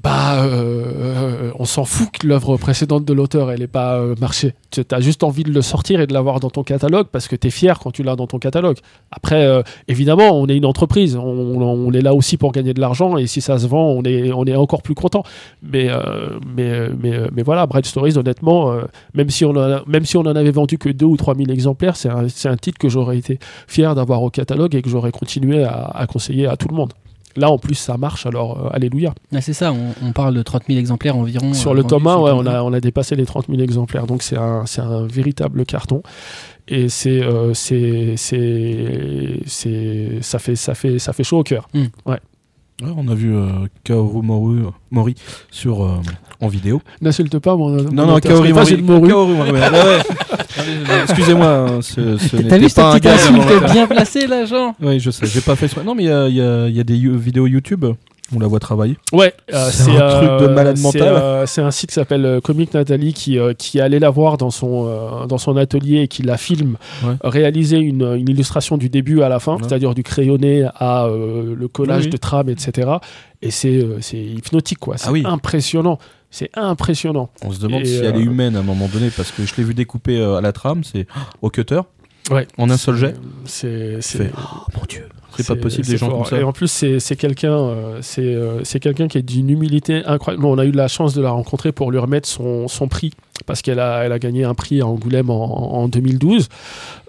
[0.02, 4.54] bah, euh, on s'en fout que l'œuvre précédente de l'auteur, elle n'ait pas euh, marché.
[4.72, 7.36] Tu as juste envie de le sortir et de l'avoir dans ton catalogue parce que
[7.36, 8.78] tu es fier quand tu l'as dans ton catalogue.
[9.12, 13.16] Après, euh, évidemment, on est une entreprise, on, est là aussi pour gagner de l'argent
[13.18, 15.24] et si ça se vend, on est, on est encore plus content.
[15.64, 18.82] Mais, euh, mais, mais, mais voilà, Bright Stories, honnêtement, euh,
[19.14, 21.50] même, si on a- même si on en avait vendu que 2 ou 3 000
[21.52, 25.12] exemplaires, c'est un, un titre que j'aurais été fier d'avoir au catalogue et que j'aurais
[25.12, 26.92] continué à conseiller à tout le monde.
[27.38, 29.14] Là, en plus, ça marche, alors euh, alléluia.
[29.34, 31.54] Ah, c'est ça, on, on parle de 30 000 exemplaires environ.
[31.54, 33.62] Sur euh, le tome 1, sur ouais, on, a, on a dépassé les 30 000
[33.62, 36.02] exemplaires, donc c'est un, c'est un véritable carton.
[36.68, 41.68] Et c'est, euh, c'est, c'est, c'est, ça fait, ça fait, ça fait chaud au cœur.
[42.06, 42.20] Ouais,
[42.82, 43.48] on a vu euh,
[43.84, 45.16] Kaoru Mori, Mori
[45.52, 45.96] sur, euh,
[46.42, 46.82] en vidéo.
[47.02, 47.70] N'insulte pas mon.
[47.70, 48.52] mon Non, non, pas Mori.
[48.52, 49.52] Kaoru Mori, ouais.
[49.52, 49.60] Ouais.
[51.04, 54.76] Excusez-moi, hein, ce, ce T'as vu cette pas un petite insulte bien placée là, Jean?
[54.82, 55.76] Oui, je sais, j'ai pas fait.
[55.84, 57.86] Non, mais il y y y a des vidéos YouTube,
[58.36, 58.98] on la voit travailler.
[59.14, 61.02] Ouais, euh, C'est un truc de malade c'est, mental.
[61.14, 64.38] euh, c'est un site qui s'appelle euh, Comic Nathalie qui, euh, qui allait la voir
[64.38, 67.14] dans son, euh, dans son atelier et qui la filme, Ouais.
[67.24, 69.60] réaliser une, une illustration du début à la fin, Ouais.
[69.64, 72.12] c'est-à-dire du crayonné à euh, le collage Oui, oui.
[72.12, 72.90] de trames, etc.
[73.44, 74.98] Et c'est euh, hypnotique, quoi.
[74.98, 75.24] C'est Ah oui.
[75.26, 76.00] impressionnant.
[76.32, 77.30] C'est impressionnant.
[77.44, 79.46] On se demande Et, si elle euh, est humaine à un moment donné, parce que
[79.46, 81.06] je l'ai vu découper euh, à la trame, c'est
[81.44, 81.82] au cutter,
[82.32, 82.48] Ouais.
[82.58, 83.16] en un seul jet.
[83.46, 84.00] C'est
[84.36, 85.08] oh mon dieu,
[85.38, 86.18] c'est pas possible des gens fort.
[86.20, 86.40] comme ça.
[86.40, 90.44] Et en plus, c'est quelqu'un, euh, c'est euh, c'est quelqu'un qui est d'une humilité incroyable.
[90.44, 93.12] Bon, on a eu la chance de la rencontrer pour lui remettre son, son prix
[93.46, 96.48] parce qu'elle a, elle a gagné un prix à Angoulême en, en 2012.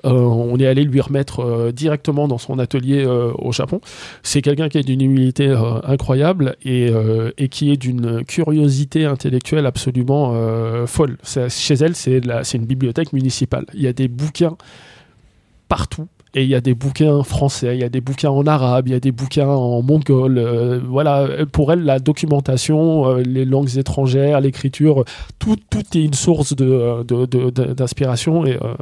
[0.04, 3.80] Euh, on est allé lui remettre euh, directement dans son atelier euh, au Japon.
[4.22, 5.54] C'est quelqu'un qui est d'une humilité
[5.84, 6.90] incroyable et,
[7.38, 10.34] et qui est d'une curiosité intellectuelle absolument
[10.86, 11.16] folle.
[11.48, 12.20] Chez elle, c'est
[12.54, 13.66] une bibliothèque municipale.
[13.74, 14.56] Il y a des bouquins
[15.68, 16.06] partout.
[16.38, 18.92] Et il y a des bouquins français, il y a des bouquins en arabe, il
[18.92, 20.36] y a des bouquins en mongol.
[20.36, 25.04] euh, voilà, pour elle, la documentation, euh, les langues étrangères, l'écriture,
[25.38, 28.44] tout, tout est une source de, de- de- de- d'inspiration.
[28.44, 28.74] Et, euh,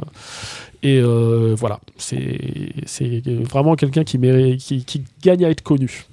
[0.83, 2.37] et euh, voilà, c'est,
[2.85, 6.03] c'est vraiment quelqu'un qui, mérite, qui, qui gagne à être connu.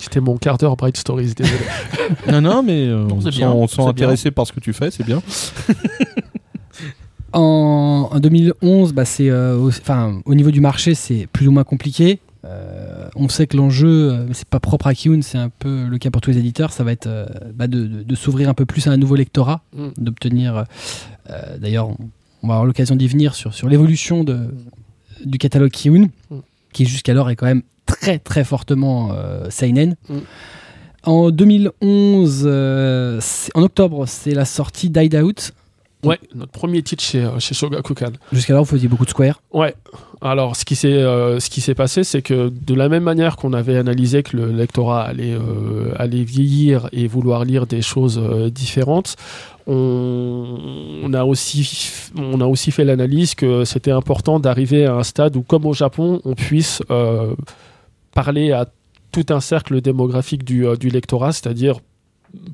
[0.00, 1.60] C'était mon quart d'heure Bright Stories, désolé.
[2.28, 4.72] Non, non, mais euh, Non, on bien, on sent c'est intéressé par ce que tu
[4.72, 5.22] fais, c'est bien.
[7.32, 11.52] En, en 2011, bah, c'est, euh, au, enfin, au niveau du marché, c'est plus ou
[11.52, 12.20] moins compliqué.
[12.44, 15.96] Euh, on sait que l'enjeu, euh, c'est pas propre à Kiun, c'est un peu le
[15.98, 18.54] cas pour tous les éditeurs, ça va être euh, bah, de, de- de s'ouvrir un
[18.54, 19.88] peu plus à un nouveau lectorat, Mm.
[19.98, 20.64] d'obtenir.
[21.60, 21.96] D'ailleurs, on,
[22.42, 24.24] on va avoir l'occasion d'y venir sur, sur l'évolution
[25.24, 26.36] du catalogue Kiun, Mm.
[26.72, 29.10] qui jusqu'alors est quand même très très fortement
[29.48, 29.94] seinen.
[30.08, 30.14] Mm.
[31.04, 35.52] En 2011, euh, c'est- en octobre, c'est la sortie d'Hide Out.
[36.04, 38.12] Ouais, notre premier titre chez, euh, chez Shogakukan.
[38.32, 39.40] Jusqu'alors, vous faisiez beaucoup de Square.
[39.52, 39.74] Ouais.
[40.20, 43.36] Alors, ce qui s'est euh, ce qui s'est passé, c'est que de la même manière
[43.36, 48.20] qu'on avait analysé que le lectorat allait euh, allait vieillir et vouloir lire des choses
[48.22, 49.16] euh, différentes,
[49.66, 50.58] on,
[51.02, 55.36] on a aussi on a aussi fait l'analyse que c'était important d'arriver à un stade
[55.36, 56.82] où, comme au Japon, on puisse
[58.14, 58.66] parler à
[59.10, 61.80] tout un cercle démographique du, du lectorat, c'est-à-dire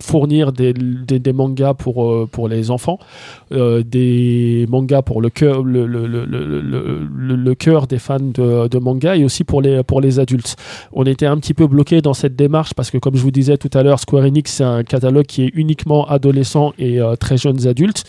[0.02, 0.72] fournir des,
[1.32, 2.98] mangas pour, euh, pour les enfants,
[3.52, 8.78] euh, des mangas pour le cœur le, le- le- le cœur des fans de, de
[8.78, 10.56] manga et aussi pour les, pour les adultes.
[10.92, 13.56] On était un petit peu bloqué dans cette démarche parce que comme je vous disais
[13.56, 17.36] tout à l'heure, Square Enix c'est un catalogue qui est uniquement adolescent et euh, très
[17.36, 18.05] jeunes adultes.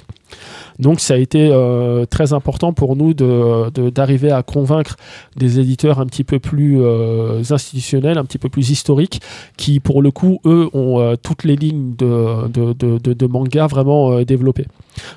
[0.80, 4.96] Donc ça a été euh, très important pour nous d'arriver à convaincre
[5.36, 9.22] des éditeurs un petit peu plus euh, institutionnels, un petit peu plus historiques,
[9.58, 14.66] qui pour le coup, eux, ont euh, toutes les lignes de, manga vraiment développées.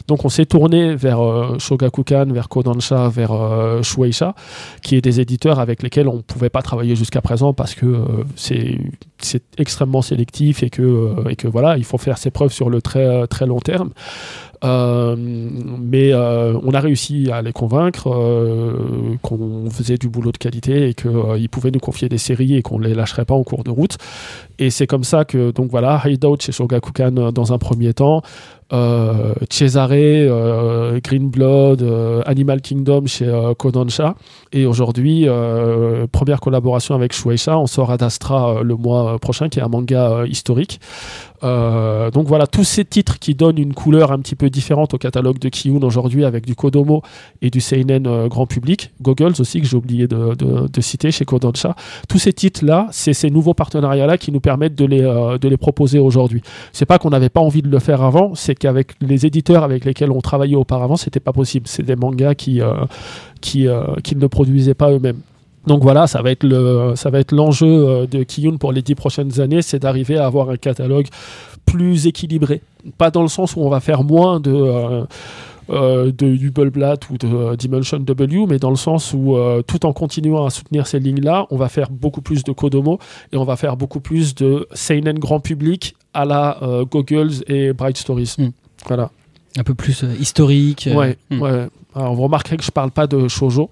[0.08, 1.20] Donc on s'est tourné vers
[1.58, 3.32] Shogakukan, vers Kodansha, vers
[3.82, 4.34] Shueisha,
[4.82, 8.04] qui est des éditeurs avec lesquels on ne pouvait pas travailler jusqu'à présent parce que
[8.36, 8.78] c'est
[9.56, 13.26] extrêmement sélectif et que, et que voilà, il faut faire ses preuves sur le très,
[13.28, 13.90] très long terme.
[15.52, 20.88] Mais euh, on a réussi à les convaincre euh, qu'on faisait du boulot de qualité
[20.88, 23.64] et qu'ils pouvaient nous confier des séries et qu'on ne les lâcherait pas en cours
[23.64, 23.98] de route.
[24.58, 28.22] Et c'est comme ça que, donc voilà, Hideout chez Shogakukan euh, dans un premier temps,
[28.72, 34.14] euh, Cesare, euh, Green Blood, euh, Animal Kingdom chez Kodansha.
[34.52, 35.26] Et aujourd'hui,
[36.10, 39.68] première collaboration avec Shueisha, on sort Ad Astra euh, le mois prochain, qui est un
[39.68, 40.80] manga historique.
[41.42, 45.40] Donc voilà, tous ces titres qui donnent une couleur un petit peu différente au catalogue
[45.40, 47.02] de Kiyun aujourd'hui avec du Kodomo
[47.40, 48.92] et du Seinen grand public.
[49.02, 51.74] Goggles aussi, que j'ai oublié de, citer chez Kodansha.
[52.08, 55.98] Tous ces titres-là, c'est ces nouveaux partenariats-là qui nous permettent de les, de les proposer
[55.98, 56.42] aujourd'hui.
[56.72, 59.84] C'est pas qu'on n'avait pas envie de le faire avant, c'est qu'avec les éditeurs avec
[59.84, 61.66] lesquels on travaillait auparavant, c'était pas possible.
[61.66, 62.84] C'est des mangas qui, euh,
[63.40, 65.18] qui, euh, qui ne produisaient pas eux-mêmes.
[65.66, 68.82] Donc voilà, ça va être le, ça va être l'enjeu euh, de Kiyun pour les
[68.82, 71.06] dix prochaines années, c'est d'arriver à avoir un catalogue
[71.66, 72.62] plus équilibré.
[72.98, 75.04] Pas dans le sens où on va faire moins de
[75.72, 79.92] de Hubelblatt ou de euh, Dimension W, mais dans le sens où euh, tout en
[79.92, 82.98] continuant à soutenir ces lignes-là, on va faire beaucoup plus de Kodomo
[83.32, 87.72] et on va faire beaucoup plus de seinen grand public à la euh, Goggles et
[87.72, 88.34] Bright Stories.
[88.38, 88.48] Mm.
[88.86, 89.10] Voilà.
[89.58, 90.86] Un peu plus euh, historique.
[90.86, 91.40] euh, Ouais, hmm.
[91.42, 91.68] ouais.
[91.94, 93.68] Alors, vous remarquerez que je parle pas de shoujo,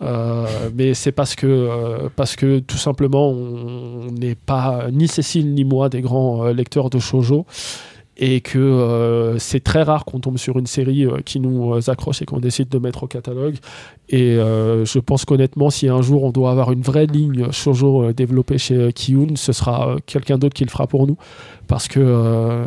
[0.00, 5.52] euh, mais c'est parce que euh, parce que tout simplement on n'est pas ni Cécile
[5.54, 7.46] ni moi des grands euh, lecteurs de shoujo
[8.16, 11.90] et que euh, c'est très rare qu'on tombe sur une série euh, qui nous euh,
[11.90, 13.56] accroche et qu'on décide de mettre au catalogue.
[14.08, 18.58] Et je pense qu'honnêtement, si un jour on doit avoir une vraie ligne shoujo développée
[18.58, 21.16] chez Kiyun, ce sera quelqu'un d'autre qui le fera pour nous,
[21.66, 22.66] parce que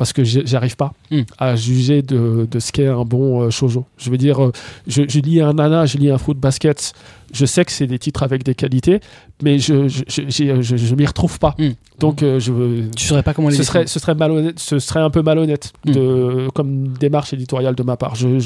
[0.00, 1.20] parce que j'arrive pas Mm.
[1.38, 3.84] à juger de, de ce qu'est un bon euh, shoujo.
[3.98, 4.52] Je veux dire, euh,
[4.86, 6.94] je, je lis un nana, je lis un fruit basket,
[7.34, 9.00] je sais que c'est des titres avec des qualités,
[9.42, 11.54] mais je je, je, j'ai- je- je m'y retrouve pas.
[11.58, 11.68] Mm.
[11.98, 12.52] Donc euh, je
[12.96, 15.72] Tu saurais pas comment les ce serait, ce serait malhonnête, ce serait un peu malhonnête
[15.84, 15.92] Mm.
[15.92, 18.14] de, comme démarche éditoriale de ma part.
[18.14, 18.38] Je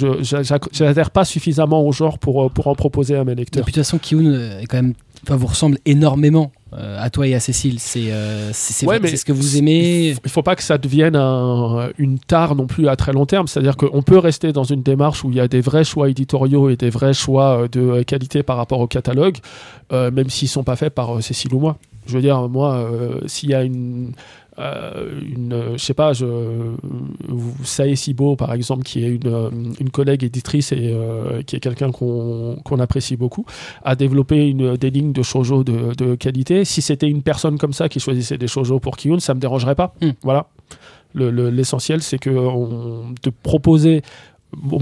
[0.72, 3.62] j'adhère pas suffisamment au genre pour, euh, pour en proposer à mes Et lecteurs.
[3.64, 7.10] puis de toute façon, Kiyun euh, est quand même, enfin, vous ressemble énormément euh, à
[7.10, 7.78] toi et à Cécile.
[7.80, 8.48] C'est euh,
[8.84, 10.14] Ouais, ce que vous aimez.
[10.24, 13.46] Il faut pas que ça devienne un- une tare non plus à très long terme.
[13.46, 16.70] C'est-à-dire qu'on peut rester dans une démarche où il y a des vrais choix éditoriaux
[16.70, 19.36] et des vrais choix euh, de qualité par rapport au catalogue,
[19.92, 21.76] euh, même s'ils sont pas faits par euh, Cécile ou moi.
[22.06, 24.12] Je veux dire, moi, euh, s'il y a une,
[24.58, 26.26] euh, une, je sais pas, je,
[27.64, 29.50] Sae Sibo par exemple, qui est une, euh,
[29.80, 33.44] une collègue éditrice et euh, qui est quelqu'un qu'on qu'on apprécie beaucoup,
[33.84, 36.64] a développé une, des lignes de shoujo de, de qualité.
[36.64, 39.74] Si c'était une personne comme ça qui choisissait des shoujo pour Kiyun, ça me dérangerait
[39.74, 39.94] pas.
[40.00, 40.10] Mm.
[40.22, 40.46] Voilà.
[41.14, 44.02] Le- le- L'essentiel, c'est que on, de proposer.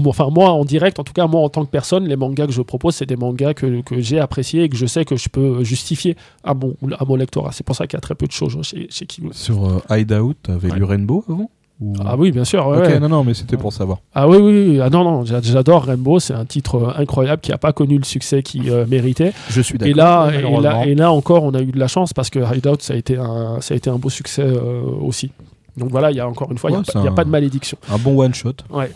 [0.07, 2.53] Enfin, moi, en direct, en tout cas, moi, en tant que personne, les mangas que
[2.53, 5.29] je propose, c'est des mangas que, que j'ai appréciés et que je sais que je
[5.29, 7.51] peux justifier à mon, à mon lectorat.
[7.51, 9.29] C'est pour ça qu'il y a très peu de shoujo chez, chez Kiyun.
[9.33, 10.77] Sur euh, Hideout, t'avais Ouais.
[10.77, 11.49] lu Rainbow avant
[11.81, 12.65] Ou- Ah oui, bien sûr.
[12.67, 12.99] ouais, Ok, ouais.
[12.99, 13.97] non, non, mais c'était pour savoir.
[14.13, 14.79] Ah oui, oui, oui.
[14.79, 16.19] Ah non, non, j'a- j'adore Rainbow.
[16.19, 19.33] C'est un titre euh, incroyable qui n'a pas connu le succès qu'il euh, méritait.
[19.49, 19.91] Je suis d'accord.
[19.91, 22.39] Et là, et, là, et là encore, on a eu de la chance parce que
[22.39, 25.31] Hideout, ça a été un, ça a été un beau succès euh, aussi.
[25.75, 27.31] Donc voilà, il y a encore une fois, il Ouais, n'y a, a pas de
[27.31, 27.77] malédiction.
[27.91, 28.53] Un bon one shot.
[28.69, 28.91] Ouais.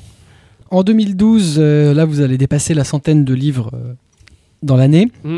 [0.71, 3.93] En 2012, euh, là, vous allez dépasser la centaine de livres euh,
[4.63, 5.11] dans l'année.
[5.23, 5.37] Mm.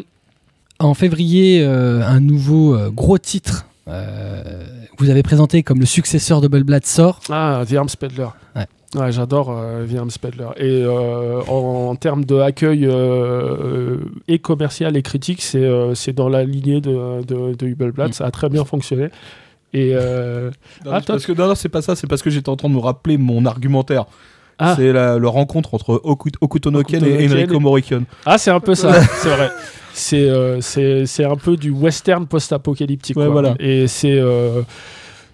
[0.80, 4.44] En février, euh, un nouveau euh, gros titre euh,
[4.98, 6.50] que vous avez présenté comme le successeur de
[6.84, 7.20] sort.
[7.30, 8.28] Ah, The Arms Peddler.
[8.56, 8.66] Ouais.
[8.96, 10.48] Ouais, j'adore euh, The Arms Peddler.
[10.58, 13.98] Et euh, en, en termes d'accueil euh,
[14.28, 18.10] et commercial et critique, c'est euh, c'est dans la lignée de, de, de Hubelblatt.
[18.10, 18.14] Mm.
[18.14, 19.10] Ça a très bien fonctionné.
[19.74, 20.50] Et euh,
[20.86, 22.70] Non, Ah, parce que, non, non, c'est pas ça, c'est parce que j'étais en train
[22.70, 24.06] de me rappeler mon argumentaire.
[24.60, 24.76] Ah.
[24.78, 28.04] C'est la, le rencontre entre Oku- Okuto no Ken et Enrico et- Morricone.
[28.26, 29.50] Ah, c'est un peu ça, c'est vrai.
[29.94, 33.18] C'est euh, c'est c'est un peu du western post-apocalyptique.
[33.18, 33.56] Ouais, voilà.
[33.60, 34.20] Et c'est.
[34.20, 34.62] euh,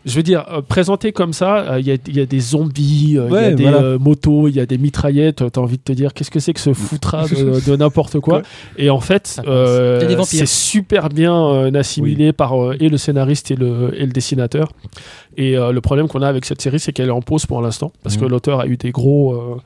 [0.07, 2.39] je veux dire, euh, présenté comme ça, euh, il y, a, il y a des
[2.39, 3.77] zombies, euh, il y a des voilà.
[3.79, 5.43] euh, motos, il y a des mitraillettes.
[5.51, 8.43] T'as envie de te dire, qu'est-ce que c'est que ce foutra de, de n'importe quoi?
[8.77, 13.55] Et en fait, euh, c'est super bien euh, assimilé par euh, et le scénariste et
[13.55, 14.69] le, et le dessinateur.
[15.37, 17.61] Et euh, le problème qu'on a avec cette série, c'est qu'elle est en pause pour
[17.61, 19.57] l'instant, parce que l'auteur a eu des gros, euh,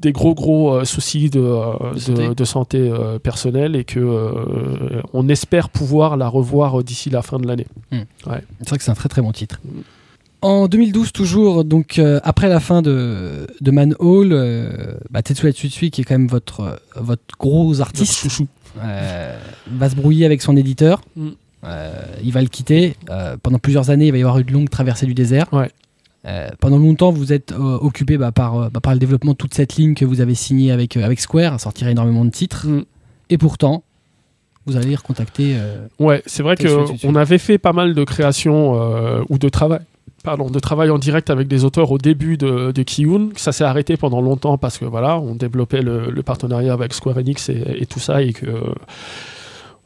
[0.00, 2.92] des gros, gros euh, soucis de, De de- santé.
[3.22, 4.32] personnelle et que
[5.12, 7.66] on espère pouvoir la revoir d'ici la fin de l'année.
[7.90, 9.60] C'est vrai que c'est un très très bon titre.
[9.64, 9.80] Mm.
[10.42, 15.90] En 2012, toujours, donc euh, après la fin de, de Manhole, euh, bah, Tetsuya Tsutsui,
[15.90, 18.46] qui est quand même votre, votre gros artiste, chouchou.
[18.82, 19.38] euh,
[19.70, 21.02] va se brouiller avec son éditeur.
[21.16, 21.28] Mm.
[21.64, 21.90] Euh,
[22.22, 22.96] il va le quitter.
[23.10, 25.46] Euh, pendant plusieurs années, il va y avoir une longue traversée du désert.
[25.52, 25.70] Ouais.
[26.26, 29.36] Euh, pendant longtemps, vous êtes euh, occupé bah, par, euh, bah, par le développement de
[29.36, 32.66] toute cette ligne que vous avez signée avec, avec Square, à sortir énormément de titres.
[32.66, 32.84] Mm.
[33.30, 33.82] Et pourtant,
[34.66, 35.56] vous allez recontacter.
[35.98, 37.08] Ouais, c'est vrai Tetsuya que Tsutsui.
[37.08, 38.74] on avait fait pas mal de créations
[39.28, 39.80] ou de travail.
[40.22, 43.30] Pardon, de travail en direct avec des auteurs au début de, de Kiyun.
[43.36, 47.16] Ça s'est arrêté pendant longtemps parce que voilà, on développait le, le partenariat avec Square
[47.18, 48.46] Enix et, et tout ça et que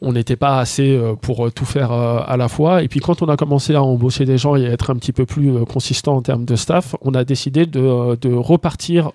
[0.01, 2.83] on n'était pas assez euh, pour euh, tout faire euh, à la fois.
[2.83, 5.13] Et puis quand on a commencé à embaucher des gens et à être un petit
[5.13, 9.13] peu plus consistant en termes de staff, on a décidé de, repartir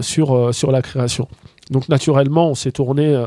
[0.00, 1.28] sur la création.
[1.70, 3.26] Donc naturellement, on s'est tourné euh,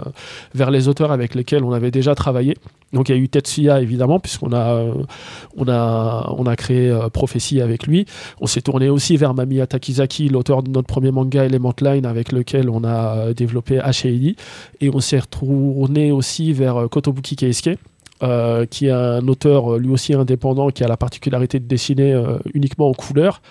[0.55, 2.57] vers les auteurs avec lesquels on avait déjà travaillé.
[2.93, 4.93] Donc il y a eu Tetsuya évidemment, puisqu'on a, euh,
[5.55, 8.05] on a, on créé euh, Prophétie avec lui.
[8.39, 12.31] On s'est tourné aussi vers Mamiya Takizaki, l'auteur de notre premier manga Element Line, avec
[12.31, 14.35] lequel on a développé H.A.I.D.
[14.81, 17.77] Et on s'est retourné aussi vers Kotobuki Keisuke.
[18.69, 22.21] qui est un auteur lui aussi indépendant qui a la particularité de dessiner
[22.53, 23.41] uniquement en couleur,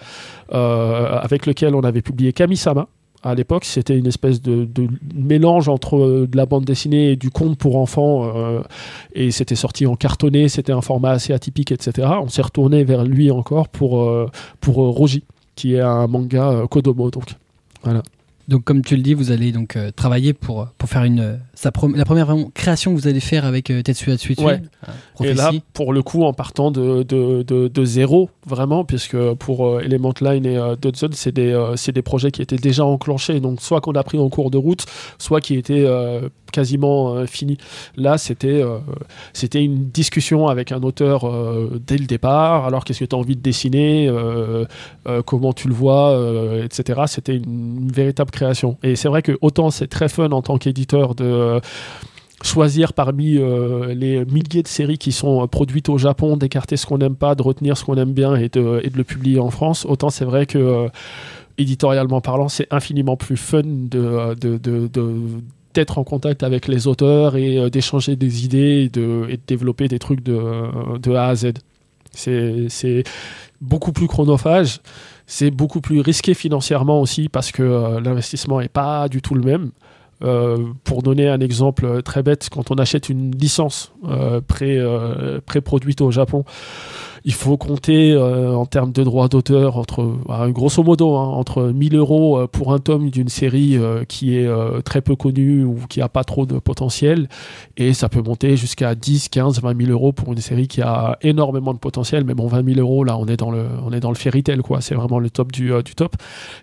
[0.51, 2.87] avec lequel on avait publié Kamisama,
[3.23, 4.67] à l'époque, c'était une espèce de,
[5.15, 8.33] mélange entre euh, de la bande dessinée et du conte pour enfants.
[8.35, 8.63] euh,
[9.15, 12.09] et c'était sorti en cartonné, c'était un format assez atypique, etc.
[12.23, 14.31] On s'est retourné vers lui encore pour, euh,
[14.61, 15.25] pour euh, Roji,
[15.55, 17.11] qui est un manga Kodomo.
[17.11, 17.25] Donc.
[18.49, 22.05] Donc, comme tu le dis, vous allez donc travailler pour, pour faire une, sa la
[22.07, 24.47] première vraiment création que vous allez faire avec euh, Tetsuya Tsuitsui.
[24.47, 24.63] Ouais.
[25.23, 29.67] Et là, pour le coup, en partant de, de, de, de zéro, vraiment, puisque pour
[29.67, 33.41] euh, Element Line et euh, Dodson, c'est des, euh, des projets qui étaient déjà enclenchés,
[33.41, 34.87] donc soit qu'on a pris en cours de route,
[35.19, 37.59] soit qui étaient euh, quasiment finis.
[37.97, 38.65] Là, c'était
[39.33, 41.31] c'était une discussion avec un auteur
[41.87, 42.65] dès le départ.
[42.65, 44.11] Alors, qu'est-ce que tu as envie de dessiner
[45.27, 46.21] Comment tu le vois
[46.65, 47.03] Etc.
[47.07, 48.79] C'était une, une véritable création.
[48.83, 51.50] Et c'est vrai que autant c'est très fun en tant qu'éditeur de
[52.43, 56.87] choisir parmi euh, les milliers de séries qui sont euh, produites au Japon, d'écarter ce
[56.87, 59.85] qu'on n'aime pas, de retenir ce qu'on aime bien et de, le publier en France.
[59.85, 60.89] Autant c'est vrai que euh,
[61.59, 64.89] éditorialement parlant, c'est infiniment plus fun de, euh,
[65.75, 69.99] d'être en contact avec les auteurs et euh, d'échanger des idées et de, développer des
[69.99, 71.53] trucs de, A à Z.
[72.13, 73.05] C'est,
[73.61, 74.81] beaucoup plus chronophage,
[75.27, 79.43] c'est beaucoup plus risqué financièrement aussi parce que euh, l'investissement n'est pas du tout le
[79.43, 79.71] même.
[80.23, 85.41] Euh, pour donner un exemple très bête, quand on achète une licence euh, pré, euh,
[85.45, 86.45] pré-produite au Japon,
[87.25, 91.65] il faut compter euh, en termes de droits d'auteur entre, ah, grosso modo, hein, entre
[91.65, 95.81] 1000 euros pour un tome d'une série euh, qui est euh, très peu connue ou
[95.89, 97.29] qui n'a pas trop de potentiel,
[97.77, 101.19] et ça peut monter jusqu'à 10, 15, 20 000 euros pour une série qui a
[101.23, 102.25] énormément de potentiel.
[102.25, 104.43] Mais bon, 20 000 euros, là, on est dans le, on est dans le fairy
[104.43, 104.81] tale, quoi.
[104.81, 106.17] C'est vraiment le top du, du top.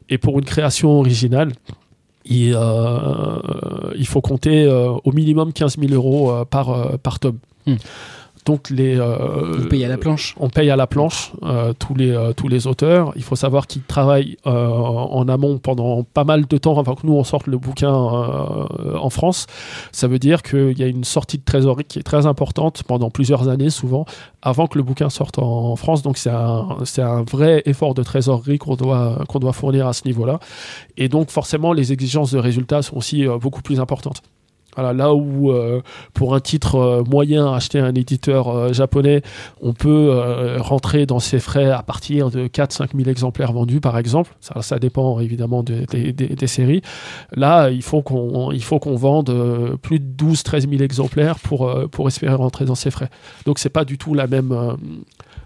[0.10, 1.52] Et pour une création originale,
[2.30, 7.40] il, euh, il faut compter euh, au minimum 15 000 euros euh, par, par tome.
[7.66, 7.76] Hmm.
[8.48, 10.34] Donc les, euh, Vous payez à la planche.
[10.40, 13.12] on paye à la planche euh, tous, les, euh, tous les auteurs.
[13.18, 17.14] Il faut savoir qu'ils travaillent en amont pendant pas mal de temps avant que nous
[17.14, 19.48] on sorte le bouquin en France.
[19.92, 23.10] Ça veut dire qu'il y a une sortie de trésorerie qui est très importante pendant
[23.10, 24.06] plusieurs années souvent
[24.42, 26.02] avant que le bouquin sorte en, France.
[26.02, 29.94] Donc c'est un, c'est un vrai effort de trésorerie qu'on doit, qu'on doit fournir à
[29.94, 30.40] ce niveau-là.
[30.96, 34.22] Et donc forcément les exigences de résultats sont aussi beaucoup plus importantes.
[34.78, 35.82] Voilà, là où euh,
[36.14, 39.22] pour un titre euh, moyen acheter un éditeur euh, japonais,
[39.62, 40.12] on peut
[40.60, 44.34] rentrer dans ses frais à partir de 4-5 000 exemplaires vendus par exemple.
[44.40, 46.82] Ça, ça dépend évidemment de- des- des- des séries.
[47.36, 52.08] Là, il faut qu'on il faut qu'on vende plus de 12-13 000 exemplaires pour, pour
[52.08, 53.10] espérer rentrer dans ses frais.
[53.46, 54.56] Donc c'est pas du tout la même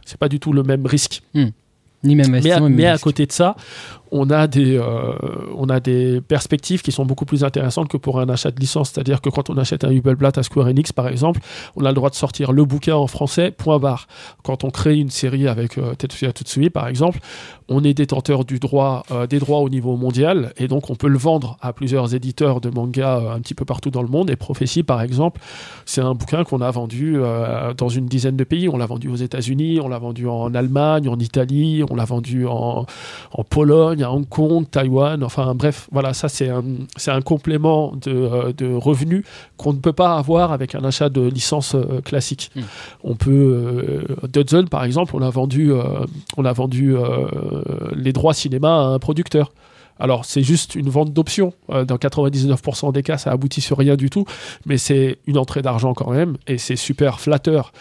[0.06, 1.22] c'est pas du tout le même risque.
[2.04, 3.56] Ni même Mais, à, mais à côté de ça,
[4.12, 5.14] on a, des, euh,
[5.56, 8.92] on a des perspectives qui sont beaucoup plus intéressantes que pour un achat de licence.
[8.92, 11.40] C'est-à-dire que quand on achète un Hubelblatt à Square Enix, par exemple,
[11.76, 14.08] on a le droit de sortir le bouquin en français, point barre.
[14.44, 17.20] Quand on crée une série avec euh, Tetsuya Tsutsui, par exemple,
[17.70, 21.08] on est détenteur du droit, euh, des droits au niveau mondial et donc on peut
[21.08, 24.30] le vendre à plusieurs éditeurs de manga euh, un petit peu partout dans le monde.
[24.30, 25.40] Et Prophétie, par exemple,
[25.86, 27.18] c'est un bouquin qu'on a vendu
[27.78, 28.68] dans une dizaine de pays.
[28.68, 32.46] On l'a vendu aux États-Unis, on l'a vendu en Allemagne, en Italie, on l'a vendu
[32.46, 32.86] en,
[33.32, 35.24] en Pologne, à Hong Kong, Taïwan.
[35.24, 36.64] Enfin bref, voilà, ça c'est un,
[37.08, 39.24] un complément de, euh, de revenus
[39.58, 42.52] qu'on ne peut pas avoir avec un achat de licence euh, classique.
[42.56, 42.62] Mm.
[43.04, 45.72] On peut, euh, Dudson par exemple, on a vendu,
[46.38, 46.96] on a vendu
[47.96, 49.52] les droits cinéma à un producteur.
[50.02, 51.54] Alors, c'est juste une vente d'options.
[51.70, 54.26] Euh, dans 99% des cas, ça aboutit sur rien du tout.
[54.66, 56.38] Mais c'est une entrée d'argent quand même.
[56.48, 57.72] Et c'est super flatteur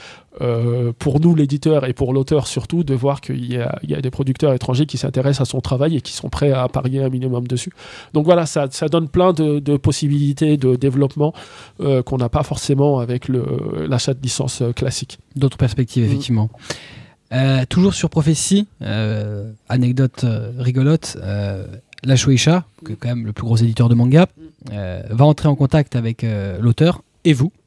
[0.40, 3.94] euh, pour nous, l'éditeur, et pour l'auteur surtout, de voir qu'il y a, il y
[3.94, 7.02] a des producteurs étrangers qui s'intéressent à son travail et qui sont prêts à parier
[7.02, 7.72] un minimum dessus.
[8.12, 11.32] Donc voilà, ça, ça donne plein de, de possibilités de développement
[11.80, 15.18] euh, qu'on n'a pas forcément avec l'achat de licence classique.
[15.36, 16.06] D'autres perspectives, Mm.
[16.06, 16.50] effectivement.
[17.32, 18.66] Euh, toujours sur Prophétie,
[19.68, 20.24] anecdote
[20.58, 21.16] rigolote,
[22.04, 24.26] la Shueisha, qui est quand même le plus gros éditeur de manga,
[24.72, 27.59] euh, va entrer en contact avec euh, l'auteur et vous Mm.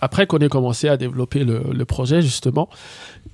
[0.00, 2.68] Après qu'on ait commencé à développer le, projet justement,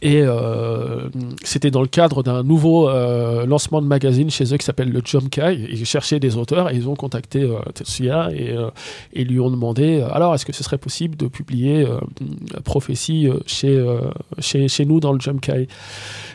[0.03, 1.09] et euh,
[1.43, 5.01] c'était dans le cadre d'un nouveau euh, lancement de magazine chez eux qui s'appelle le
[5.03, 5.59] Jump Kai.
[5.71, 8.71] Ils cherchaient des auteurs et ils ont contacté euh, Tetsuya et, euh,
[9.15, 11.87] et lui ont demandé alors est-ce que ce serait possible de publier
[12.65, 13.83] Prophétie chez,
[14.39, 15.67] chez, chez nous dans le Jump Kai.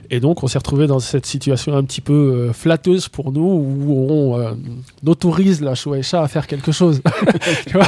[0.09, 4.11] Et donc on s'est retrouvé dans cette situation un petit peu flatteuse pour nous où
[4.11, 4.57] on
[5.05, 7.01] autorise la Shueisha à faire quelque chose.
[7.67, 7.85] Tu vois?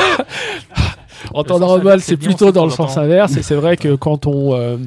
[1.34, 3.38] En temps normal, c'est plutôt dans le sens inverse.
[3.38, 4.77] Et c'est vrai que quand on, euh,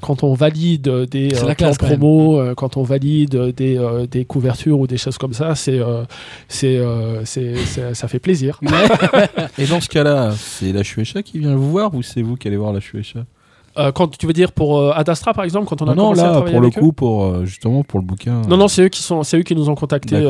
[0.00, 4.24] quand on valide des euh, la classe, promo, euh, quand on valide des, euh, des
[4.24, 6.04] couvertures ou des choses comme ça, c'est, euh,
[6.48, 7.54] c'est, euh, c'est,
[7.94, 8.60] ça fait plaisir.
[9.58, 12.48] Et dans ce cas-là, c'est la Shueisha qui vient vous voir ou c'est vous qui
[12.48, 13.24] allez voir la Shueisha?
[13.78, 16.06] Euh, quand tu veux dire pour euh, Ad Astra par exemple, quand on a Non,
[16.10, 18.42] commencé à là, travailler pour le eux coup, pour euh, justement pour le bouquin.
[18.48, 20.20] Non, non, c'est eux qui sont, c'est eux qui nous ont contactés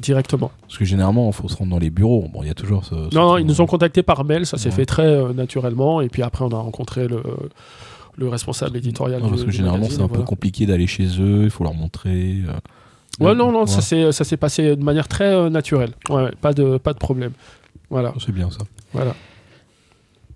[0.00, 0.50] directement.
[0.62, 2.26] Parce que généralement, il faut se rendre dans les bureaux.
[2.32, 2.94] Bon, il y a toujours ce.
[3.10, 4.74] ce Non, ils nous ont contactés par mail, ça s'est Ouais.
[4.74, 7.22] fait très naturellement, et puis après on a rencontré le,
[8.16, 9.20] le responsable éditorial.
[9.20, 11.42] Non, du- parce que généralement, c'est un peu compliqué d'aller chez eux.
[11.44, 12.36] Il faut leur montrer.
[13.20, 15.90] Ouais, non, non, ça s'est ça s'est passé de manière très naturelle.
[16.08, 17.32] Ouais, pas de pas de problème.
[17.90, 18.58] Voilà, C'est bien ça.
[18.92, 19.14] voilà.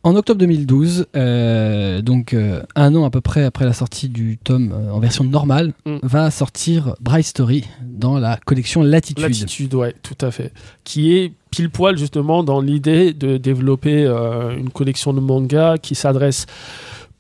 [0.05, 4.37] En octobre 2012, euh, donc euh, un an à peu près après la sortie du
[4.37, 5.99] tome euh, en version normale, Mm.
[6.03, 9.23] va sortir Bright Story dans la collection Latitude.
[9.23, 10.53] L'attitude, ouais, tout à fait.
[10.83, 15.95] Qui est pile poil justement dans l'idée de développer euh, une collection de mangas qui
[15.95, 16.47] s'adresse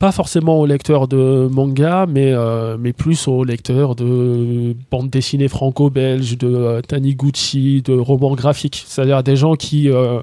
[0.00, 5.46] pas forcément aux lecteurs de manga, mais, euh, mais plus aux lecteurs de bandes dessinées
[5.46, 8.82] franco-belges, de euh, Taniguchi, de romans graphiques.
[8.88, 10.20] C'est-à-dire des gens qui, euh,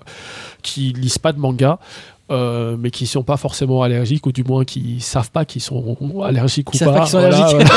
[0.63, 1.79] qui lisent pas de manga.
[2.31, 5.97] Euh, mais qui sont pas forcément allergiques ou du moins qui savent pas qu'ils sont
[6.23, 6.93] allergiques ou pas.
[6.93, 7.67] pas sont Voilà, allergiques.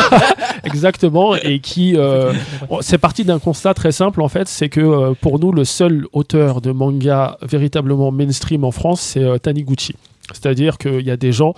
[0.65, 2.33] Exactement et qui euh,
[2.81, 6.07] c'est parti d'un constat très simple en fait, c'est que euh, pour nous le seul
[6.12, 9.95] auteur de manga véritablement mainstream en France, c'est Taniguchi.
[10.33, 11.55] C'est-à-dire qu'il y a des gens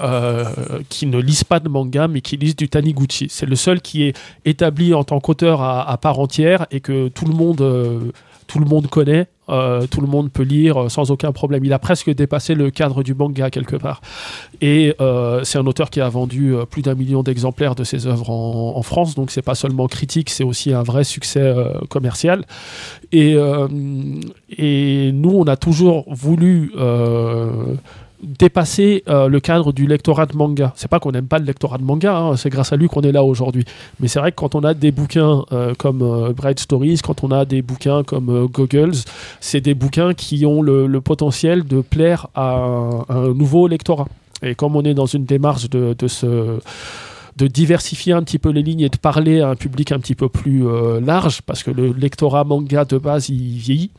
[0.00, 0.44] euh,
[0.88, 3.26] qui ne lisent pas de manga mais qui lisent du Taniguchi.
[3.30, 7.08] C'est le seul qui est établi en tant qu'auteur à, à part entière et que
[7.08, 8.12] tout le monde, euh,
[8.48, 9.28] tout le monde connaît.
[9.50, 11.64] euh, tout le monde peut lire euh, sans aucun problème.
[11.64, 14.00] Il a presque dépassé le cadre du manga quelque part.
[14.60, 18.30] Et euh, c'est un auteur qui a vendu plus d'un million d'exemplaires de ses œuvres
[18.30, 21.54] en, France, donc c'est pas seulement critique, c'est aussi un vrai succès
[21.90, 22.46] commercial.
[23.12, 23.36] Et,
[24.56, 26.72] et nous, on a toujours voulu
[28.22, 30.72] dépasser euh, le cadre du lectorat de manga.
[30.76, 33.02] C'est pas qu'on n'aime pas le lectorat de manga, hein, c'est grâce à lui qu'on
[33.02, 33.64] est là aujourd'hui.
[34.00, 37.22] Mais c'est vrai que quand on a des bouquins euh, comme euh, Bright Stories, quand
[37.24, 38.96] on a des bouquins comme Goggles,
[39.40, 42.58] c'est des bouquins qui ont le, potentiel de plaire à
[43.08, 44.08] un, nouveau lectorat.
[44.42, 46.58] Et comme on est dans une démarche de, de
[47.36, 50.16] de diversifier un petit peu les lignes et de parler à un public un petit
[50.16, 50.66] peu plus
[51.00, 53.90] large, parce que le lectorat manga de base, il vieillit.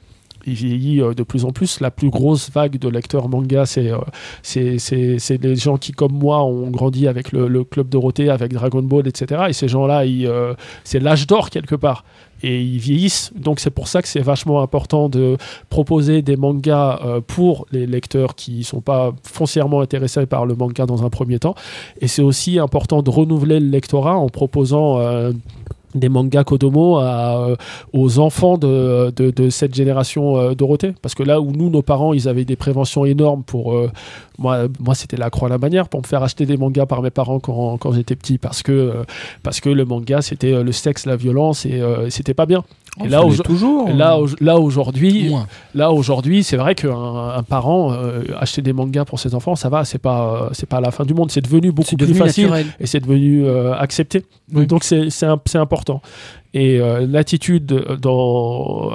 [0.45, 1.79] Il vieillit euh, de plus en plus.
[1.79, 3.97] La plus grosse vague de lecteurs manga, c'est euh,
[4.43, 8.81] c'est les gens qui, comme moi, ont grandi avec le, le Club Dorothée, avec Dragon
[8.81, 9.45] Ball, etc.
[9.49, 10.53] Et ces gens-là, euh,
[10.83, 12.03] c'est l'âge d'or quelque part.
[12.41, 13.33] Et ils vieillissent.
[13.35, 15.35] Donc c'est pour ça que c'est vachement important de
[15.69, 21.03] proposer des mangas pour les lecteurs qui sont pas foncièrement intéressés par le manga dans
[21.03, 21.55] un premier temps.
[21.99, 25.01] Et c'est aussi important de renouveler le lectorat en proposant
[25.95, 27.55] des mangas Kodomo euh,
[27.93, 29.11] aux enfants de
[29.49, 30.93] cette génération euh, Dorothée.
[31.01, 33.73] Parce que là où nous, nos parents, ils avaient des préventions énormes pour...
[33.73, 33.91] euh,
[34.39, 37.01] moi, moi c'était la croix à la manière pour me faire acheter des mangas par
[37.01, 38.37] mes parents quand, quand j'étais petit.
[38.37, 39.03] Parce que, euh,
[39.43, 42.63] parce que le manga, c'était euh, le sexe, la violence et euh, c'était pas bien.
[43.03, 43.89] Et là, toujours.
[43.89, 45.31] Là, au- là aujourd'hui.
[45.75, 46.89] Là aujourd'hui, c'est vrai qu'un
[47.37, 50.67] un parent euh, acheter des mangas pour ses enfants, ça va, c'est pas euh, c'est
[50.67, 52.65] pas la fin du monde, c'est devenu beaucoup plus facile naturel.
[52.79, 54.25] et c'est devenu euh, accepté.
[54.53, 54.65] Oui.
[54.65, 56.01] Donc c'est important.
[56.53, 57.85] Et euh, l'attitude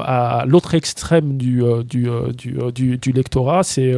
[0.05, 3.95] à l'autre extrême du euh, euh, lectorat, c'est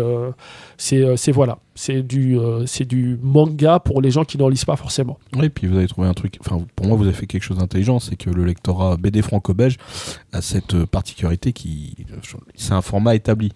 [1.32, 5.18] voilà, c'est du manga pour les gens qui n'en lisent pas forcément.
[5.34, 6.36] Oui, puis vous avez trouvé un truc.
[6.40, 9.78] Enfin, pour moi, vous avez fait quelque chose d'intelligent, c'est que le lectorat BD franco-belge
[10.32, 11.96] a cette particularité qui,
[12.56, 13.52] c'est un format établi.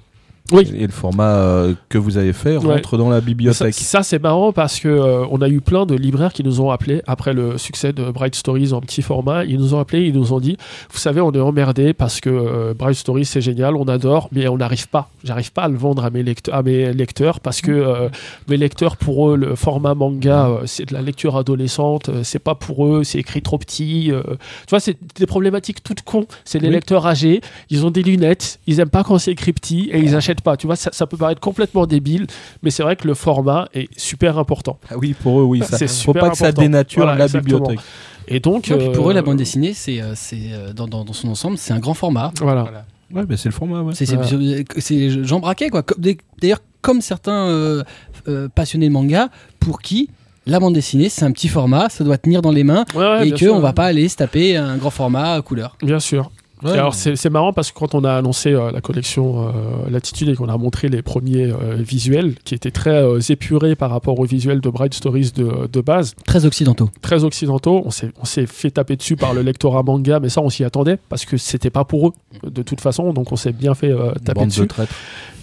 [0.52, 0.68] Oui.
[0.76, 2.74] Et le format euh, que vous avez fait Ouais.
[2.74, 3.74] rentre dans la bibliothèque.
[3.74, 6.70] ça, c'est marrant parce que euh, on a eu plein de libraires qui nous ont
[6.70, 9.44] appelés après le succès de Bright Stories en petit format.
[9.44, 10.56] Ils nous ont appelés, ils nous ont dit,
[10.90, 14.48] vous savez, on est emmerdé parce que euh, Bright Stories c'est génial, on adore, mais
[14.48, 15.08] on n'arrive pas.
[15.22, 18.08] J'arrive pas à le vendre à mes, lecteurs, à mes lecteurs parce que
[18.48, 22.86] mes lecteurs pour eux le format manga c'est de la lecture adolescente, c'est pas pour
[22.86, 24.10] eux, c'est écrit trop petit.
[24.10, 26.26] tu vois, c'est des problématiques toutes cons.
[26.44, 26.70] C'est Oui.
[26.70, 30.16] lecteurs âgés, ils ont des lunettes, ils aiment pas quand c'est écrit petit et ils
[30.16, 30.56] achètent pas.
[30.56, 32.26] Tu vois, ça, ça peut paraître complètement débile,
[32.62, 34.78] mais c'est vrai que le format est super important.
[34.90, 35.60] Ah oui, pour eux, oui.
[35.68, 37.58] Ça, C'est faut super pas que ça dénature Voilà, la exactement.
[37.58, 37.84] bibliothèque.
[38.28, 41.04] Et donc, Ouais, pour eux, euh, la bande dessinée, c'est, euh, c'est euh, dans, dans,
[41.04, 42.32] dans son ensemble, c'est un grand format.
[42.40, 42.62] Voilà.
[42.62, 42.84] Voilà.
[43.12, 43.92] Ouais, mais c'est le format, ouais.
[43.94, 44.62] C'est c'est- Voilà.
[44.78, 45.82] c'est Jean Braquet, quoi.
[45.82, 46.00] Comme-
[46.40, 47.82] D'ailleurs, comme certains euh,
[48.28, 50.10] euh, passionnés de manga, pour qui
[50.46, 53.28] la bande dessinée, c'est un petit format, ça doit tenir dans les mains, Ouais, ouais,
[53.28, 53.58] et qu'on sûr.
[53.60, 55.76] va pas aller se taper un grand format à couleur.
[55.82, 56.30] Bien sûr.
[56.62, 59.48] Ouais, Et alors c'est c'est marrant parce que quand on a annoncé euh, la collection
[59.48, 59.52] euh,
[59.90, 63.90] Latitude et qu'on a montré les premiers euh, visuels qui étaient très euh, épurés par
[63.90, 66.90] rapport aux visuels de Bright Stories de, de base, Très occidentaux.
[67.02, 70.64] très occidentaux, on s'est fait taper dessus par le lectorat manga, mais ça on s'y
[70.64, 72.12] attendait parce que c'était pas pour eux
[72.42, 74.60] de toute façon, donc on s'est bien fait euh, taper Bande dessus.
[74.60, 74.94] de traîtres.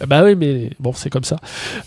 [0.08, 1.38] Bah oui, mais bon, c'est comme ça.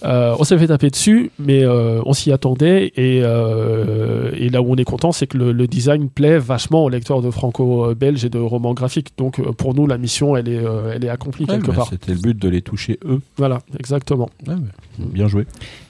[0.05, 2.87] Euh, on s'est fait taper dessus, mais euh, on s'y attendait.
[2.97, 6.83] Et, euh, et là où on est content, c'est que le, le design plaît vachement
[6.85, 9.11] aux lecteurs de franco-belge et de romans graphiques.
[9.21, 11.89] Donc euh, pour nous, la mission, elle est, euh, elle est accomplie Ouais, quelque part.
[11.91, 13.21] C'était le but de les toucher eux.
[13.37, 14.31] Voilà, exactement.
[14.49, 15.47] Ouais, mais bien joué.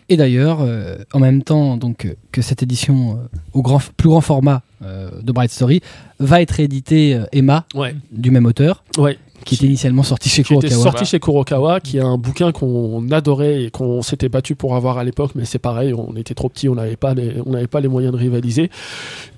[0.09, 4.21] Et d'ailleurs, euh, en même temps donc, que cette édition euh, au grand, plus grand
[4.21, 5.81] format euh, de Bright Story
[6.19, 9.17] va être édité euh, Emma, Ouais, du même auteur, ouais.
[9.45, 10.83] Qui était initialement sorti chez Qui était Kurokawa.
[10.91, 14.99] sorti chez Kurokawa, qui est un bouquin qu'on adorait et qu'on s'était battu pour avoir
[14.99, 17.67] à l'époque, mais c'est pareil, on était trop petits, on n'avait pas les, on n'avait
[17.67, 18.71] pas les moyens de rivaliser,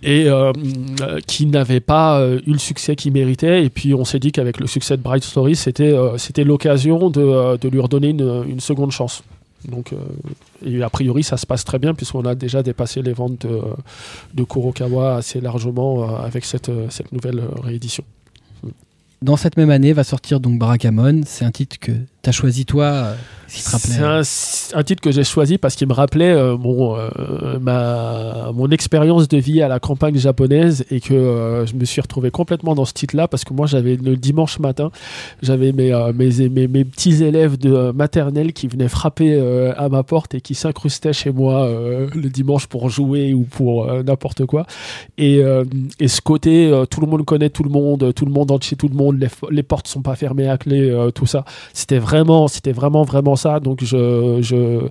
[0.02, 0.52] et euh,
[1.02, 3.64] euh, qui n'avait pas euh, eu le succès qu'il méritait.
[3.64, 7.08] Et puis on s'est dit qu'avec le succès de Bright Story, c'était, euh, c'était l'occasion
[7.08, 9.22] de, de lui redonner une, une seconde chance.
[9.68, 9.96] Donc, euh,
[10.66, 13.60] et a priori, ça se passe très bien puisqu'on a déjà dépassé les ventes de,
[14.34, 18.02] de Kurokawa assez largement avec cette, cette nouvelle réédition.
[19.22, 21.20] Dans cette même année va sortir donc Barakamon.
[21.26, 21.92] C'est un titre que
[22.22, 23.14] tu as choisi toi, euh.
[23.54, 28.70] C'est un, titre que j'ai choisi parce qu'il me rappelait euh, mon, euh, ma, mon
[28.70, 32.74] expérience de vie à la campagne japonaise et que euh, je me suis retrouvé complètement
[32.74, 34.90] dans ce titre-là parce que moi j'avais le dimanche matin,
[35.42, 39.90] j'avais mes, euh, mes, mes, petits élèves de euh, maternelle qui venaient frapper euh, à
[39.90, 44.02] ma porte et qui s'incrustaient chez moi euh, le dimanche pour jouer ou pour euh,
[44.02, 44.66] n'importe quoi.
[45.18, 45.64] Et, euh,
[46.00, 48.76] et ce côté, euh, tout le monde connaît tout le monde, tout le monde chez
[48.76, 51.44] tout le monde, les, les portes sont pas fermées à clé, euh, tout ça.
[51.74, 52.11] C'était vraiment,
[52.48, 53.60] c'était vraiment, vraiment ça.
[53.60, 54.86] Donc je, je,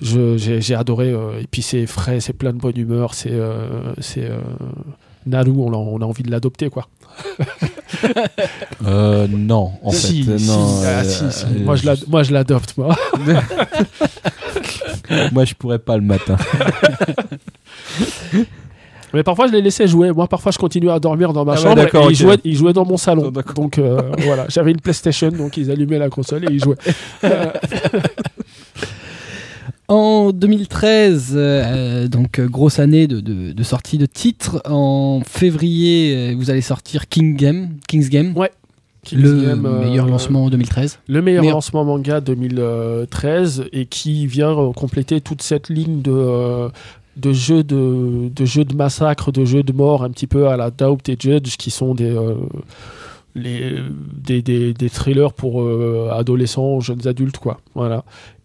[0.00, 1.10] je- j'ai, adoré.
[1.10, 3.14] euh, et puis c'est frais, c'est plein de bonne humeur.
[3.14, 4.38] C'est, euh, c'est euh,
[5.26, 6.86] Naru, on a, on a envie de l'adopter quoi.
[8.86, 10.38] Euh, non, en si, fait.
[10.38, 12.94] si, non, ah, euh, si, euh, Moi je, moi je l'adopte moi.
[15.32, 16.36] Moi, je pourrais pas le matin.
[19.14, 20.12] Mais parfois je les laissais jouer.
[20.12, 22.56] Moi parfois je continuais à dormir dans ma Ah ouais, chambre et ils, jouaient, ils
[22.56, 23.24] jouaient dans mon salon.
[23.26, 23.54] Oh, d'accord.
[23.54, 26.76] donc euh, voilà, j'avais une PlayStation, donc ils allumaient la console et ils jouaient.
[27.24, 27.46] Euh,
[29.90, 34.60] En 2013, euh, donc grosse année de, de- de sortie de titres.
[34.66, 38.34] En février, vous allez sortir King Game, King's Game,
[39.02, 40.98] King's le Game, euh, meilleur lancement en 2013.
[41.08, 46.68] Le meilleur Meilleur- lancement manga 2013 et qui vient compléter toute cette ligne de, euh,
[47.18, 51.16] de, jeux de, massacre, de jeux de mort, un petit peu à la Doubt et
[51.18, 52.34] Judge, qui sont des, euh,
[54.88, 57.38] thrillers pour euh, adolescents, jeunes adultes.
[57.38, 57.58] Quoi.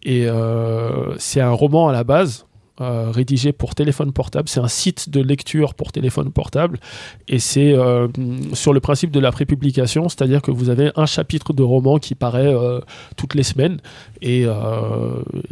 [0.02, 2.46] Et euh, c'est un roman à la base.
[2.80, 6.80] Euh, rédigé pour téléphone portable, c'est un site de lecture pour téléphone portable
[7.28, 8.08] et c'est euh,
[8.52, 12.14] sur le principe de la prépublication, c'est-à-dire que vous avez un chapitre de roman qui
[12.14, 12.80] paraît euh,
[13.16, 13.78] toutes les semaines.
[14.22, 14.46] Et,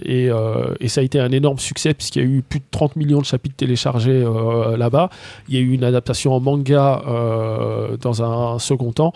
[0.03, 0.31] et,
[0.81, 3.19] et ça a été un énorme succès puisqu'il y a eu plus de 30 millions
[3.21, 4.25] de chapitres téléchargés
[4.79, 5.11] là-bas.
[5.49, 7.03] Il y a eu une adaptation en manga
[8.01, 9.13] dans un second temps.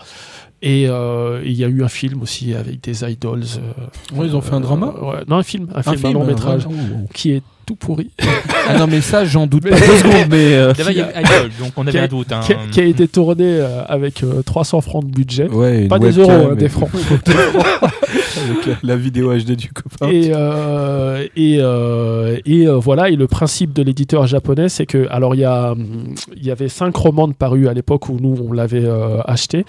[0.61, 3.43] Et euh, il y a eu un film aussi avec des idols.
[3.59, 5.23] euh, Ouais, ils ont fait un drama euh, ouais.
[5.27, 6.73] Non, un film, un, film, un long métrage ouais.
[7.13, 8.09] qui est tout pourri.
[8.69, 10.53] Ah non, mais ça, j'en doute pas deux secondes, mais.
[10.53, 12.29] euh, il y a Idol, donc on avait un doute.
[12.33, 12.41] hein.
[12.45, 15.47] qui, a, qui a été tourné euh, avec euh, 300 francs de budget.
[15.47, 16.89] Ouais, une Pas des webcam euros, hein, et- des francs.
[17.57, 20.09] Avec la, la vidéo HD du copain.
[20.11, 25.07] Et, euh, et, euh, et euh, voilà, et le principe de l'éditeur japonais, c'est que,
[25.09, 28.17] alors il y, a, hum, il y avait cinq romans de parus à l'époque où
[28.19, 29.65] nous on l'avait euh, acheté,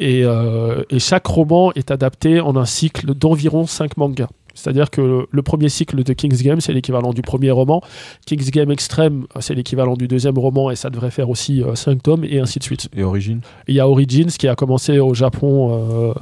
[0.00, 4.28] et, euh, et chaque roman est adapté en un cycle d'environ cinq mangas.
[4.54, 7.80] C'est-à-dire que le, le premier cycle de King's Game, c'est l'équivalent du premier roman.
[8.26, 12.02] King's Game Extreme, c'est l'équivalent du deuxième roman, et ça devrait faire aussi euh, cinq
[12.02, 12.88] tomes, et ainsi de suite.
[12.94, 16.14] Et Origine Et il y a Origins qui a commencé au Japon euh,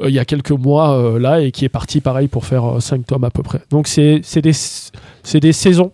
[0.00, 2.80] euh, il y a quelques mois euh, là et qui est parti pareil pour faire
[2.80, 3.60] 5 tomes à peu près.
[3.70, 4.52] Donc c'est des,
[5.40, 5.92] des saisons.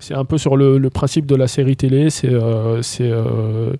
[0.00, 2.10] C'est un peu sur le, le principe de la série télé.
[2.10, 3.72] C'est euh, c'est euh,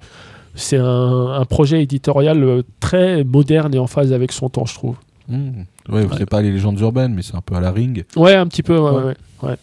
[0.85, 4.97] un, un projet éditorial euh, très moderne et en phase avec son temps, je trouve.
[5.29, 5.63] Mmh.
[5.89, 8.05] Ouais, c'est pas les légendes urbaines, mais c'est un peu à la ring.
[8.17, 8.79] Ouais, un petit peu.
[8.79, 9.57] ouais.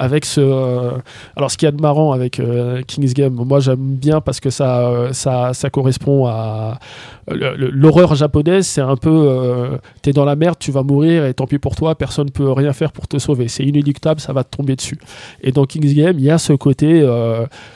[0.00, 0.92] Avec ce, euh,
[1.36, 4.40] alors ce qu'il y a de marrant avec euh, King's Game, moi j'aime bien parce
[4.40, 6.78] que ça, euh, ça, ça correspond à
[7.28, 8.66] l'horreur japonaise.
[8.66, 11.96] C'est un peu, t'es dans la merde, tu vas mourir et tant pis pour toi,
[11.96, 13.48] personne peut rien faire pour te sauver.
[13.48, 14.98] C'est inéluctable, ça va te tomber dessus.
[15.42, 17.06] Et dans King's Game, il y a ce côté,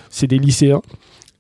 [0.09, 0.81] c'est des lycéens.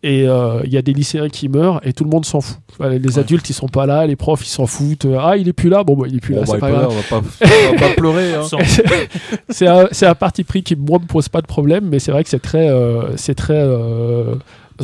[0.04, 2.58] Et euh, il y a des lycéens qui meurent et tout le monde s'en fout.
[2.78, 5.06] Les adultes ils sont pas là, les profs ils s'en foutent.
[5.18, 6.70] Ah il est plus là, bon bah il est plus Bon, là, bah, c'est pas
[6.70, 6.88] grave.
[6.90, 7.26] on va pas,
[7.70, 8.34] on va pas pleurer.
[8.34, 8.42] Hein.
[9.88, 12.28] C'est un, parti pris qui moi me pose pas de problème, mais c'est vrai que
[12.28, 14.34] c'est très, euh, c'est très, euh,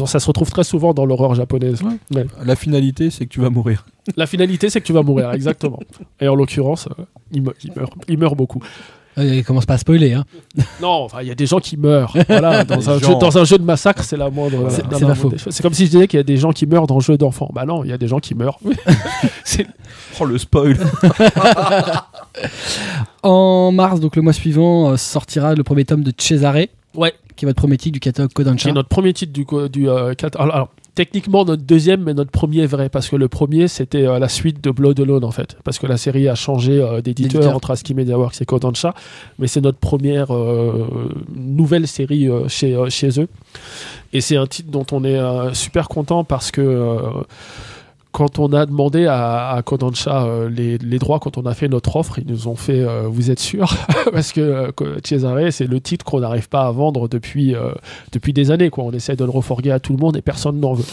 [0.06, 1.82] ça se retrouve très souvent dans l'horreur japonaise.
[2.14, 2.26] Ouais.
[2.42, 3.84] La finalité, c'est que tu vas mourir.
[4.16, 5.80] La finalité c'est que tu vas mourir, exactement.
[6.20, 8.62] Et en l'occurrence, euh, il, me- il meurt, il meurt beaucoup.
[9.18, 10.12] Euh, Il commence pas à spoiler.
[10.14, 10.24] Hein.
[10.80, 12.16] Non, enfin, il y a des gens qui meurent.
[12.28, 13.18] Voilà, dans, un jeu, gens.
[13.18, 14.70] dans un jeu de massacre, c'est la moindre.
[14.70, 15.32] C'est- pas faux.
[15.36, 17.18] C'est comme si je disais qu'il y a des gens qui meurent dans le jeu
[17.18, 17.50] d'enfants.
[17.52, 18.58] Bah non, il y a des gens qui meurent.
[20.22, 20.76] Oh le spoil
[23.22, 26.54] En mars, donc le mois suivant, euh, sortira le premier tome de Cesare,
[26.94, 28.68] ouais, qui est votre premier titre du catalogue qui Kodansha.
[28.68, 29.44] est notre premier titre du.
[29.70, 33.28] du euh, cat- alors, alors, techniquement, notre deuxième, mais notre premier vrai, parce que le
[33.28, 35.56] premier, c'était euh, la suite de Blood Alone, en fait.
[35.64, 38.94] Parce que la série a changé euh, d'éditeur entre ASCII Media Works et Kodansha.
[39.38, 43.28] Mais c'est notre première euh, nouvelle série chez, chez eux.
[44.12, 45.20] Et c'est un titre dont on est
[45.54, 46.98] super content parce que.
[48.12, 51.68] Quand on a demandé à, à Kodansha euh, les, les droits, quand on a fait
[51.68, 53.72] notre offre, ils nous ont fait euh, Vous êtes sûr?
[54.12, 54.70] Parce que euh,
[55.04, 57.70] Cesare, c'est le titre qu'on n'arrive pas à vendre depuis, euh,
[58.12, 58.70] depuis des années.
[58.70, 58.84] Quoi.
[58.84, 60.84] On essaie de le refourguer à tout le monde et personne n'en veut.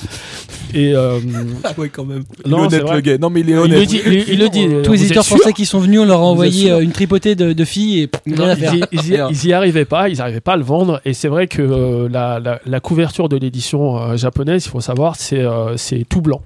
[0.74, 0.94] Et
[1.78, 2.24] ouais, quand même.
[2.46, 2.96] Il Non, honnête vrai.
[2.96, 3.18] le gars.
[3.18, 3.80] Non, mais il est il, honnête.
[3.80, 4.68] le dit, il, il le dit.
[4.84, 7.54] Tous les éditeurs français qui sont venus, on leur a envoyé euh, une tripotée de,
[7.54, 8.74] de filles et Non, rien à ils, faire.
[8.74, 11.02] y, ils y- ils y arrivaient pas, ils n'arrivaient pas à le vendre.
[11.06, 14.82] Et c'est vrai que euh, la, la- la couverture de l'édition euh, japonaise, il faut
[14.82, 16.42] savoir, c'est euh, c'est tout blanc.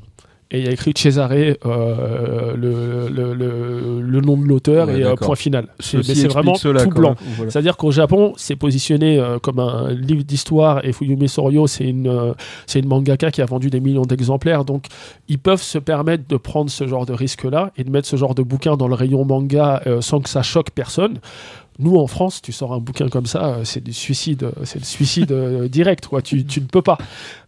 [0.54, 5.00] Et il y a écrit Cesare, euh, le, le, le- le nom de l'auteur Ouais,
[5.00, 5.68] et euh, point final.
[5.80, 7.16] C'est vraiment cela, tout blanc.
[7.38, 7.50] Voilà.
[7.50, 12.34] C'est-à-dire qu'au Japon, c'est positionné euh, comme un livre d'histoire et Fuyumi Soryo, c'est une,
[12.68, 14.66] c'est une mangaka qui a vendu des millions d'exemplaires.
[14.66, 14.86] Donc,
[15.30, 18.36] ils peuvent se permettre de prendre ce genre de risque-là et de mettre ce genre
[18.36, 21.20] de bouquin dans le rayon manga sans que ça choque personne.
[21.82, 24.80] Nous, en France, tu sors un bouquin comme ça, euh, c'est du suicide, euh, c'est
[24.80, 26.22] le suicide euh, direct, quoi.
[26.22, 26.98] Tu, tu ne peux pas.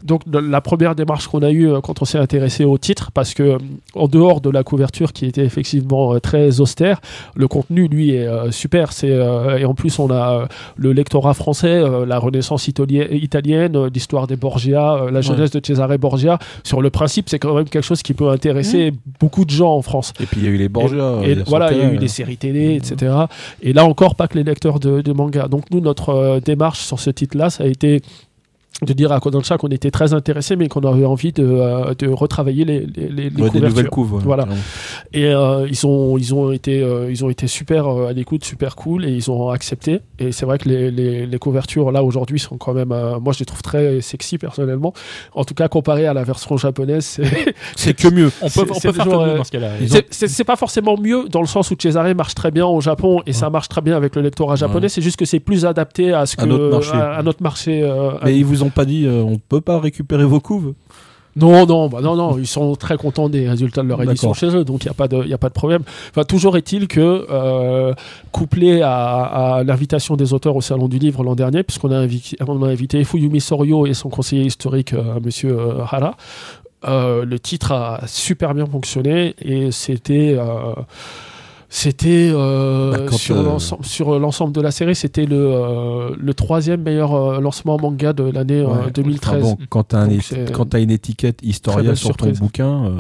[0.03, 3.57] Donc, la première démarche qu'on a eue quand on s'est intéressé au titre, parce que
[3.95, 6.99] en dehors de la couverture qui était effectivement très austère,
[7.35, 8.91] le contenu, lui, est super.
[8.91, 14.35] C'est et en plus, on a le lectorat français, la Renaissance italie- italienne, l'histoire des
[14.35, 16.37] Borgia, la jeunesse de Cesare Borgia.
[16.65, 18.91] Sur le principe, c'est quand même quelque chose qui peut intéresser
[19.21, 20.13] beaucoup de gens en France.
[20.19, 21.19] Et puis il y a eu les Borgia.
[21.23, 23.13] Et voilà, il y a eu des séries télé, etc.
[23.61, 25.47] Et là encore, que les lecteurs de, de manga.
[25.47, 28.01] Donc nous, notre euh, démarche sur ce titre-là, ça a été
[28.81, 32.09] de dire à Kodansha qu'on était très intéressés, mais qu'on avait envie de, euh, de
[32.09, 33.61] retravailler les, les, les- Ouais, des couvertures.
[33.69, 34.13] nouvelles couves.
[34.15, 34.45] ouais, Voilà.
[35.13, 38.43] Et euh, ils, ont, ils, ont été, euh, ils ont été super euh, à l'écoute,
[38.43, 40.01] super cool, et ils ont accepté.
[40.19, 42.91] Et c'est vrai que les, les, les couvertures, là, aujourd'hui, sont quand même...
[42.91, 44.91] euh, moi, je les trouve très sexy, personnellement.
[45.33, 47.53] En tout cas, comparé à la version japonaise, c'est...
[47.77, 48.31] C'est que mieux.
[48.41, 49.69] On peut, on peut faire toujours, que mieux dans ce cas-là.
[50.09, 53.33] C'est- pas forcément mieux dans le sens où Cesare marche très bien au Japon et
[53.33, 54.85] ça marche très bien avec le lectorat japonais.
[54.85, 54.89] Ouais.
[54.89, 56.91] C'est juste que c'est plus adapté à ce que À notre marché.
[56.93, 57.81] à, à notre marché.
[57.83, 60.73] euh, Mais ils vous ont pas dit, euh, on peut pas récupérer vos couves
[61.35, 64.55] Non, non, bah non, non, ils sont très contents des résultats de leur édition chez
[64.55, 65.81] eux, donc il n'y a, pas de- y a pas de problème.
[66.11, 67.93] Enfin, toujours est-il que, euh,
[68.31, 69.23] couplé à,
[69.57, 72.67] à l'invitation des auteurs au Salon du Livre l'an dernier, puisqu'on a, invi- on a
[72.67, 76.15] invité Fuyumi Soryo et son conseiller historique, euh, Monsieur euh, Hara,
[76.87, 80.35] euh, le titre a super bien fonctionné et c'était.
[81.73, 86.09] Euh, c'était euh, Bah, sur euh, l'ensemble sur l'ensemble de la série, c'était le, euh,
[86.17, 88.91] le troisième meilleur euh, lancement manga de l'année euh, Ouais.
[88.93, 89.33] 2013.
[89.35, 90.07] Ah bon, quand un
[90.53, 92.91] quand t'as une étiquette Historia sur ton bouquin, euh,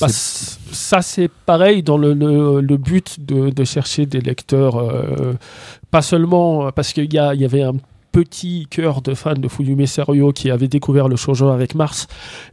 [0.00, 4.76] Bah, c'est- ça, c'est pareil dans le, le- le but de, de chercher des lecteurs,
[4.76, 5.34] euh,
[5.90, 7.74] pas seulement parce qu'il y, a- il y avait un
[8.16, 12.06] petit cœur de fans de Fuyumi Serio qui avait découvert le shoujo avec Mars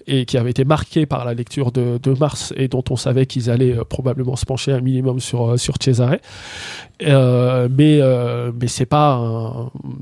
[0.07, 3.25] et qui avait été marqué par la lecture de, de Mars et dont on savait
[3.27, 6.17] qu'ils allaient euh, probablement se pencher un minimum sur, euh, sur Cesare.
[7.01, 9.09] Euh, mais euh, mais c'est pas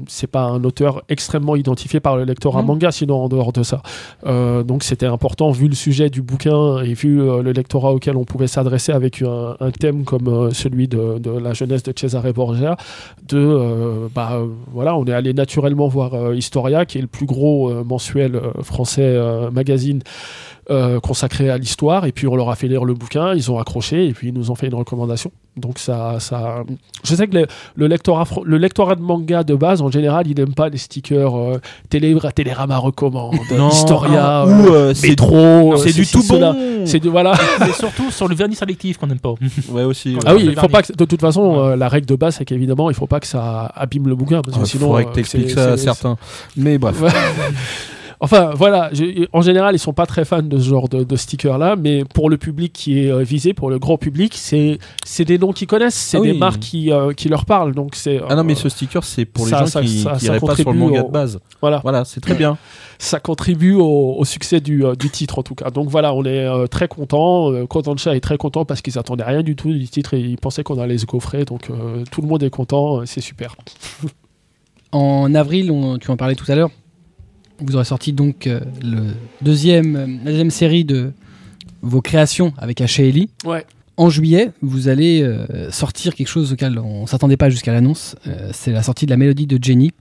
[0.08, 2.68] c'est pas un auteur extrêmement identifié par le lectorat Mhm.
[2.68, 3.82] manga sinon en dehors de ça
[4.26, 8.26] Euh, donc c'était important vu le sujet du bouquin et vu le lectorat auquel on
[8.26, 12.76] pouvait s'adresser avec un, un thème comme celui de, de la jeunesse de Cesare Borgia
[13.28, 13.42] de
[14.14, 14.40] bah
[14.72, 15.51] voilà on est allé naturellement
[15.88, 19.18] voir euh, Historia qui est le plus gros euh, mensuel euh, français
[19.52, 20.02] magazine
[20.70, 23.58] euh, consacré à l'histoire et puis on leur a fait lire le bouquin ils ont
[23.60, 26.64] accroché et puis ils nous ont fait une recommandation donc ça ça
[27.04, 30.38] je sais que le, le lectorat le lectorat de manga de base en général il
[30.38, 31.60] n'aime pas les stickers euh,
[31.90, 36.86] télé Télérama recommande Non, Historia ou euh, euh, c'est Métro euh, c'est du tout bon.
[36.86, 37.34] c'est du voilà
[37.66, 39.34] C'est surtout sur le vernis sélectif qu'on n'aime pas.
[39.72, 40.18] Ouais aussi.
[40.26, 42.46] ah oui il faut pas que, de toute façon euh, la règle de base c'est
[42.46, 45.10] qu'évidemment il faut pas que ça abîme le bouquin parce que Il sinon faudrait euh,
[45.10, 46.18] que t'expliques ça à certains.
[46.56, 47.02] Mais bref.
[48.24, 48.92] Enfin, voilà,
[49.34, 52.30] en général, ils sont pas très fans de ce genre de, de stickers-là, mais pour
[52.30, 55.66] le public qui est euh, visé, pour le grand public, c'est c'est des noms qu'ils
[55.66, 57.74] connaissent, c'est Ah des marques qui, euh, qui leur parlent.
[57.74, 60.02] Donc c'est Ah non, mais euh, ce sticker, c'est pour les ça- gens ça- qui
[60.02, 61.40] ça- qui ça iraient pas sur le contribue manga au- de base.
[61.62, 62.60] voilà, Voilà, c'est très bien.
[63.00, 65.72] ça contribue au, au succès du, euh, du titre en tout cas.
[65.72, 67.52] Donc voilà, on est euh, très content.
[67.66, 70.62] Kodansha est très content parce qu'ils attendaient rien du tout du titre et ils pensaient
[70.64, 71.44] qu'on allait se gaufrer.
[71.46, 73.56] Donc euh, tout le monde est content, c'est super.
[74.92, 76.70] En avril, on- tu en parlais tout à l'heure,
[77.66, 79.04] vous aurez sorti donc euh, le
[79.42, 81.12] deuxième, euh, la deuxième série de
[81.82, 83.30] vos créations avec H.L.I.
[83.46, 83.66] Ouais.
[83.98, 88.16] En juillet, vous allez euh, sortir quelque chose auquel on s'attendait pas jusqu'à l'annonce.
[88.28, 89.92] Euh, c'est la sortie de la mélodie de Jenny,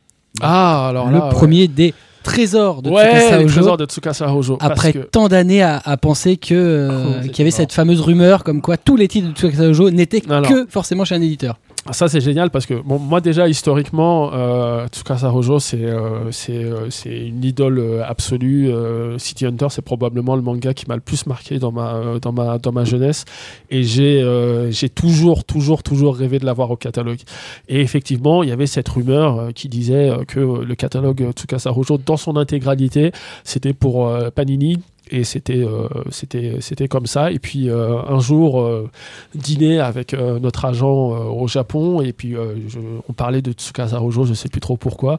[0.41, 1.31] Ah, alors le là, ouais.
[1.31, 1.93] premier des
[2.23, 3.53] trésors de Ouais, Tsukasa les Ojo.
[3.55, 4.59] trésors de Tsukasa Hojo.
[4.61, 8.45] Après que- tant d'années à, à penser que Oh, qu'il y avait cette fameuse rumeur
[8.45, 11.59] comme quoi tous les titres de Tsukasa Ojo n'étaient que forcément chez un éditeur.
[11.91, 17.19] Ça c'est génial parce que bon, moi déjà historiquement euh, Tsukasa c'est euh, euh, c'est
[17.27, 18.71] une idole absolue.
[19.17, 22.59] City Hunter c'est probablement le manga qui m'a le plus marqué dans ma dans ma
[22.59, 23.25] dans ma jeunesse
[23.71, 27.21] et j'ai toujours toujours toujours rêvé de l'avoir au catalogue.
[27.69, 32.19] Et effectivement il y avait cette rumeur qui disait que le catalogue Tsukasa Hojo dans
[32.19, 33.11] son intégralité
[33.43, 34.77] c'était pour Panini.
[35.11, 37.31] Et c'était euh, c'était comme ça.
[37.31, 38.89] Et puis euh, un jour, euh,
[39.35, 42.35] dîner avec notre agent au Japon et puis
[43.09, 45.19] on parlait de Tsukasa Hojo, je sais plus trop pourquoi.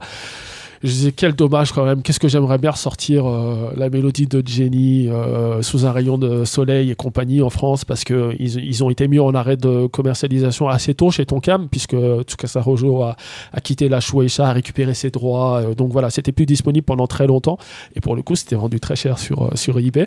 [0.83, 4.41] Je disais quel dommage quand même, qu'est-ce que j'aimerais bien ressortir euh, la mélodie de
[4.43, 8.89] Jenny euh, sous un rayon de soleil et compagnie en France parce que ils, ont
[8.89, 13.15] été mis en arrêt de commercialisation assez tôt chez Tonkam puisque Tsukasa Hojo a,
[13.53, 17.05] a quitté la Shueisha, a récupéré ses droits, euh, donc voilà, c'était plus disponible pendant
[17.05, 17.59] très longtemps
[17.95, 20.05] et pour le coup c'était vendu très cher sur, sur eBay.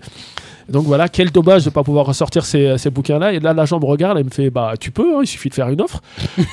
[0.68, 3.32] Donc voilà, quel dommage de ne pas pouvoir ressortir ces, ces bouquins-là.
[3.32, 5.54] Et là, l'agent me regarde et me fait Bah, tu peux, hein, il suffit de
[5.54, 6.00] faire une offre.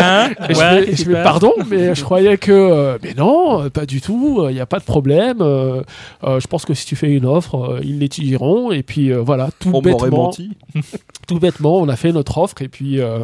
[0.00, 1.22] Hein Et je Ouais, fais- je fais, super.
[1.22, 2.52] Pardon, mais je croyais que.
[2.52, 5.38] euh, mais non, euh, pas du tout, il n'y a pas de problème.
[5.40, 5.82] euh,
[6.24, 8.72] euh, je pense que si tu fais une offre, euh, ils l'étudieront.
[8.72, 10.50] Et puis euh, voilà, tout On bêtement, menti.
[11.28, 12.60] tout bêtement, on a fait notre offre.
[12.62, 13.20] Et puis, euh,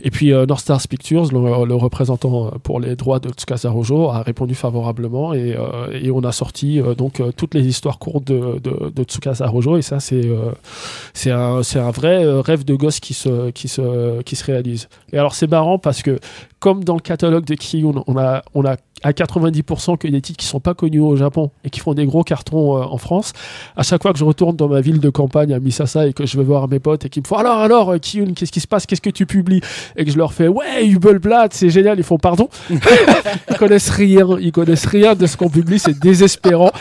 [0.00, 4.08] et puis euh, North Stars Pictures, le, le représentant pour les droits de Tsukasa Hojo,
[4.08, 5.34] a répondu favorablement.
[5.34, 8.90] Et, euh, et on a sorti euh, donc euh, toutes les histoires courtes de, de,
[8.90, 9.76] de Tsukasa Hojo.
[9.76, 10.52] Et ça, c'est euh,
[11.14, 14.88] c'est un, un vrai euh, rêve de gosse qui se, qui, se, qui se réalise.
[15.12, 16.18] Et alors, c'est marrant parce que,
[16.60, 20.38] comme dans le catalogue de Kiyun, on a, on a à 90% que des titres
[20.38, 23.32] qui sont pas connus au Japon et qui font des gros cartons euh, en France.
[23.76, 26.26] À chaque fois que je retourne dans ma ville de campagne à Misasa et que
[26.26, 28.60] je vais voir mes potes et qu'ils me font alors alors euh, Kiyun qu'est-ce qui
[28.60, 28.86] se passe?
[28.86, 29.60] Qu'est-ce que tu publies?
[29.96, 31.98] Et que je leur fais ouais Hubelblatt c'est génial.
[31.98, 32.48] Ils font pardon?
[32.70, 34.26] Ils connaissent rien.
[34.40, 35.78] Ils connaissent rien de ce qu'on publie.
[35.78, 36.72] C'est désespérant.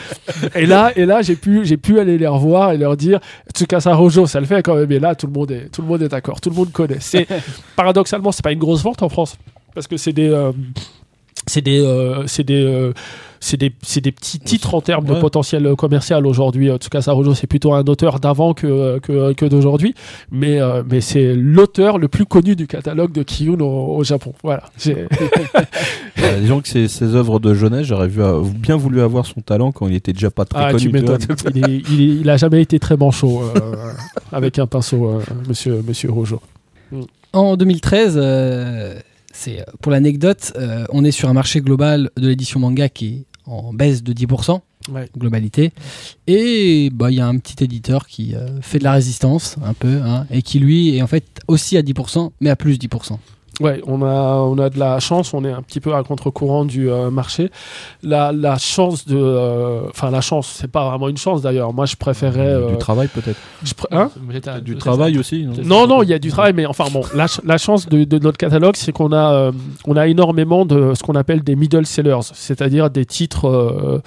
[0.56, 3.20] Et là et là j'ai pu j'ai pu aller les revoir et leur dire
[3.54, 4.92] Tsukasa Hojo ça le fait quand même.
[4.92, 6.42] Et là tout le monde est tout le monde est d'accord.
[6.42, 6.98] Tout le monde connaît.
[7.00, 7.28] C'est
[7.76, 9.38] paradoxalement c'est pas une grosse vente en France
[9.78, 10.52] parce que c'est des euh,
[11.46, 12.94] c'est des euh, c'est des euh,
[13.40, 16.72] c'est des, c'est des petits titres en termes de potentiel commercial aujourd'hui.
[16.72, 19.94] En tout cas, Sarojo, c'est plutôt un auteur d'avant que, que, que d'aujourd'hui.
[20.32, 24.34] Mais, euh, mais c'est l'auteur le plus connu du catalogue de Kiyun au, au Japon.
[24.42, 24.64] Voilà.
[24.88, 25.06] Euh,
[26.42, 29.72] disons que ses, ses œuvres de jeunesse, j'aurais vu, euh, bien voulu avoir son talent
[29.72, 30.82] quand il était déjà pas très Ah, connu.
[30.82, 31.20] tu m'étonnes.
[31.56, 33.60] il, est- il, est- il a jamais été très manchot euh,
[34.32, 36.42] avec un pinceau, euh, monsieur, monsieur Rojo.
[37.34, 39.00] En 2013, euh,
[39.38, 43.26] c'est pour l'anecdote, euh, on est sur un marché global de l'édition manga qui est
[43.46, 44.62] en baisse de 10%,
[44.92, 45.10] Ouais.
[45.18, 45.72] globalité.
[46.28, 49.74] Et bah, il y a un petit éditeur qui euh, fait de la résistance, un
[49.74, 53.18] peu, hein, et qui lui est en fait aussi à 10%, mais à plus 10%.
[53.60, 56.64] Ouais, on a, on a de la chance, on est un petit peu à contre-courant
[56.64, 57.50] du euh, marché.
[58.04, 59.18] La, la chance de.
[59.18, 61.74] euh, Enfin, la chance, c'est pas vraiment une chance d'ailleurs.
[61.74, 62.48] Moi, je préférais.
[62.54, 63.40] euh, Du travail peut-être.
[63.64, 64.12] pr- hein?
[64.62, 65.44] Du travail aussi.
[65.46, 65.54] non?
[65.64, 68.04] non, non, il y a du travail, mais enfin bon, la, ch- la chance de,
[68.04, 69.52] de notre catalogue, c'est qu'on a, euh,
[69.88, 73.48] on a énormément de ce qu'on appelle des middle sellers, c'est-à-dire des titres.
[73.48, 74.02] euh,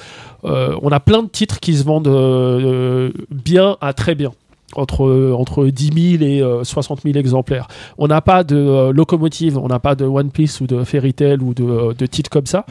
[0.45, 4.31] euh, on a plein de titres qui se vendent euh, bien à très bien.
[4.77, 7.67] Entre, entre 10 000 et euh, 60 000 exemplaires.
[7.99, 11.13] On n'a pas de euh, locomotive, on n'a pas de One Piece ou de Fairy
[11.13, 12.65] Tail ou de, euh, de titres comme ça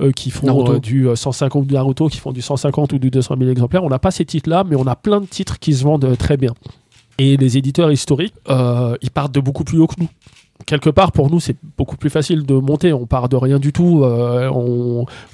[0.00, 3.34] euh, qui font du euh, 150 de Naruto, qui font du 150 ou du 200
[3.38, 3.84] 000 exemplaires.
[3.84, 6.36] On n'a pas ces titres-là, mais on a plein de titres qui se vendent très
[6.36, 6.54] bien.
[7.18, 10.08] Et les éditeurs historiques, ils partent de beaucoup plus haut que nous.
[10.66, 12.92] Quelque part, pour nous, c'est beaucoup plus facile de monter.
[12.92, 14.02] On part de rien du tout.
[14.04, 14.50] euh,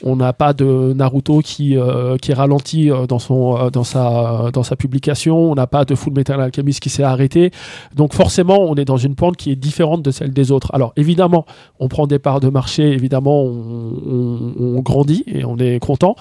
[0.03, 3.85] on n'a pas de Naruto qui, euh, qui est ralenti euh, dans, son, euh, dans,
[3.85, 5.51] sa, dans sa publication.
[5.51, 7.51] On n'a pas de Full Metal Alchemist qui s'est arrêté.
[7.95, 10.71] Donc forcément, on est dans une pente qui est différente de celle des autres.
[10.75, 11.47] Alors évidemment,
[11.79, 12.93] on prend des parts de marché.
[12.93, 16.17] Évidemment, on grandit et on est content.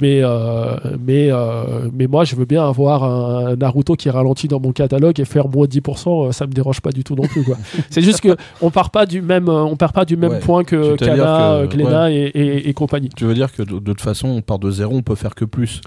[0.00, 4.60] Mais, euh, mais, euh, mais moi, je veux bien avoir un Naruto qui ralentit dans
[4.60, 7.42] mon catalogue et faire moins 10%, euh, ça me dérange pas du tout non plus.
[7.42, 7.56] quoi.
[7.90, 10.38] C'est juste que on part pas du même, on part pas du même Ouais.
[10.38, 13.08] point que Kana, que- Glénat et, et- et compagnie.
[13.16, 15.34] Tu veux dire que de, de toute façon, on part de zéro, on peut faire
[15.34, 15.80] que plus.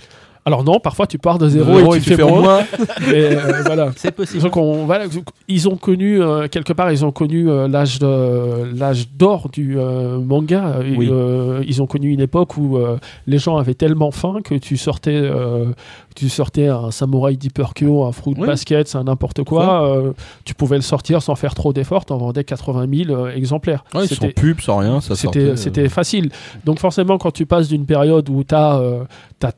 [0.46, 2.64] Alors non, parfois tu pars de zéro, Zéro et tu, fais, moins.
[3.08, 3.92] mais, euh, voilà.
[3.96, 4.44] C'est possible.
[4.44, 5.06] Donc on, voilà,
[5.48, 9.80] ils ont connu euh, quelque part, ils ont connu euh, l'âge de l'âge d'or du
[9.80, 10.80] euh, manga.
[10.98, 11.08] Oui.
[11.12, 14.76] euh, ils ont connu une époque où euh, les gens avaient tellement faim que tu
[14.76, 15.68] sortais, euh,
[16.14, 18.48] tu sortais un samouraï Deeper Kyo, un fruit Oui.
[18.48, 19.88] basket, c'est un n'importe quoi.
[19.88, 20.14] euh,
[20.46, 22.06] tu pouvais le sortir sans faire trop d'efforts.
[22.06, 23.84] T'en vendais 80 000 euh, exemplaires.
[23.94, 25.40] Ouais, sans pub, sans rien, ça sortait.
[25.40, 26.32] c'était, euh, c'était facile.
[26.66, 28.82] Donc forcément, quand tu passes d'une période où tu as,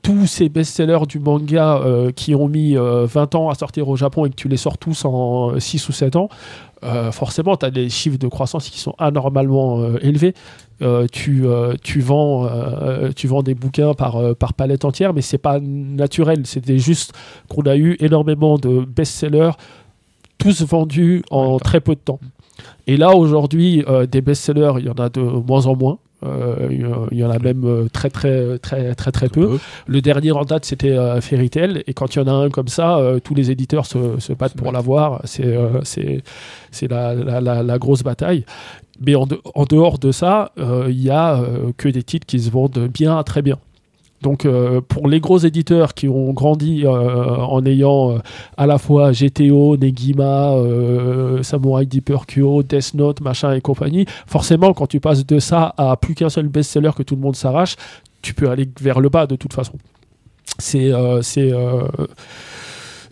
[0.02, 1.82] tous ces best-sellers du manga
[2.16, 4.78] qui ont mis euh, 20 ans à sortir au Japon et que tu les sors
[4.78, 6.30] tous en 6 ou 7 ans,
[6.84, 10.34] euh, forcément, tu as des chiffres de croissance qui sont anormalement euh, élevés.
[10.82, 11.46] Euh, tu,
[11.84, 12.50] tu, vends,
[13.16, 16.46] tu vends des bouquins par, par palette entière, mais c'est pas naturel.
[16.46, 17.14] C'était juste
[17.48, 19.52] qu'on a eu énormément de best-sellers,
[20.38, 22.20] tous vendus en très peu de temps.
[22.88, 25.98] Et là, aujourd'hui, des best-sellers, il y en a de moins en moins.
[26.26, 29.60] Euh, il y en a même euh, très, très, très, très, très peu.
[29.88, 31.84] Le dernier en date, c'était euh, Fairy Tail.
[31.88, 34.34] Et quand il y en a un comme ça, euh, tous les éditeurs se, se
[34.34, 35.22] battent pour l'avoir.
[35.26, 36.24] C'est euh, c'est
[36.72, 38.46] c'est la, la, la, la grosse bataille.
[39.06, 42.26] Mais en, de- en dehors de ça, euh, il y a euh, que des titres
[42.26, 43.58] qui se vendent bien à très bien.
[44.26, 48.18] Donc euh, pour les gros éditeurs qui ont grandi euh, en ayant euh,
[48.58, 50.56] à la fois GTO, Negima,
[51.44, 55.96] Samurai Deeper Kyo, Death Note, machin et compagnie, forcément quand tu passes de ça à
[55.96, 57.76] plus qu'un seul best-seller que tout le monde s'arrache,
[58.24, 59.74] tu peux aller vers le bas de toute façon.
[60.58, 60.92] C'est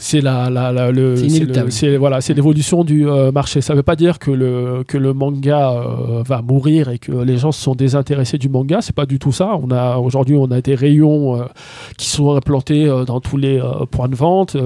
[0.03, 3.61] c'est la, la, la- le C'est le- voilà c'est l'évolution du euh, marché.
[3.61, 7.37] Ça veut pas dire que le que le manga euh, va mourir et que les
[7.37, 8.79] gens se sont désintéressés du manga.
[8.81, 9.57] C'est pas du tout ça.
[9.63, 11.45] On a aujourd'hui on a des rayons euh,
[11.97, 13.61] qui sont implantés dans tous les
[13.91, 14.57] points de vente.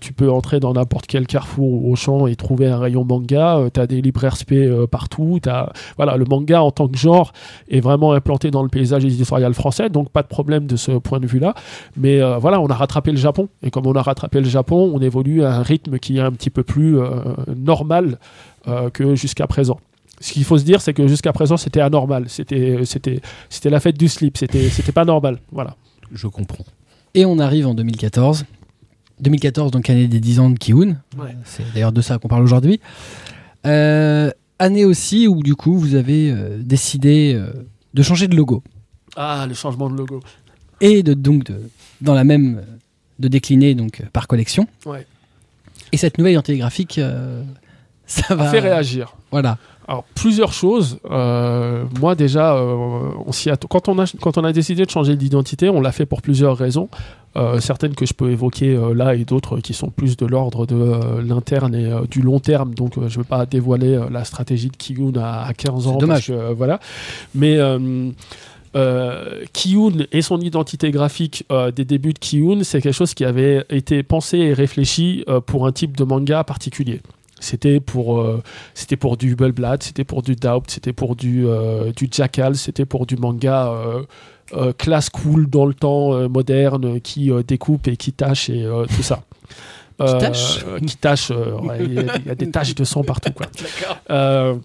[0.00, 3.60] Tu peux entrer dans n'importe quel carrefour ou Auchan et trouver un rayon manga.
[3.72, 5.38] Tu as des libraires spé partout.
[5.40, 7.32] T'as voilà le manga en tant que genre
[7.70, 9.88] est vraiment implanté dans le paysage éditorial français.
[9.88, 11.54] Donc pas de problème de ce point de vue là
[11.96, 13.48] mais voilà, on a rattrapé le Japon.
[13.62, 16.32] Et comme on a rattrapé le Japon, on évolue à un rythme qui est un
[16.32, 17.08] petit peu plus euh,
[17.56, 18.18] normal
[18.68, 19.78] euh, que jusqu'à présent.
[20.20, 22.24] Ce qu'il faut se dire, c'est que jusqu'à présent, c'était anormal.
[22.28, 24.36] C'était, c'était, c'était la fête du slip.
[24.36, 25.38] C'était, c'était pas normal.
[25.50, 25.76] Voilà.
[26.12, 26.64] Je comprends.
[27.14, 28.44] Et on arrive en 2014.
[29.20, 30.96] 2014, donc année des 10 ans de Kiun.
[31.18, 31.34] Ouais.
[31.44, 32.80] C'est d'ailleurs de ça qu'on parle aujourd'hui.
[33.66, 37.50] Euh, année aussi où du coup vous avez euh, décidé euh,
[37.94, 38.62] de changer de logo
[39.16, 40.20] Ah, le changement de logo.
[40.80, 41.60] et de donc de,
[42.00, 42.76] dans la même euh,
[43.20, 44.66] de décliner donc euh, par collection.
[44.86, 45.06] Ouais.
[45.92, 47.42] Et cette nouvelle identité graphique, euh,
[48.06, 48.48] ça va.
[48.48, 49.14] fait réagir.
[49.30, 49.58] Voilà.
[49.88, 50.98] Alors, plusieurs choses.
[51.10, 55.16] Euh, moi, déjà, euh, on s'y quand, on a, quand on a décidé de changer
[55.16, 56.88] d'identité, on l'a fait pour plusieurs raisons.
[57.36, 61.20] Euh, certaines que je peux évoquer là et d'autres qui sont plus de l'ordre de
[61.20, 62.72] l'interne et du long terme.
[62.72, 65.96] Donc, je ne vais pas dévoiler la stratégie de Kiyun à, à 15 ans.
[65.96, 66.28] Dommage.
[66.28, 66.78] que, voilà.
[67.34, 67.58] Mais.
[68.76, 73.24] Euh, Kiyun et son identité graphique euh, des débuts de Kiyun, c'est quelque chose qui
[73.24, 77.00] avait été pensé et réfléchi euh, pour un type de manga particulier.
[77.40, 78.42] C'était pour, euh,
[78.74, 81.46] c'était pour du Hubelblatt, c'était pour du Doubt, c'était pour du,
[81.96, 83.72] du Jackal, c'était pour du manga
[84.78, 89.22] classe cool dans le temps moderne qui découpe et qui tâche et tout ça.
[89.98, 90.64] Qui tâche?
[90.66, 92.84] euh, Qui tâche, euh, ouais, il y, a des- il y a des taches de
[92.84, 93.32] sang partout.
[93.32, 93.46] Quoi.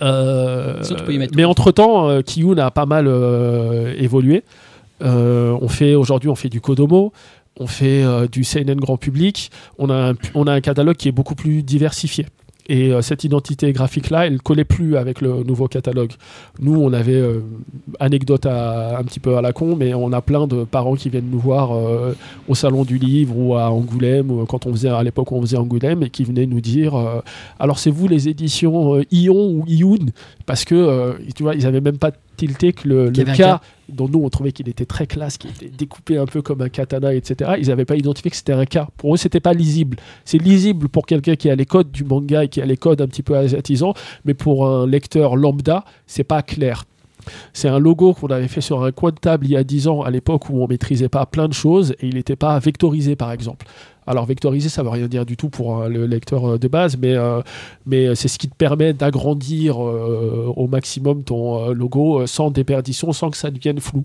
[0.00, 4.44] Euh, Ça, tu peux y mettre mais entre-temps, euh, Kiyun a pas mal euh, évolué.
[5.00, 7.12] On fait aujourd'hui, on fait du Kodomo,
[7.58, 9.50] on fait du seinen grand public.
[9.78, 12.26] On a un, on a un catalogue qui est beaucoup plus diversifié.
[12.68, 16.12] Et euh, cette identité graphique-là, elle collait plus avec le nouveau catalogue.
[16.60, 17.40] Nous, on avait euh,
[17.98, 21.08] anecdote à, un petit peu à la con, mais on a plein de parents qui
[21.08, 22.14] viennent nous voir euh,
[22.46, 25.56] au salon du livre ou à Angoulême, ou quand on faisait à l'époque on faisait
[25.56, 27.20] Angoulême, et qui venaient nous dire euh,
[27.58, 30.10] alors c'est vous les éditions Ion ou Ioun?
[30.44, 34.20] Parce que tu vois ils avaient même pas tilté que le, le cas dont nous
[34.22, 37.52] on trouvait qu'il était très classe, qu'il était découpé un peu comme un katana, etc.
[37.58, 38.88] Ils n'avaient pas identifié que c'était un cas.
[38.96, 39.96] Pour eux, c'était pas lisible.
[40.24, 43.00] C'est lisible pour quelqu'un qui a les codes du manga et qui a les codes
[43.00, 43.94] un petit peu asiatisants,
[44.24, 46.84] mais pour un lecteur lambda, c'est pas clair.
[47.52, 49.88] C'est un logo qu'on avait fait sur un coin de table il y a 10
[49.88, 53.16] ans, à l'époque où on maîtrisait pas plein de choses et il n'était pas vectorisé,
[53.16, 53.66] par exemple.
[54.08, 56.96] Alors vectoriser, ça veut rien dire du tout pour euh, le lecteur euh, de base,
[56.96, 57.42] mais, euh,
[58.14, 63.50] c'est ce qui te permet d'agrandir au maximum ton logo sans déperdition, sans que ça
[63.50, 64.04] devienne flou.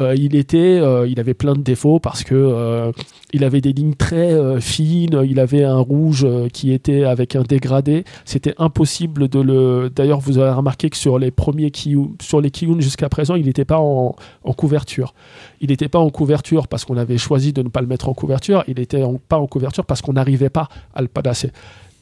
[0.00, 2.92] Euh, il était, euh, il avait plein de défauts parce que euh,
[3.32, 8.04] il avait des lignes très fines, il avait un rouge qui était avec un dégradé.
[8.24, 9.90] C'était impossible de le.
[9.94, 13.64] D'ailleurs, vous avez remarqué que sur les premiers Kiyun, sur les jusqu'à présent, il n'était
[13.64, 14.14] pas en,
[14.56, 15.14] couverture.
[15.60, 18.14] Il n'était pas en couverture parce qu'on avait choisi de ne pas le mettre en
[18.14, 18.64] couverture.
[18.68, 21.50] Il n'était pas en couverture parce qu'on n'arrivait pas à le padasser.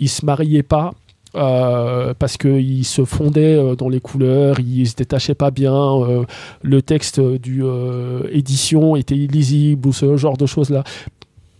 [0.00, 0.92] Il se mariait pas.
[1.36, 6.24] Euh, parce qu'il se fondait euh, dans les couleurs, il se détachait pas bien, euh,
[6.62, 10.84] le texte du euh, édition était illisible ou ce genre de choses là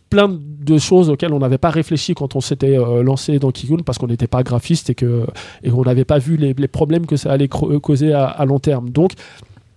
[0.09, 3.97] plein de choses auxquelles on n'avait pas réfléchi quand on s'était lancé dans Kiyun parce
[3.97, 8.13] qu'on n'était pas graphiste et qu'on n'avait pas vu les, problèmes que ça allait causer
[8.13, 8.91] à, à long terme.
[8.91, 9.13] Donc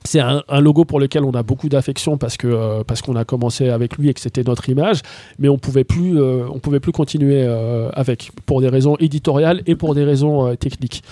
[0.06, 3.26] c'est un, logo pour lequel on a beaucoup d'affection parce que euh, parce qu'on a
[3.26, 5.02] commencé avec lui et que c'était notre image,
[5.40, 9.62] mais on pouvait plus euh, on pouvait plus continuer euh, avec pour des raisons éditoriales
[9.66, 11.04] et pour des raisons techniques.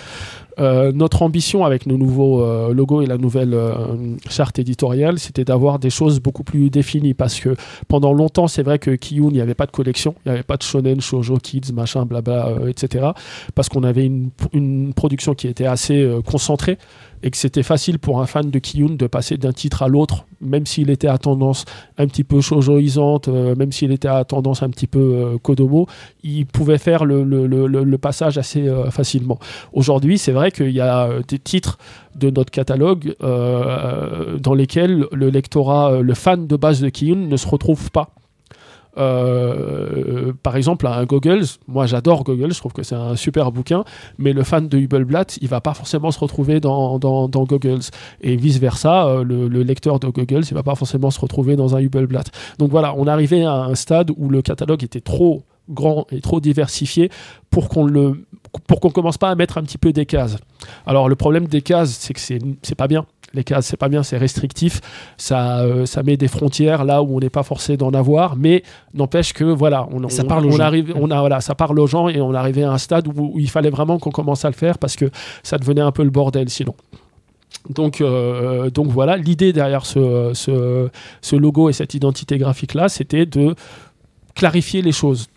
[0.60, 5.46] Euh, notre ambition avec nos nouveaux euh, logos et la nouvelle euh, charte éditoriale, c'était
[5.46, 7.56] d'avoir des choses beaucoup plus définies parce que
[7.88, 10.44] pendant longtemps, c'est vrai que Kiyun, il n'y avait pas de collection, il n'y avait
[10.44, 13.12] pas de shonen, shoujo, kids, machin, blabla, euh, etc.
[13.56, 16.78] Parce qu'on avait une, production qui était assez euh, concentrée
[17.24, 20.26] et que c'était facile pour un fan de Kiyun de passer d'un titre à l'autre,
[20.42, 21.66] même s'il était à tendance
[21.98, 25.88] un petit peu shoujoisante, euh, même s'il était à tendance un petit peu euh, kodomo,
[26.24, 29.38] il pouvait faire le, le- passage assez euh, facilement.
[29.74, 31.78] Aujourd'hui, c'est vrai qu'il y a euh, des titres
[32.16, 37.28] de notre catalogue euh, dans lesquels le lectorat, euh, le fan de base de Kiyun
[37.28, 38.10] ne se retrouve pas.
[38.98, 43.86] Euh, par exemple, un Goggles, moi j'adore Goggles, je trouve que c'est un super bouquin,
[44.18, 47.90] mais le fan de Hubelblatt, il va pas forcément se retrouver dans, dans, dans Goggles.
[48.22, 51.56] Et vice versa, euh, le, le lecteur de Goggles, il va pas forcément se retrouver
[51.56, 52.32] dans un Hubelblatt.
[52.60, 56.42] Donc voilà, on arrivait à un stade où le catalogue était trop grand et trop
[56.42, 57.10] diversifié
[57.50, 58.26] pour qu'on le
[58.68, 60.38] pour qu'on commence pas à mettre un petit peu des cases.
[60.86, 63.06] Alors le problème des cases, c'est que c'est pas bien.
[63.34, 64.82] Les cases, c'est pas bien, c'est restrictif.
[65.18, 68.62] Ça, euh, ça met des frontières là où on n'est pas forcé d'en avoir, mais
[68.94, 70.64] n'empêche que voilà, on, Ça on- parle aux on gens.
[70.64, 73.32] arrive, on a voilà, ça parle aux gens et on arrivait à un stade où,
[73.36, 75.10] où il fallait vraiment qu'on commence à le faire parce que
[75.44, 76.76] ça devenait un peu le bordel sinon.
[77.70, 80.90] Donc, euh, donc voilà, l'idée derrière ce, ce,
[81.22, 83.56] ce logo et cette identité graphique là, c'était de
[84.36, 85.28] clarifier les choses.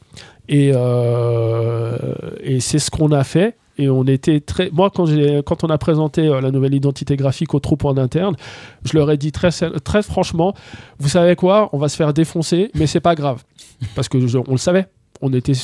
[0.49, 1.97] Et, euh,
[2.43, 3.57] et c'est ce qu'on a fait.
[3.77, 4.71] Et on était très.
[4.71, 8.37] Moi, quand, on a présenté euh, la nouvelle identité graphique aux troupes en interne,
[8.85, 9.51] je leur ai dit très,
[10.03, 10.55] franchement
[11.01, 11.71] vous savez quoi?
[11.73, 13.43] On va se faire défoncer, mais c'est pas grave.
[13.97, 14.19] Parce que
[14.49, 14.87] on le savait.
[15.23, 15.55] On était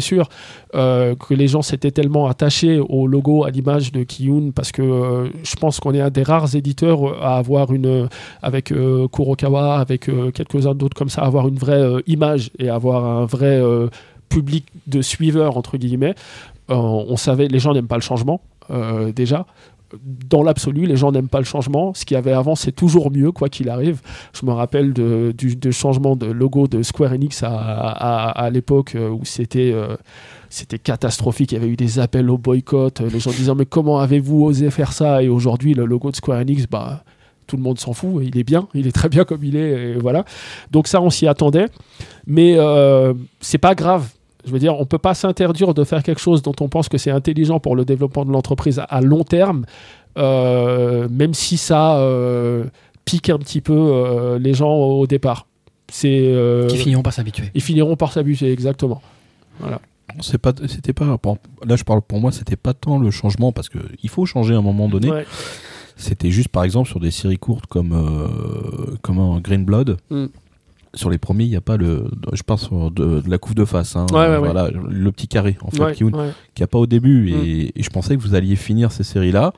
[0.00, 0.28] sûr,
[0.74, 5.32] euh, que les gens s'étaient tellement attachés au logo, à l'image de Kiyun, parce que
[5.42, 8.08] je pense qu'on est un des rares éditeurs à avoir une,
[8.40, 8.72] avec
[9.12, 13.60] Kurokawa, avec quelques-uns d'autres comme ça, avoir une vraie image et avoir un vrai
[14.30, 16.14] public de suiveurs, entre guillemets.
[16.70, 18.40] Euh, on savait, les gens n'aiment pas le changement,
[18.70, 19.44] euh, déjà.
[20.02, 21.92] Dans l'absolu, les gens n'aiment pas le changement.
[21.94, 24.00] Ce qu'il y avait avant, c'est toujours mieux, quoi qu'il arrive.
[24.32, 29.10] Je me rappelle de, du de changement de logo de Square Enix à, l'époque euh,
[29.10, 29.74] où c'était
[30.48, 31.50] c'était catastrophique.
[31.50, 33.00] Il y avait eu des appels au boycott.
[33.00, 35.24] Les gens disant mais comment avez-vous osé faire ça?
[35.24, 37.02] Et aujourd'hui, le logo de Square Enix, bah
[37.50, 38.22] tout le monde s'en fout.
[38.24, 39.94] Il est bien, il est très bien comme il est.
[39.94, 40.24] Voilà.
[40.70, 41.66] Donc ça, on s'y attendait,
[42.26, 44.08] mais euh, c'est pas grave.
[44.46, 46.98] Je veux dire, on peut pas s'interdire de faire quelque chose dont on pense que
[46.98, 49.66] c'est intelligent pour le développement de l'entreprise à, à long terme,
[50.18, 52.64] euh, même si ça euh,
[53.04, 55.46] pique un petit peu euh, les gens au départ.
[55.92, 57.50] C'est euh, Qui finiront par s'habituer.
[57.54, 59.02] ils finiront par s'abuser, exactement.
[60.20, 63.52] C'est pas, c'était pas, bon, là je parle pour moi, c'était pas tant le changement
[63.52, 65.10] parce que il faut changer à un moment donné.
[65.10, 65.26] Ouais.
[65.96, 69.98] C'était juste par exemple sur des séries courtes comme, euh, comme un Green Blood.
[70.10, 70.26] Mm.
[70.92, 73.54] Sur les premiers, il n'y a pas le, je parle sur de, de la couve
[73.54, 74.38] de face, hein, Ouais, ouais, ouais.
[74.38, 77.30] voilà, le petit carré en fait, Ouais, qui n'y a pas au début.
[77.32, 77.44] Mm.
[77.44, 79.52] Et, et je pensais que vous alliez finir ces séries-là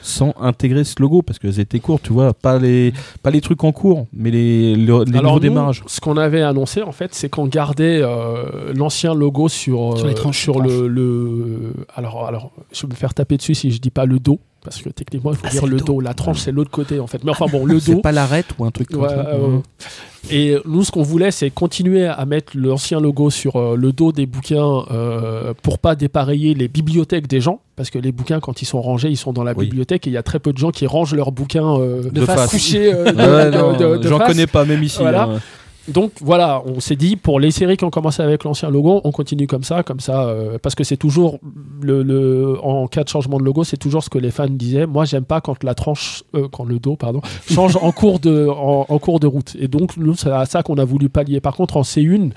[0.00, 3.62] sans intégrer ce logo parce qu'elles étaient courtes, tu vois, pas les, pas les trucs
[3.64, 5.82] en cours, mais les, les, les Alors nouveaux nous, démarrages.
[5.86, 10.12] ce qu'on avait annoncé en fait, c'est qu'on gardait euh, l'ancien logo sur Sur les
[10.14, 10.68] euh, tranches, sur tranches.
[10.68, 14.18] le, le- alors alors je vais me faire taper dessus si je dis pas le
[14.18, 17.00] dos parce que techniquement il faut Ah, dire le dos, la tranche c'est l'autre côté
[17.00, 17.22] en fait.
[17.24, 18.00] Mais enfin bon le C'est dos.
[18.00, 19.26] pas l'arête ou un truc comme Ouais, ça.
[19.28, 19.58] euh,
[20.30, 24.12] Et nous, ce qu'on voulait, c'est continuer à mettre l'ancien logo sur euh, le dos
[24.12, 28.60] des bouquins euh, pour pas dépareiller les bibliothèques des gens, parce que les bouquins, quand
[28.60, 29.64] ils sont rangés, ils sont dans la Oui.
[29.66, 32.24] bibliothèque et il y a très peu de gens qui rangent leurs bouquins euh, De
[32.26, 32.50] face.
[32.50, 34.98] couchés de J'en connais pas, même ici.
[35.00, 35.22] Voilà.
[35.24, 35.40] hein.
[35.88, 39.10] Donc voilà, on s'est dit pour les séries qui ont commencé avec l'ancien logo, on
[39.12, 41.38] continue comme ça, comme ça, euh, parce que c'est toujours
[41.80, 44.86] le, le- en cas de changement de logo, c'est toujours ce que les fans disaient.
[44.86, 47.20] Moi, j'aime pas quand la tranche, euh, quand le dos, pardon,
[47.50, 49.56] change en cours de en, cours de route.
[49.58, 51.40] Et donc nous, c'est à ça qu'on a voulu pallier.
[51.40, 52.30] Par contre, en C1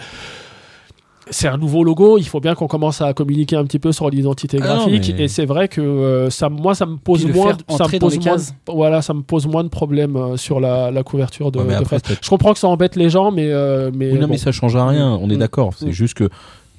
[1.31, 2.17] c'est un nouveau logo.
[2.19, 5.15] Il faut bien qu'on commence à communiquer un petit peu sur l'identité Ah non, graphique.
[5.17, 7.99] mais- Et c'est vrai que euh, ça, moi, ça me pose moins, faire ça me
[7.99, 8.53] pose moins, cases.
[8.67, 12.15] voilà, ça me pose moins de problèmes euh, sur la, la couverture de, Ouais, de
[12.21, 14.33] Je comprends que ça embête les gens, mais euh, mais Oui, non, bon.
[14.33, 15.39] mais ça change à rien, on est Mm.
[15.39, 15.71] d'accord.
[15.75, 15.91] C'est Mm.
[15.91, 16.29] juste que,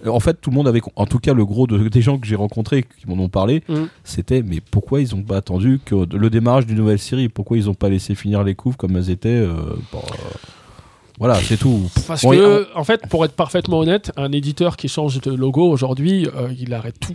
[0.07, 2.27] en fait, tout le monde avait, en tout cas, le gros de, des gens que
[2.27, 3.75] j'ai rencontrés qui m'en ont parlé, Mm.
[4.05, 7.29] c'était, mais pourquoi ils ont pas attendu que le démarrage d'une nouvelle série?
[7.29, 9.47] Pourquoi ils ont pas laissé finir les couves comme elles étaient
[9.93, 10.01] bon,
[11.23, 11.89] Voilà, c'est tout.
[12.09, 15.65] Parce Bon, que, en fait, pour être parfaitement honnête, un éditeur qui change de logo
[15.71, 17.15] aujourd'hui, euh, il arrête tout.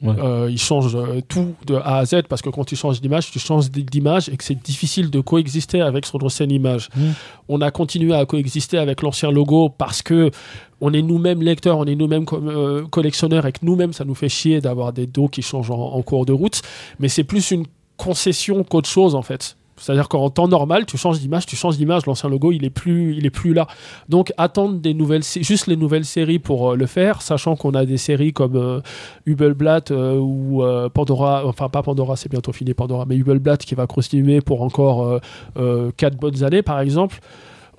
[0.00, 0.14] Ouais.
[0.18, 3.30] Euh, il change euh, tout de A à Z parce que quand tu changes d'image,
[3.30, 6.88] tu changes d'image et que c'est difficile de coexister avec son ancienne image.
[6.96, 7.10] Mm.
[7.50, 10.30] On a continué à coexister avec l'ancien logo parce que
[10.80, 14.30] on est nous-mêmes lecteurs, on est nous-mêmes euh, collectionneurs et que nous-mêmes ça nous fait
[14.30, 16.62] chier d'avoir des dos qui changent en, en cours de route.
[16.98, 17.66] Mais c'est plus une
[17.98, 19.56] concession qu'autre chose en fait.
[19.82, 23.16] C'est-à-dire qu'en temps normal, tu changes d'image, tu changes d'image, l'ancien logo, il est plus,
[23.16, 23.66] il est plus là.
[24.08, 27.84] Donc attendre des nouvelles, juste les nouvelles séries pour euh, le faire, sachant qu'on a
[27.84, 28.80] des séries comme euh,
[29.26, 33.74] Hubelblatt euh, ou euh, Pandora, enfin pas Pandora, c'est bientôt fini Pandora, mais Hubelblatt qui
[33.74, 35.18] va continuer pour encore euh,
[35.56, 37.18] euh, quatre bonnes années par exemple.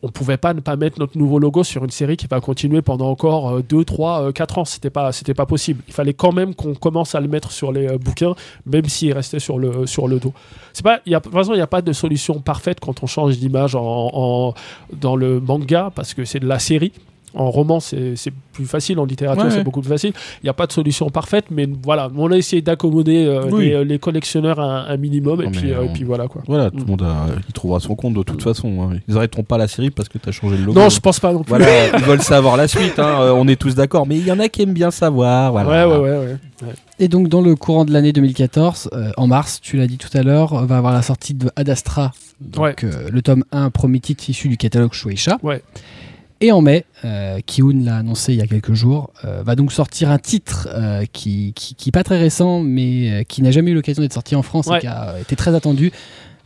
[0.06, 2.82] On pouvait pas ne pas mettre notre nouveau logo sur une série qui va continuer
[2.82, 4.66] pendant encore 2, 3, 4 ans.
[4.66, 5.82] C'était pas, c'était pas possible.
[5.88, 8.36] Il fallait quand même qu'on commence à le mettre sur les euh, bouquins,
[8.66, 10.34] même s'il restait sur le, sur le dos.
[10.74, 13.02] C'est pas, y a, de toute façon, il n'y a pas de solution parfaite quand
[13.02, 14.54] on change d'image en-
[14.92, 16.92] dans le manga parce que c'est de la série.
[17.36, 19.00] En roman, c'est c'est plus facile.
[19.00, 19.64] En littérature, Ouais, c'est ouais.
[19.64, 20.14] beaucoup plus facile.
[20.42, 23.70] Il n'y a pas de solution parfaite, mais voilà, on a essayé d'accommoder euh, Oui.
[23.70, 26.44] les, les collectionneurs un, un minimum, et puis, euh, et puis voilà quoi.
[26.48, 26.88] Voilà, tout le Mm.
[26.88, 28.84] monde a- il trouvera son compte de toute façon.
[28.92, 28.98] hein.
[29.08, 30.80] Ils arrêteront pas la série parce que tu as changé le logo.
[30.80, 31.50] Non, je pense pas non plus.
[31.50, 31.66] Voilà,
[31.98, 34.06] ils veulent savoir la suite, hein, euh, on est tous d'accord.
[34.06, 35.52] Mais il y en a qui aiment bien savoir.
[35.52, 35.88] Voilà.
[35.88, 36.38] Ouais, ouais, ouais, ouais.
[37.00, 40.16] Et donc, dans le courant de l'année 2014, euh, en mars, tu l'as dit tout
[40.16, 42.76] à l'heure, euh, va avoir la sortie de Ad Astra, donc Ouais.
[42.84, 45.38] euh, le tome 1, premier titre issu du catalogue Shueisha.
[45.44, 45.62] Ouais.
[46.46, 49.72] Et en mai, euh, Kiun l'a annoncé il y a quelques jours, euh, va donc
[49.72, 53.52] sortir un titre euh, qui, qui, qui est pas très récent, mais euh, qui n'a
[53.52, 54.80] jamais eu l'occasion d'être sorti en France Ouais.
[54.80, 55.94] et qui a été très attendu.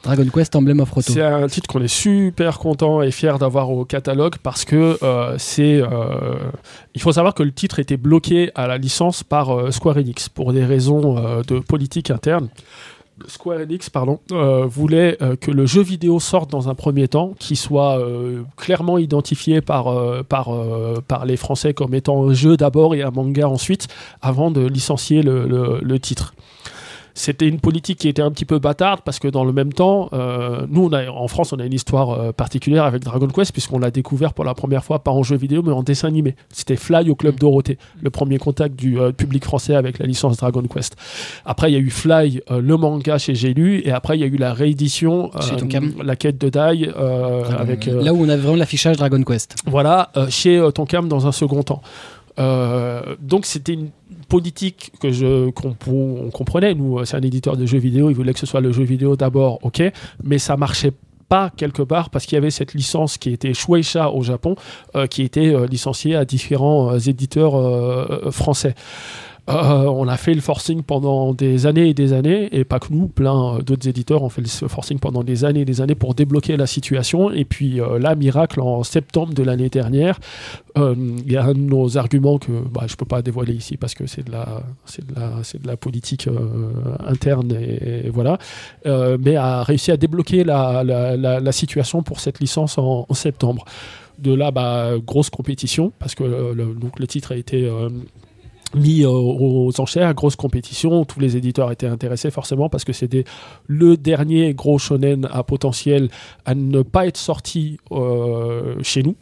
[0.03, 1.11] Dragon Quest Emblem of Roto.
[1.11, 5.33] C'est un titre qu'on est super content et fier d'avoir au catalogue parce que euh,
[5.39, 5.81] c'est.
[5.81, 6.35] euh,
[6.93, 10.29] il faut savoir que le titre était bloqué à la licence par euh, Square Enix
[10.29, 12.49] pour des raisons de politique interne.
[13.25, 17.33] Square Enix, pardon, euh, voulait euh, que le jeu vidéo sorte dans un premier temps,
[17.39, 19.93] qui soit euh, clairement identifié par,
[21.25, 23.87] les Français comme étant un jeu d'abord et un manga ensuite,
[24.21, 26.33] avant de licencier le titre.
[27.17, 30.07] C'était une politique qui était un petit peu bâtarde parce que dans le même temps,
[30.13, 33.51] euh, nous on a, en France, on a une histoire euh, particulière avec Dragon Quest
[33.51, 36.35] puisqu'on l'a découvert pour la première fois pas en jeu vidéo mais en dessin animé.
[36.51, 40.37] C'était Fly au club Dorothée, le premier contact du euh, public français avec la licence
[40.37, 40.95] Dragon Quest.
[41.43, 44.23] Après, il y a eu Fly, le manga chez J'ai lu, et après il y
[44.23, 45.31] a eu la réédition,
[46.03, 49.55] la quête de Dai Dragon- avec Là où on a vraiment l'affichage Dragon Quest.
[49.65, 51.81] voilà, chez Tonkam dans un second temps.
[52.37, 53.89] Donc c'était une
[54.27, 56.73] politique que je qu'on comprenait.
[56.73, 58.09] Nous, euh, c'est un éditeur de jeux vidéo.
[58.09, 59.81] Il voulait que ce soit le jeu vidéo d'abord, ok,
[60.23, 60.93] mais ça marchait
[61.29, 64.55] pas quelque part parce qu'il y avait cette licence qui était Shueisha au Japon,
[64.95, 67.53] euh, qui était euh, licenciée à différents éditeurs
[68.31, 68.75] français.
[69.49, 72.87] Euh, on a fait le forcing pendant des années et des années, et pas que
[72.91, 76.15] nous, plein d'autres éditeurs ont fait le forcing pendant des années et des années pour
[76.15, 77.31] débloquer la situation.
[77.31, 80.19] Et puis euh, là, miracle, en septembre de l'année dernière,
[80.77, 80.95] euh,
[81.25, 83.93] il y a un de nos arguments que bah, je peux pas dévoiler ici parce
[83.93, 86.69] que c'est de la, c'est de la, c'est de la politique euh,
[87.07, 88.37] interne et, voilà,
[88.85, 93.65] mais a réussi à débloquer la, la, situation pour cette licence en, septembre.
[94.19, 97.69] De là, bah, grosse compétition parce que le, donc le titre a été
[98.75, 103.23] mis aux enchères, grosse compétition, tous les éditeurs étaient intéressés forcément parce que c'était
[103.67, 106.09] le dernier gros shonen à potentiel
[106.45, 109.15] à ne pas être sorti euh, chez nous.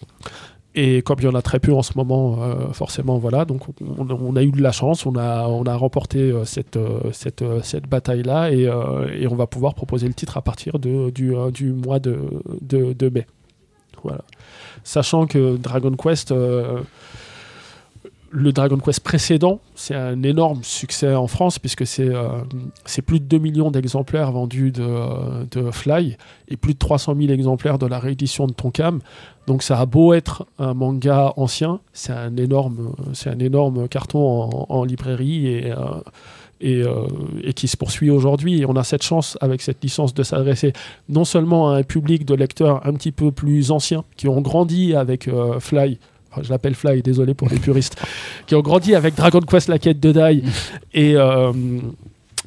[0.78, 3.62] Et comme il y en a très peu en ce moment, euh, forcément, voilà, donc
[3.98, 6.78] on, a eu de la chance, on a, on remporté euh, cette,
[7.88, 8.52] bataille-là.
[8.52, 8.64] Et,
[9.18, 13.26] et on va pouvoir proposer le titre à partir du, mois de, mai.
[14.84, 16.34] Sachant que Dragon Quest,
[18.32, 22.42] le Dragon Quest précédent, c'est un énorme succès en France puisque c'est euh,
[23.06, 27.32] plus de 2 millions d'exemplaires vendus de, euh, de Fly et plus de 300 000
[27.32, 29.00] exemplaires de la réédition de Tonkam.
[29.48, 32.94] Donc ça a beau être un manga ancien, c'est un énorme,
[33.26, 35.72] un énorme carton en, librairie et,
[36.64, 37.08] euh,
[37.44, 38.62] et, qui se poursuit aujourd'hui.
[38.62, 40.74] Et on a cette chance avec cette licence de s'adresser
[41.10, 44.96] non seulement à un public de lecteurs un petit peu plus anciens qui ont grandi
[44.96, 45.30] avec
[45.60, 46.00] Fly.
[46.42, 48.02] Je l'appelle Fly, désolé pour les puristes,
[48.48, 50.44] qui ont grandi avec Dragon Quest, la quête de Dai,
[50.94, 51.52] et, euh,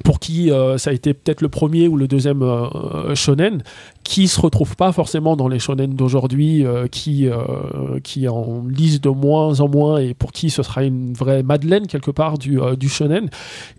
[0.03, 3.63] pour qui euh, ça a été peut-être le premier ou le deuxième euh, shonen,
[4.09, 9.01] qui se retrouve pas forcément dans les shonen d'aujourd'hui, euh, qui euh, qui en lisent
[9.01, 12.59] de moins en moins et pour qui ce sera une vraie Madeleine quelque part du,
[12.59, 13.29] euh, du shonen.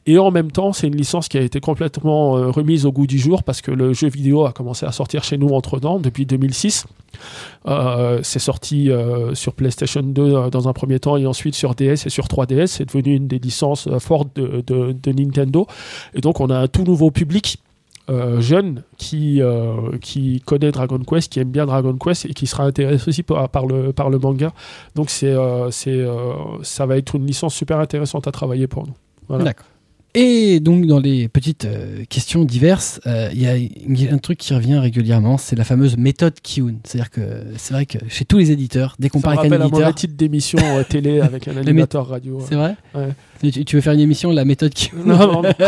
[0.06, 3.18] Et en même temps, c'est une licence qui a été complètement remise au goût du
[3.18, 6.86] jour parce que le jeu vidéo a commencé à sortir chez nous entre-temps depuis 2006.
[7.66, 8.88] Euh, c'est sorti
[9.34, 12.68] sur PlayStation 2 euh, dans un premier temps et ensuite sur DS et sur 3DS.
[12.68, 15.66] C'est devenu une des licences fortes de, de- de Nintendo.
[16.14, 17.58] Et donc on a un tout nouveau public.
[18.10, 22.48] Euh, jeune qui, euh, qui connaît Dragon Quest, qui aime bien Dragon Quest et qui
[22.48, 24.52] sera intéressé aussi par, par le, par le manga.
[24.96, 26.04] Donc c'est, euh, c'est,
[26.62, 28.94] ça va être une licence super intéressante à travailler pour nous.
[29.28, 29.44] Voilà.
[29.44, 29.66] D'accord.
[30.14, 31.68] Et donc dans les petites
[32.08, 35.62] questions diverses, il y a il y a un truc qui revient régulièrement, c'est la
[35.62, 36.78] fameuse méthode Kiun.
[36.82, 37.20] C'est-à-dire que
[37.58, 39.80] c'est vrai que chez tous les éditeurs, dès qu'on parle avec un rappelle un éditeur,
[39.82, 40.58] mauvais titre d'émission
[40.88, 42.40] télé avec un animateur radio.
[42.48, 43.10] c'est vrai Ouais.
[43.40, 45.50] Tu, tu veux faire une émission la méthode Kiun Non, non, non.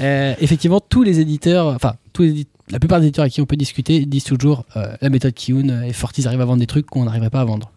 [0.00, 3.46] Euh, Effectivement, tous les éditeurs, enfin tous les la plupart des éditeurs avec qui on
[3.46, 6.86] peut discuter disent toujours euh, la méthode Kiun et Fortis arrive à vendre des trucs
[6.86, 7.70] qu'on n'arriverait pas à vendre.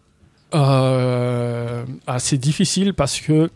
[0.54, 3.50] Euh, ah, c'est difficile parce que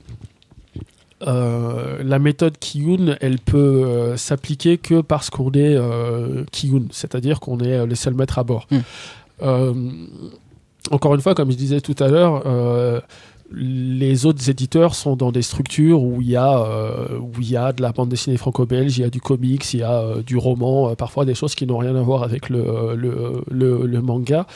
[1.27, 7.41] euh, la méthode Kiyun, elle peut euh, s'appliquer que parce qu'on est euh, Kiyun, c'est-à-dire
[7.41, 8.67] qu'on est les seuls maîtres à bord.
[8.71, 8.79] Mm.
[9.43, 9.75] Euh,
[10.91, 12.43] encore une fois, comme je disais tout à l'heure,
[13.57, 17.57] les autres éditeurs sont dans des structures où il y a, euh, où il y
[17.57, 20.23] a de la bande dessinée franco-belge, il y a du comics, il y a euh,
[20.23, 23.87] du roman, euh, parfois des choses qui n'ont rien à voir avec le, le, le-
[23.87, 24.47] le manga.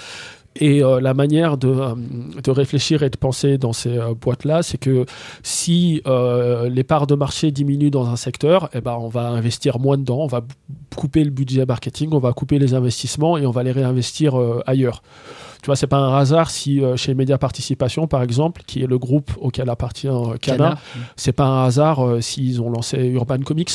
[0.58, 1.94] Et euh, la manière de, euh,
[2.42, 5.06] de réfléchir et de penser dans ces euh, boîtes-là, c'est que
[5.42, 9.96] si les parts de marché diminuent dans un secteur, eh ben, on va investir moins
[9.96, 10.42] dedans, on va
[10.96, 14.34] couper le budget marketing, on va couper les investissements et on va les réinvestir
[14.66, 15.02] ailleurs.
[15.62, 18.98] Tu vois, c'est pas un hasard si chez Média Participation, par exemple, qui est le
[18.98, 20.08] groupe auquel appartient
[20.40, 20.78] Cana.
[21.16, 23.70] c'est pas un hasard s'ils ont lancé Urban Comics.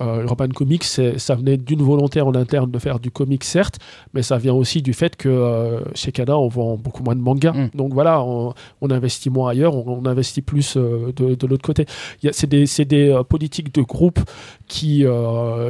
[0.00, 3.78] Euh, Urban Comics, ça venait d'une volonté en interne de faire du comic, certes,
[4.14, 7.20] mais ça vient aussi du fait que euh, chez Kana, on vend beaucoup moins de
[7.20, 7.52] mangas.
[7.52, 7.70] Mm.
[7.74, 11.64] Donc voilà, on, on investit moins ailleurs, on, on investit plus euh, de, de l'autre
[11.64, 11.86] côté.
[12.32, 14.20] C'est des, des euh, politiques de groupe
[14.68, 15.04] qui,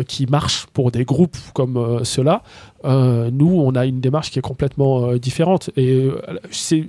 [0.07, 2.43] qui marchent pour des groupes comme ceux-là.
[2.85, 5.71] Nous, on a une démarche qui est complètement différente.
[5.77, 6.09] Et
[6.51, 6.85] c'est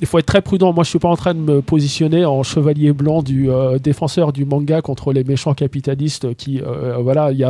[0.00, 0.72] il faut être très prudent.
[0.72, 4.32] Moi, je suis pas en train de me positionner en chevalier blanc du euh, défenseur
[4.32, 7.46] du manga contre les méchants capitalistes qui, euh, voilà, il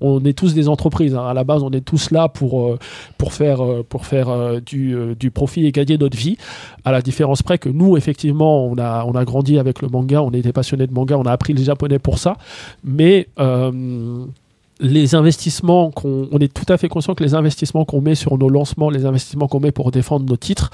[0.00, 1.14] on est tous des entreprises.
[1.14, 1.26] hein.
[1.26, 2.78] À la base, on est tous là pour euh,
[3.18, 6.36] pour faire euh, pour faire euh, du, euh, du profit et gagner notre vie.
[6.84, 10.22] À la différence près que nous, effectivement, on a on a grandi avec le manga,
[10.22, 12.36] on était passionnés de manga, on a appris le japonais pour ça,
[12.84, 14.24] mais euh,
[14.80, 18.38] les investissements qu'on on est tout à fait conscient que les investissements qu'on met sur
[18.38, 20.70] nos lancements, les investissements qu'on met pour défendre nos titres,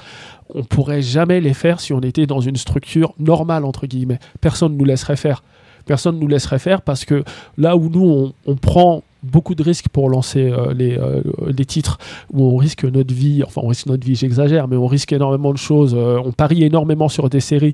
[0.53, 4.19] on pourrait jamais les faire si on était dans une structure normale entre guillemets.
[4.41, 5.43] Personne ne nous laisserait faire.
[5.85, 7.23] Personne ne nous laisserait faire parce que
[7.57, 11.97] là où nous on, prend beaucoup de risques pour lancer euh, les, euh, les titres
[12.31, 15.51] où on risque notre vie, enfin on risque notre vie, j'exagère, mais on risque énormément
[15.51, 17.73] de choses, euh, on parie énormément sur des séries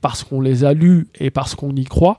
[0.00, 2.18] parce qu'on les a lues et parce qu'on y croit.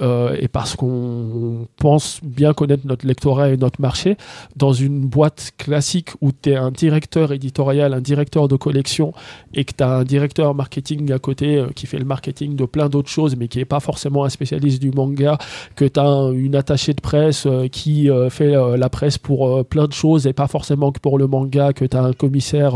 [0.00, 4.16] Euh, et parce qu'on pense bien connaître notre lectorat et notre marché,
[4.56, 9.12] dans une boîte classique où tu es un directeur éditorial, un directeur de collection,
[9.52, 12.64] et que tu as un directeur marketing à côté euh, qui fait le marketing de
[12.64, 15.38] plein d'autres choses, mais qui n'est pas forcément un spécialiste du manga,
[15.76, 19.92] que tu as une attachée de presse euh, qui fait la presse pour plein de
[19.92, 22.74] choses et pas forcément que pour le manga, que tu as un commissaire,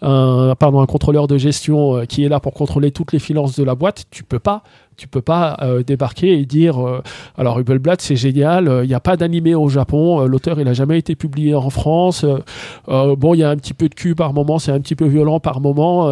[0.00, 3.74] pardon, un contrôleur de gestion qui est là pour contrôler toutes les finances de la
[3.74, 4.62] boîte, tu peux pas
[4.98, 7.02] tu peux pas euh, débarquer et dire euh,
[7.38, 10.66] alors Hubelblatt c'est génial, euh, il n'y a pas d'animé au Japon, euh, l'auteur il
[10.66, 12.26] a jamais été publié en France,
[12.86, 15.06] bon il y a un petit peu de cul par moment, c'est un petit peu
[15.06, 16.10] violent par moment,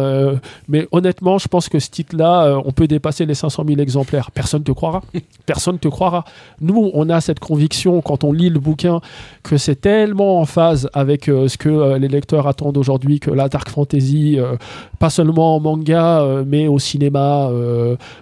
[0.69, 4.63] mais honnêtement je pense que ce titre-là on peut dépasser les 500 000 exemplaires, personne
[4.63, 5.01] te croira,
[5.45, 6.23] personne te croira.
[6.61, 9.01] Nous on a cette conviction quand on lit le bouquin
[9.43, 13.69] que c'est tellement en phase avec ce que les lecteurs attendent aujourd'hui que la dark
[13.69, 14.37] fantasy,
[14.99, 17.49] pas seulement en manga mais au cinéma.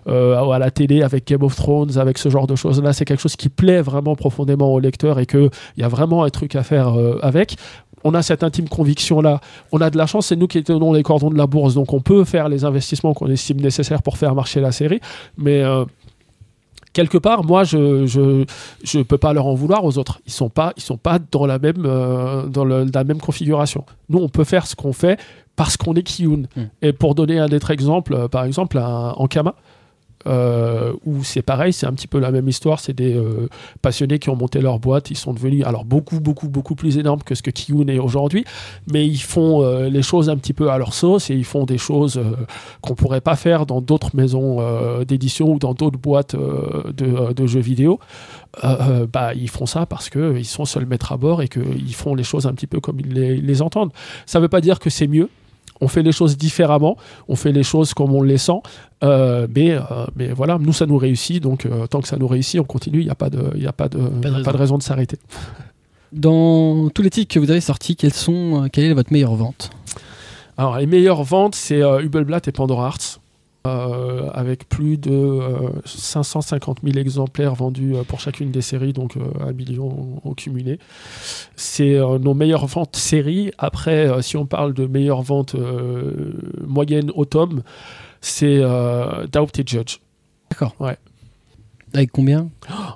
[0.07, 2.93] euh, à la télé avec Game of Thrones, avec ce genre de choses-là.
[2.93, 6.29] C'est quelque chose qui plaît vraiment profondément au lecteur et qu'il y a vraiment un
[6.29, 7.55] truc à faire euh, avec.
[8.03, 9.41] On a cette intime conviction-là.
[9.71, 11.91] On a de la chance, c'est nous qui tenons les cordons de la bourse, donc
[11.93, 14.99] on peut faire les investissements qu'on estime nécessaires pour faire marcher la série.
[15.37, 15.85] Mais euh,
[16.93, 18.45] quelque part, moi, je je
[18.83, 20.19] je peux pas leur en vouloir aux autres.
[20.27, 23.85] Ils sont pas ils sont pas dans la même euh, dans le- la même configuration.
[24.09, 25.19] Nous, on peut faire ce qu'on fait
[25.55, 26.43] parce qu'on est Kiyun.
[26.55, 26.61] Mm.
[26.83, 29.55] Et pour donner un autre exemple, par exemple, un Ankama,
[30.27, 32.79] euh, où c'est pareil, c'est un petit peu la même histoire.
[32.79, 33.47] C'est des euh,
[33.81, 35.11] passionnés qui ont monté leur boîte.
[35.11, 38.45] Ils sont devenus alors beaucoup, beaucoup, beaucoup plus énormes que ce que Kiyun est aujourd'hui,
[38.91, 41.65] mais ils font euh, les choses un petit peu à leur sauce et ils font
[41.65, 42.35] des choses euh,
[42.81, 44.35] qu'on pourrait pas faire dans d'autres maisons
[45.05, 47.99] d'édition ou dans d'autres boîtes de, jeux vidéo.
[48.61, 52.15] Bah, ils font ça parce que ils sont seuls maîtres à bord et qu'ils font
[52.15, 53.91] les choses un petit peu comme ils les, les entendent.
[54.25, 55.29] Ça veut pas dire que c'est mieux.
[55.81, 56.97] On fait les choses différemment,
[57.27, 58.61] on fait les choses comme on les sent,
[59.03, 59.81] euh, mais, euh,
[60.15, 62.99] mais voilà, nous ça nous réussit, donc euh, tant que ça nous réussit, on continue,
[62.99, 64.43] il n'y a pas de, il y a pas de, Pas de raison.
[64.43, 65.17] pas de raison de s'arrêter.
[66.13, 69.69] Dans tous les titres que vous avez sortis, sont, quelle est votre meilleure vente?
[70.57, 73.19] Alors, les meilleures ventes, c'est Hubelblatt et Pandora Hearts,
[73.67, 79.17] euh, avec plus de euh, 550 000 exemplaires vendus euh, pour chacune des séries, donc
[79.17, 80.79] euh, un million au cumulé.
[81.55, 83.51] C'est euh, nos meilleures ventes séries.
[83.57, 86.33] Après, euh, si on parle de meilleures ventes euh,
[86.65, 87.63] moyennes au tome,
[88.21, 89.99] c'est euh, Doubt et Judge.
[90.49, 90.75] D'accord.
[90.79, 90.97] Ouais.
[91.93, 92.49] Avec combien?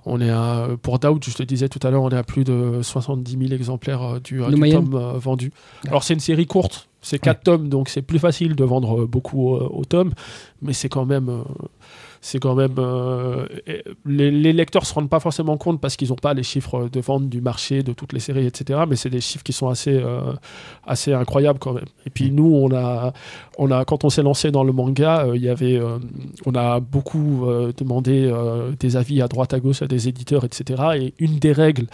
[0.05, 2.43] On est à, pour Doubt, je te disais tout à l'heure, on est à plus
[2.43, 5.51] de 70 000 exemplaires euh, du, euh, du tome euh, vendu.
[5.87, 9.05] Alors c'est une série courte, c'est 4 tomes, donc c'est plus facile de vendre euh,
[9.05, 10.13] beaucoup euh, au tome,
[10.61, 11.43] mais c'est quand même...
[12.21, 13.47] c'est quand même euh,
[14.05, 16.99] les, les lecteurs se rendent pas forcément compte parce qu'ils n'ont pas les chiffres de
[16.99, 19.95] vente du marché de toutes les séries etc mais c'est des chiffres qui sont assez
[19.95, 20.33] euh,
[20.85, 21.85] assez incroyables quand même.
[22.05, 23.13] Et puis nous on a
[23.57, 25.79] on a quand on s'est lancé dans le manga euh, y avait
[26.45, 27.47] on a beaucoup
[27.77, 28.31] demandé
[28.79, 31.87] des avis à droite à gauche à des éditeurs etc et une des règles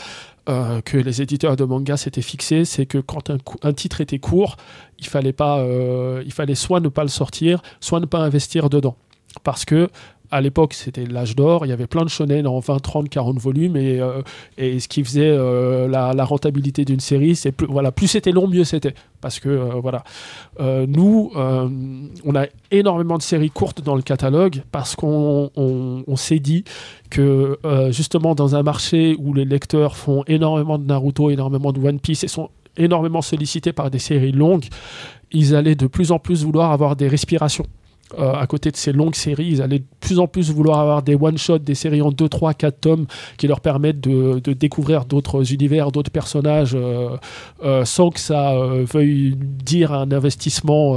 [0.48, 4.58] euh, que les éditeurs de manga s'étaient fixés, c'est que quand un, titre était court,
[5.00, 8.70] il fallait pas, euh, il fallait soit ne pas le sortir, soit ne pas investir
[8.70, 8.96] dedans,
[9.44, 9.90] parce que
[10.36, 11.66] à l'époque, c'était l'âge d'or.
[11.66, 13.78] Il y avait plein de shonen en 20, 30, 40 volumes.
[13.78, 14.22] Et, euh,
[14.58, 18.48] et ce qui faisait euh, la, rentabilité d'une série, c'est plus, voilà, plus c'était long,
[18.48, 18.94] mieux c'était.
[19.22, 20.04] Parce que, euh, voilà.
[20.60, 26.40] Nous, on a énormément de séries courtes dans le catalogue parce qu'on on- on s'est
[26.40, 26.64] dit
[27.10, 27.58] que,
[27.92, 32.24] justement, dans un marché où les lecteurs font énormément de Naruto, énormément de One Piece
[32.24, 34.66] et sont énormément sollicités par des séries longues,
[35.32, 37.66] ils allaient de plus en plus vouloir avoir des respirations.
[38.20, 41.02] Euh, à côté de ces longues séries, ils allaient de plus en plus vouloir avoir
[41.02, 43.08] des one-shots, des séries en 2, 3, 4 tomes
[43.38, 47.18] qui leur permettent de, découvrir d'autres univers, d'autres personnages, euh,
[47.64, 48.54] euh, sans que ça
[48.94, 50.96] veuille dire un investissement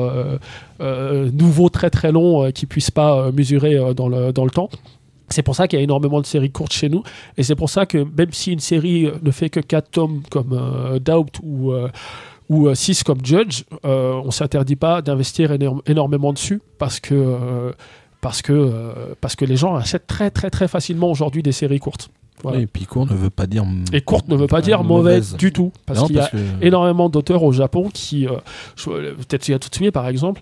[0.81, 4.69] nouveau, très très long, qui puisse pas mesurer dans, le, dans le temps.
[5.31, 7.03] C'est pour ça qu'il y a énormément de séries courtes chez nous.
[7.39, 10.99] Et c'est pour ça que même si une série ne fait que 4 tomes comme
[11.01, 11.73] Doubt ou,
[12.49, 15.51] ou 6 comme Judge, euh, on s'interdit pas d'investir
[15.87, 17.73] énormément dessus parce que, euh,
[18.21, 21.79] parce, que, euh, parce que les gens achètent très très très facilement aujourd'hui des séries
[21.81, 22.09] courtes.
[22.43, 22.61] Voilà.
[22.61, 23.65] Et puis court ne veut pas dire.
[23.93, 25.73] Et courte ne veut pas dire mauvaise du tout.
[25.87, 28.33] Parce qu'il y a que- énormément d'auteurs au Japon qui, euh,
[28.77, 30.41] peut-être il y a tout de suite par exemple,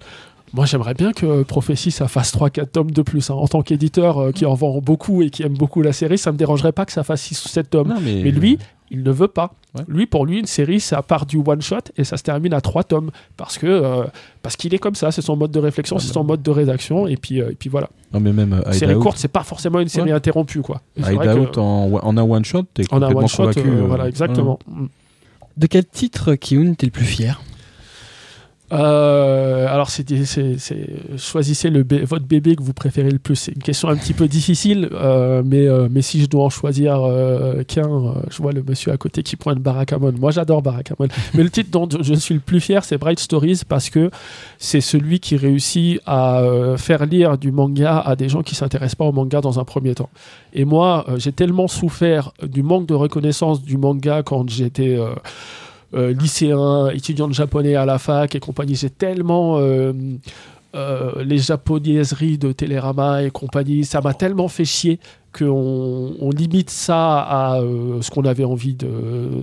[0.53, 3.31] moi j'aimerais bien que Prophétie ça fasse 3-4 tomes de plus.
[3.31, 3.35] hein.
[3.35, 6.33] En tant qu'éditeur euh, qui en vend beaucoup et qui aime beaucoup la série, ça
[6.33, 7.89] me dérangerait pas que ça fasse 6 ou 7 tomes.
[7.89, 8.59] Non, mais, Mais lui,
[8.90, 9.52] il ne veut pas.
[9.76, 9.84] Ouais.
[9.88, 12.60] Lui, pour lui, une série, ça part du one shot et ça se termine à
[12.60, 13.10] 3 tomes.
[13.36, 14.04] Parce que euh,
[14.42, 16.50] parce qu'il est comme ça, c'est son mode de réflexion, Ouais, c'est son mode de
[16.50, 17.06] rédaction.
[17.06, 17.88] Et puis, euh, et puis voilà.
[18.12, 20.60] non, mais même euh, Une série Hideout, courte, c'est pas forcément une série interrompue.
[20.62, 20.80] Quoi.
[20.96, 23.68] Vrai Hideout que- en, en un one shot, t'es en un complètement one shot, convaincu.
[23.68, 24.58] euh, euh, voilà, exactement.
[25.56, 27.40] De quel titre, Kiyun, t'es le plus fier?
[28.72, 33.36] Euh, alors, c'est, c'est, c'est- choisissez le bé- votre bébé que vous préférez le plus.
[33.36, 36.51] C'est une question un petit peu difficile, euh, mais, euh, mais si je dois en
[36.51, 40.12] choisir euh, qu'un, euh, je vois le monsieur à côté qui pointe Barakamon.
[40.18, 41.09] Moi, j'adore Barakamon.
[41.34, 44.10] mais le titre dont je suis le plus fier, c'est Bright Stories parce que
[44.59, 48.97] c'est celui qui réussit à euh, faire lire du manga à des gens qui s'intéressent
[48.97, 50.10] pas au manga dans un premier temps.
[50.52, 54.98] Et moi, j'ai tellement souffert du manque de reconnaissance du manga quand j'étais
[55.94, 58.74] euh, euh, lycéen, étudiant de japonais à la fac et compagnie.
[58.74, 59.92] J'ai tellement euh,
[60.74, 64.98] euh, les japonaiseries de Télérama et compagnie, ça m'a tellement fait chier
[65.36, 68.88] qu'on on limite ça à euh, ce qu'on avait envie de,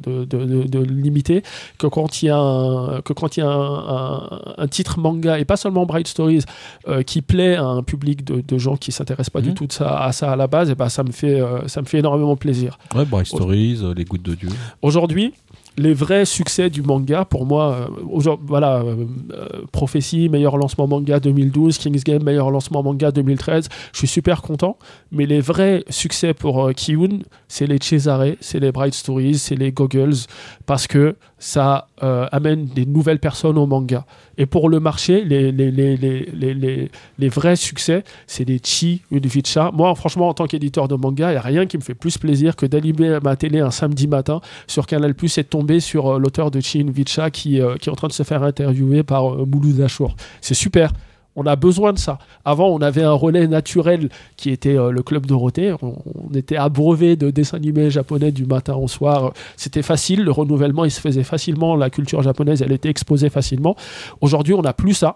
[0.03, 1.43] de, de- de- de limiter,
[1.77, 4.99] que quand il y a un, que quand il y a un, un- un titre
[4.99, 6.43] manga, et pas seulement Bright Stories,
[6.87, 9.55] euh, qui plaît à un public de, de gens qui s'intéressent pas du Mhm.
[9.55, 11.81] tout de ça, à ça à la base, et ben ça, me fait, euh, ça
[11.81, 12.77] me fait énormément plaisir.
[12.95, 14.49] Ouais, Bright Stories, Les Gouttes de Dieu.
[14.81, 15.33] Aujourd'hui,
[15.77, 21.19] les vrais succès du manga, pour moi, euh, voilà, euh, euh, Prophétie, meilleur lancement manga
[21.19, 24.77] 2012, King's Game, meilleur lancement manga 2013, je suis super content.
[25.11, 29.55] Mais les vrais succès pour euh, Kiyun, c'est les Cesare, c'est les Bright Stories, c'est
[29.55, 30.27] les Goggles,
[30.65, 34.05] parce que ça euh, amène des nouvelles personnes au manga.
[34.37, 36.89] Et pour le marché, les, les, les,
[37.19, 39.69] les, vrais succès, c'est des Chi Vicha.
[39.73, 42.17] Moi, franchement, en tant qu'éditeur de manga, il n'y a rien qui me fait plus
[42.17, 46.13] plaisir que d'allumer ma télé un samedi matin sur Canal Plus et de tomber sur
[46.13, 49.03] euh, l'auteur de Chi Vicha qui, euh, qui est en train de se faire interviewer
[49.03, 50.15] par Mouloud Achour.
[50.39, 50.93] C'est super.
[51.35, 52.19] On a besoin de ça.
[52.45, 55.73] Avant, on avait un relais naturel qui était euh, le Club Dorothée.
[55.81, 59.34] On, on était abreuvé de dessins animés japonais du matin au soir.
[59.57, 60.23] C'était facile.
[60.23, 61.76] Le renouvellement, il se faisait facilement.
[61.76, 63.76] La culture japonaise, elle était exposée facilement.
[64.22, 65.15] Aujourd'hui, on n'a plus ça.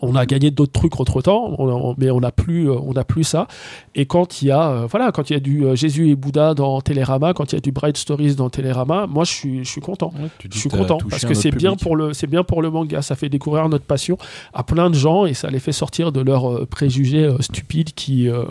[0.00, 1.56] On a gagné d'autres trucs entre temps,
[1.98, 3.46] mais on n'a plus, euh, on n'a plus ça.
[3.94, 6.16] Et quand il y a, euh, voilà, quand il y a du euh, Jésus et
[6.16, 9.64] Bouddha dans Télérama, quand il y a du Bright Stories dans Télérama, moi je suis,
[9.64, 10.12] je suis content.
[10.50, 13.02] Je suis content parce que c'est bien pour le, c'est bien pour le manga.
[13.02, 14.18] Ça fait découvrir notre passion
[14.54, 17.92] à plein de gens et ça les fait sortir de leurs euh, préjugés euh, stupides
[17.94, 18.44] qui euh,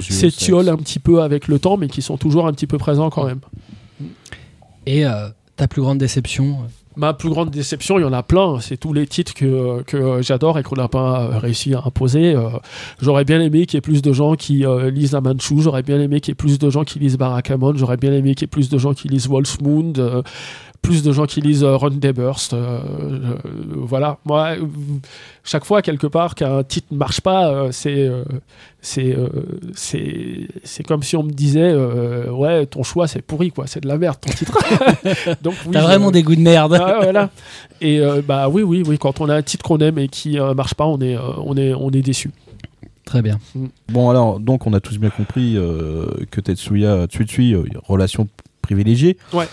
[0.00, 3.10] s'étiolent un petit peu avec le temps, mais qui sont toujours un petit peu présents
[3.10, 3.40] quand même.
[4.86, 6.58] Et euh, ta plus grande déception
[7.00, 8.60] Ma plus grande déception, il y en a plein.
[8.60, 12.34] C'est tous les titres que, j'adore et qu'on n'a pas euh, réussi à imposer.
[12.34, 12.50] Euh,
[13.00, 15.62] J'aurais bien aimé qu'il y ait plus de gens qui euh, lisent la Manchu.
[15.62, 17.72] J'aurais bien aimé qu'il y ait plus de gens qui lisent Barakamon.
[17.74, 19.94] J'aurais bien aimé qu'il y ait plus de gens qui lisent Wolfsmoon.
[20.82, 22.52] Plus de gens qui lisent euh, Run Day Burst.
[22.54, 23.34] euh, euh,
[23.76, 24.18] voilà.
[24.24, 24.54] Moi,
[25.44, 28.06] chaque fois, quelque part, qu'un titre ne marche pas, euh, c'est.
[28.08, 28.24] euh,
[28.82, 29.28] c'est euh,
[29.74, 33.80] c'est c'est comme si on me disait euh, ouais ton choix c'est pourri quoi c'est
[33.82, 34.56] de la merde ton titre
[35.42, 36.78] donc oui, T'as vraiment des goûts de merde.
[36.80, 37.28] ah, voilà.
[37.82, 38.96] Et euh, bah oui, oui, oui.
[38.96, 41.20] Quand on a un titre qu'on aime et qui euh, marche pas, on est, euh,
[41.44, 42.30] on est, on est déçu.
[43.04, 43.38] Très bien.
[43.88, 48.28] Bon, alors, donc, on a tous bien compris euh, que Tetsuya Tsutsui, euh, relation
[48.62, 49.18] privilégiée.
[49.34, 49.46] Ouais.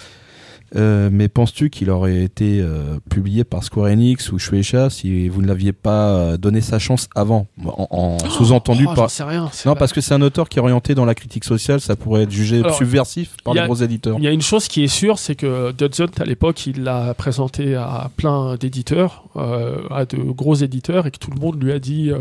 [0.75, 5.41] Euh, mais penses-tu qu'il aurait été euh, publié par Square Enix ou Shueisha si vous
[5.41, 7.47] ne l'aviez pas euh, donné sa chance avant?
[7.65, 9.09] En, en sous-entendu Oh, par.
[9.09, 9.49] sais rien.
[9.65, 12.23] Non, parce que c'est un auteur qui est orienté dans la critique sociale, ça pourrait
[12.23, 14.17] être jugé Alors, subversif par les gros éditeurs.
[14.19, 17.13] Il y a une chose qui est sûre, c'est que Dodson, à l'époque, il l'a
[17.13, 21.71] présenté à plein d'éditeurs, euh, à de gros éditeurs, et que tout le monde lui
[21.71, 22.17] a dit, euh,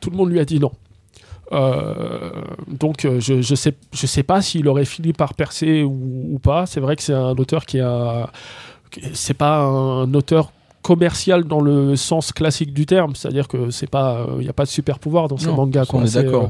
[0.00, 0.70] tout le monde lui a dit non.
[1.52, 2.30] Euh,
[2.68, 6.38] donc euh, je, je sais je sais pas s'il aurait fini par percer ou, ou
[6.38, 6.66] pas.
[6.66, 8.30] C'est vrai que c'est un auteur qui a
[9.12, 10.52] c'est pas un auteur
[10.82, 14.64] commercial dans le sens classique du terme, c'est-à-dire que c'est pas il n'y a pas
[14.64, 15.82] de super pouvoir dans ces mangas.
[15.82, 16.02] on quoi.
[16.04, 16.48] est C'est, d'accord.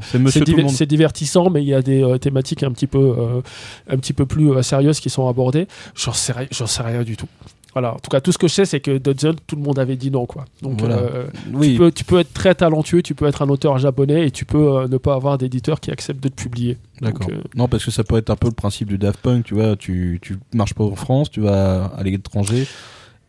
[0.83, 3.41] euh, divertissant, mais il y a des euh, thématiques un petit peu, euh,
[3.89, 5.67] un petit peu plus euh, sérieuses qui sont abordées.
[5.95, 7.27] J'en sais, sais rien du tout.
[7.73, 7.93] Voilà.
[7.95, 9.95] En tout cas, tout ce que je sais, c'est que Dodson, tout le monde avait
[9.95, 10.43] dit non, quoi.
[10.61, 10.97] Donc, Voilà.
[10.97, 14.27] euh, Oui, tu, peux, tu peux être très talentueux, tu peux être un auteur japonais
[14.27, 16.77] et tu peux euh, ne pas avoir d'éditeur qui accepte de te publier.
[17.01, 17.27] D'accord.
[17.31, 19.53] Euh, Non, parce que ça peut être un peu le principe du Daft Punk, tu
[19.53, 22.67] vois, tu, tu marches pas en France, tu vas à l'étranger,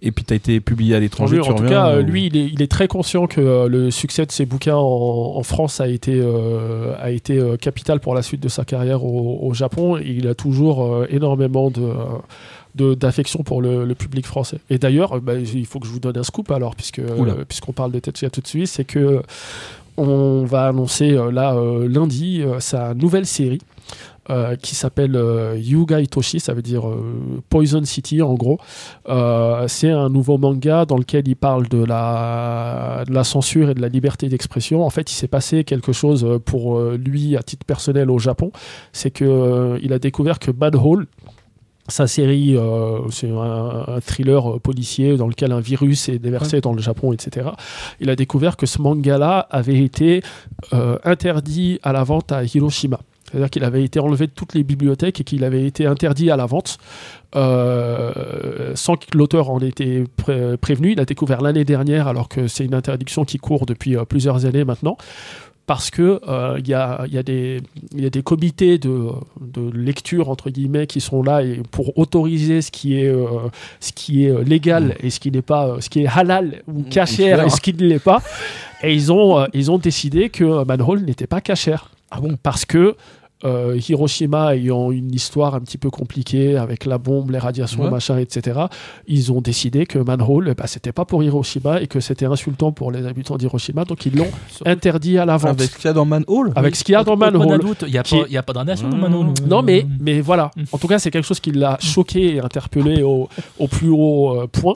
[0.05, 2.47] et puis tu as été publié à l'étranger, en tout cas, euh, lui, il est,
[2.53, 5.87] il est très conscient que euh, le succès de ses bouquins en, en France a
[5.87, 9.99] été, euh, a été capital pour la suite de sa carrière au, au Japon.
[9.99, 11.93] Et il a toujours énormément de-
[12.75, 14.59] d'affection pour le, le public français.
[14.71, 17.45] Et d'ailleurs, euh, bah, il faut que je vous donne un scoop alors, puisque, euh,
[17.47, 19.23] puisqu'on parle de Tetsuya tout de suite, c'est que
[19.99, 23.61] on va annoncer euh, là euh, lundi euh, sa nouvelle série.
[24.31, 28.59] euh, qui s'appelle euh, Yuga Itoshi, ça veut dire euh, Poison City en gros.
[29.09, 33.75] Euh, c'est un nouveau manga dans lequel il parle de la, de la censure et
[33.75, 34.85] de la liberté d'expression.
[34.85, 38.19] En fait, il s'est passé quelque chose euh, pour euh, lui à titre personnel au
[38.19, 38.53] Japon.
[38.93, 41.07] C'est que euh, il a découvert que Manhole,
[41.89, 46.61] sa série, euh, c'est un, un thriller euh, policier dans lequel un virus est déversé
[46.61, 47.51] dans le Japon, etc.
[48.01, 50.23] Il a découvert que ce manga-là avait été
[50.73, 53.01] euh, interdit à la vente à Hiroshima.
[53.31, 56.37] C'est-à-dire qu'il avait été enlevé de toutes les bibliothèques et qu'il avait été interdit à
[56.37, 56.77] la vente
[57.35, 60.93] euh, sans que l'auteur en ait été pré- prévenu.
[60.93, 64.65] Il a découvert l'année dernière, alors que c'est une interdiction qui court depuis plusieurs années
[64.65, 64.99] maintenant.
[65.73, 67.63] Parce que euh, il y, a, il y a des
[67.97, 69.09] il y a des comités de,
[69.41, 73.25] de lecture entre guillemets qui sont là et pour autoriser ce qui est euh,
[73.81, 76.83] ce qui est euh, légal et ce qui n'est pas ce qui est halal ou
[76.83, 77.47] cachère clair.
[77.47, 78.21] et ce qui ne l'est pas.
[78.83, 81.89] Et ils ont ils ont décidé que Manhole n'était pas cachère.
[82.11, 82.37] Ah bon?
[82.43, 82.95] Parce que
[83.45, 87.91] euh, Hiroshima ayant une histoire un petit peu compliquée avec la bombe, les radiations, Ouais.
[87.91, 88.61] machin, etc.,
[89.07, 92.93] ils ont décidé que Manhole, bah, c'était pas pour Hiroshima et que c'était insultant pour
[92.93, 94.31] les habitants d'Hiroshima, donc ils l'ont
[94.65, 95.59] interdit à la vente.
[95.61, 97.61] Avec ce qu'il y a dans Manhole Avec ce qu'il y a dans Manhole.
[97.83, 99.01] il n'y a, qui pas- est- il y a pas de radiation dans Mmh.
[99.01, 99.27] Manhole.
[99.49, 100.51] Non, mais, mais voilà.
[100.73, 103.29] En tout cas, c'est quelque chose qui l'a choqué et interpellé au,
[103.59, 104.75] au plus haut euh, point.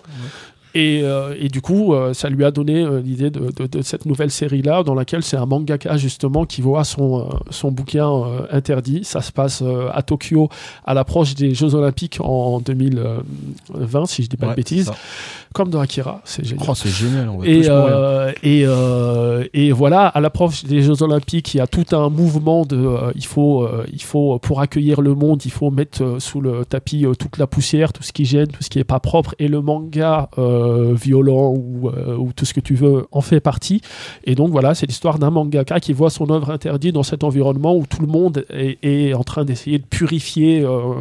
[0.79, 3.81] Et, euh, et du coup, euh, ça lui a donné euh, l'idée de, de- de
[3.81, 8.11] cette nouvelle série-là, dans laquelle c'est un mangaka justement qui voit son, son bouquin
[8.51, 9.01] interdit.
[9.03, 9.63] Ça se passe
[9.93, 10.51] à Tokyo
[10.85, 14.93] à l'approche des Jeux Olympiques en 2020, si je dis pas Ouais, de bêtises,
[15.55, 16.21] comme dans Akira.
[16.25, 16.67] C'est génial.
[16.69, 17.47] Oh, c'est génial, on va
[18.43, 18.67] Et, et,
[19.55, 22.87] et voilà, à l'approche des Jeux Olympiques, il y a tout un mouvement de.
[23.15, 27.39] il, faut, il faut, pour accueillir le monde, il faut mettre sous le tapis toute
[27.39, 29.35] la poussière, tout ce qui gêne, tout ce qui n'est pas propre.
[29.39, 33.41] Et le manga euh, violent ou, euh, ou tout ce que tu veux en fait
[33.41, 33.81] partie.
[34.25, 37.75] Et donc voilà, c'est l'histoire d'un mangaka qui voit son œuvre interdite dans cet environnement
[37.77, 40.95] où tout le monde est, en train d'essayer de purifier euh,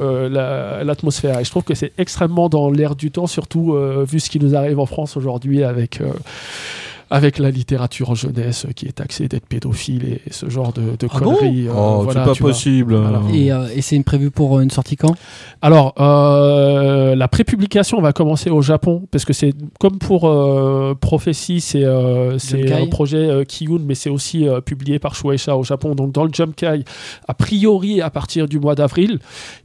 [0.00, 1.38] euh, la- l'atmosphère.
[1.40, 4.38] et je trouve que c'est extrêmement dans l'air du temps, surtout euh, vu ce qui
[4.38, 6.00] nous arrive en France aujourd'hui avec.
[7.10, 11.08] Euh, avec la littérature jeunesse qui est taxée d'être pédophile et ce genre de, de
[11.10, 11.68] Ah bon conneries.
[11.68, 12.96] euh, oh, voilà, c'est pas possible.
[12.96, 13.22] Voilà.
[13.32, 15.14] Et, euh, et c'est une prévue pour une sortie quand?
[15.62, 21.60] Alors, euh, la prépublication va commencer au Japon, parce que c'est comme pour euh, Prophecy,
[21.60, 25.94] c'est euh, un projet euh, Kiyun, mais c'est aussi euh, publié par Shueisha au Japon.
[25.94, 26.84] Donc, dans le Jumkai,
[27.26, 29.18] a priori à partir du mois d'avril.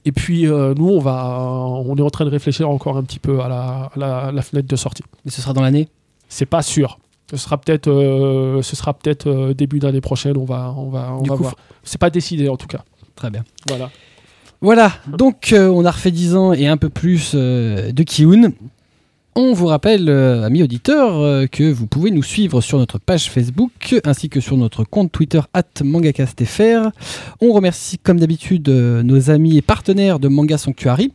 [0.06, 3.20] Et puis, euh, nous, on, va, on est en train de réfléchir encore un petit
[3.20, 5.04] peu à la, à la, la fenêtre de sortie.
[5.26, 5.88] Mais ce sera dans l'année?
[6.30, 7.00] C'est pas sûr.
[7.34, 10.38] Ce sera peut-être euh, ce sera peut-être euh, début d'année prochaine.
[10.38, 11.56] On va, on va, on Du va coup, voir.
[11.84, 12.84] C'est pas décidé en tout cas.
[13.16, 13.44] Très bien.
[13.68, 13.90] Voilà.
[14.62, 18.52] Voilà, donc euh, on a refait 10 ans et un peu plus de Kiun.
[19.36, 23.32] On vous rappelle, euh, amis auditeurs, euh, que vous pouvez nous suivre sur notre page
[23.32, 25.42] Facebook ainsi que sur notre compte Twitter
[25.84, 26.92] mangacastfr.
[27.42, 31.12] On remercie comme d'habitude euh, nos amis et partenaires de Manga Sanctuary.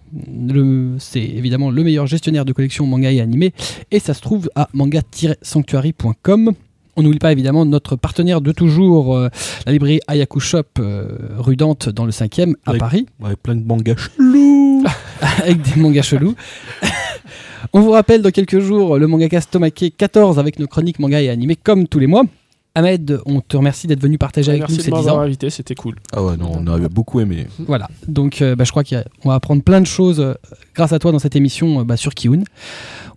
[0.99, 3.53] C'est évidemment le meilleur gestionnaire de collection manga et animé
[3.93, 6.53] et ça se trouve à manga-sanctuary.com.
[6.97, 9.29] On n'oublie pas évidemment notre partenaire de toujours, euh,
[9.65, 11.07] la librairie Ayaku Shop, euh,
[11.39, 14.85] rue Dante dans le 5e à Avec- Paris Avec plein de mangas chelous.
[15.39, 16.35] avec des mangas chelous.
[17.73, 21.29] On vous rappelle dans quelques jours le mangacast Tomake 14 avec nos chroniques manga et
[21.29, 22.25] animés comme tous les mois.
[22.75, 25.21] Ahmed, on te remercie d'être venu partager avec Merci nous de ces 10 m'avoir ans.
[25.21, 25.97] invité, c'était cool.
[26.13, 27.47] Ah ouais, non, on avait beaucoup aimé.
[27.67, 30.35] Voilà, donc euh, bah, je crois qu'on va apprendre plein de choses euh,
[30.77, 32.45] grâce à toi dans cette émission euh, bah, sur Kiun.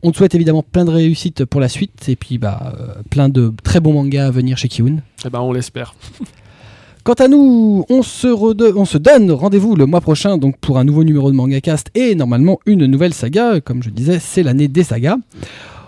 [0.02, 3.30] On te souhaite évidemment plein de réussites pour la suite et puis bah, euh, plein
[3.30, 4.98] de très bons mangas à venir chez Kiun.
[5.26, 5.94] Eh ben, on l'espère.
[7.04, 10.78] Quant à nous, on se, rede- on se donne rendez-vous le mois prochain donc pour
[10.78, 13.60] un nouveau numéro de MangaCast et normalement une nouvelle saga.
[13.60, 15.18] Comme je disais, c'est l'année des sagas.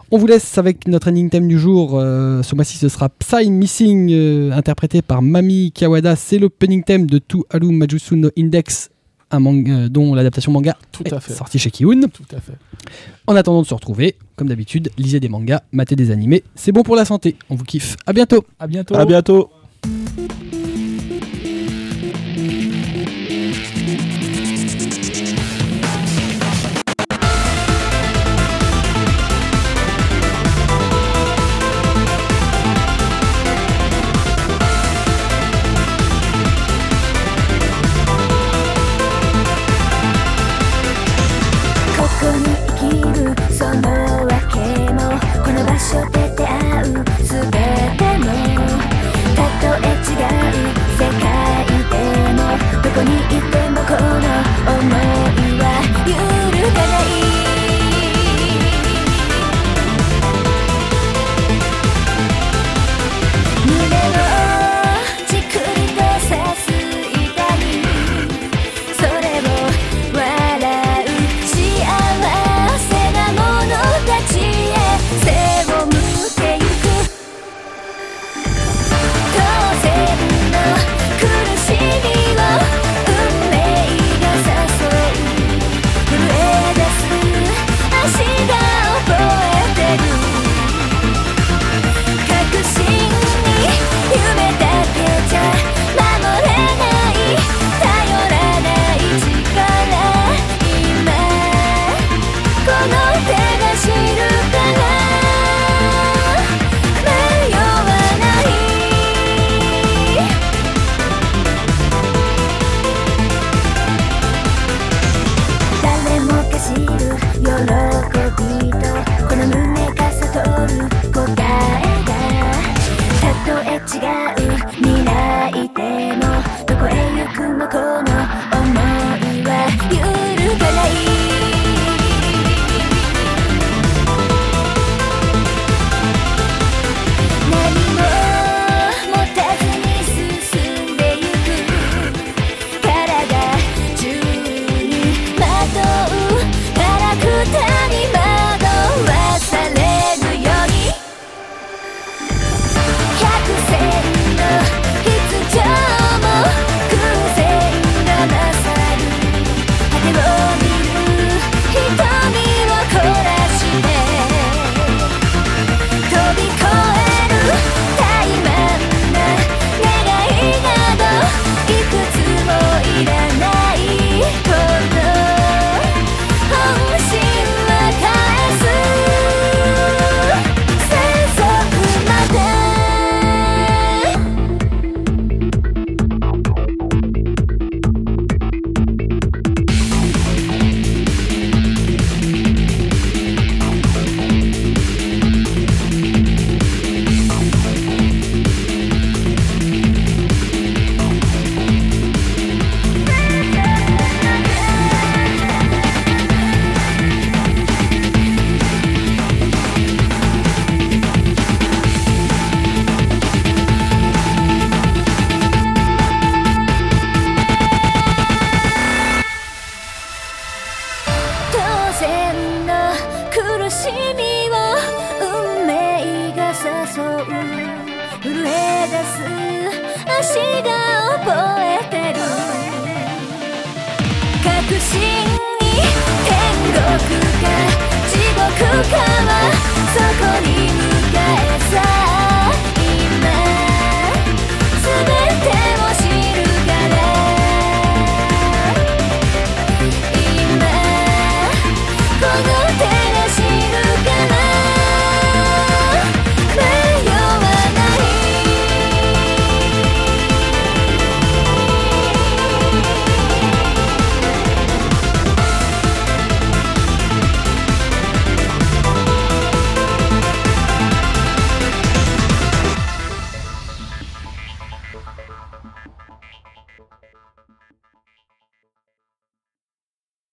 [0.10, 1.92] On vous laisse avec notre ending theme du jour.
[2.00, 6.16] Euh, ce mois-ci, ce sera Psy Missing, euh, interprété par Mami Kawada.
[6.16, 8.90] C'est l'opening theme de To Alu Majusu no Index,
[9.32, 11.34] un manga euh, dont l'adaptation manga Tout est fait.
[11.34, 12.02] sortie chez Kiun.
[12.12, 12.54] Tout à fait.
[13.28, 16.44] En attendant de se retrouver, comme d'habitude, lisez des mangas, matez des animés.
[16.56, 17.36] C'est bon pour la santé.
[17.52, 17.98] On vous kiffe.
[18.08, 18.44] À bientôt.
[18.60, 18.96] À bientôt.
[18.96, 19.50] À bientôt.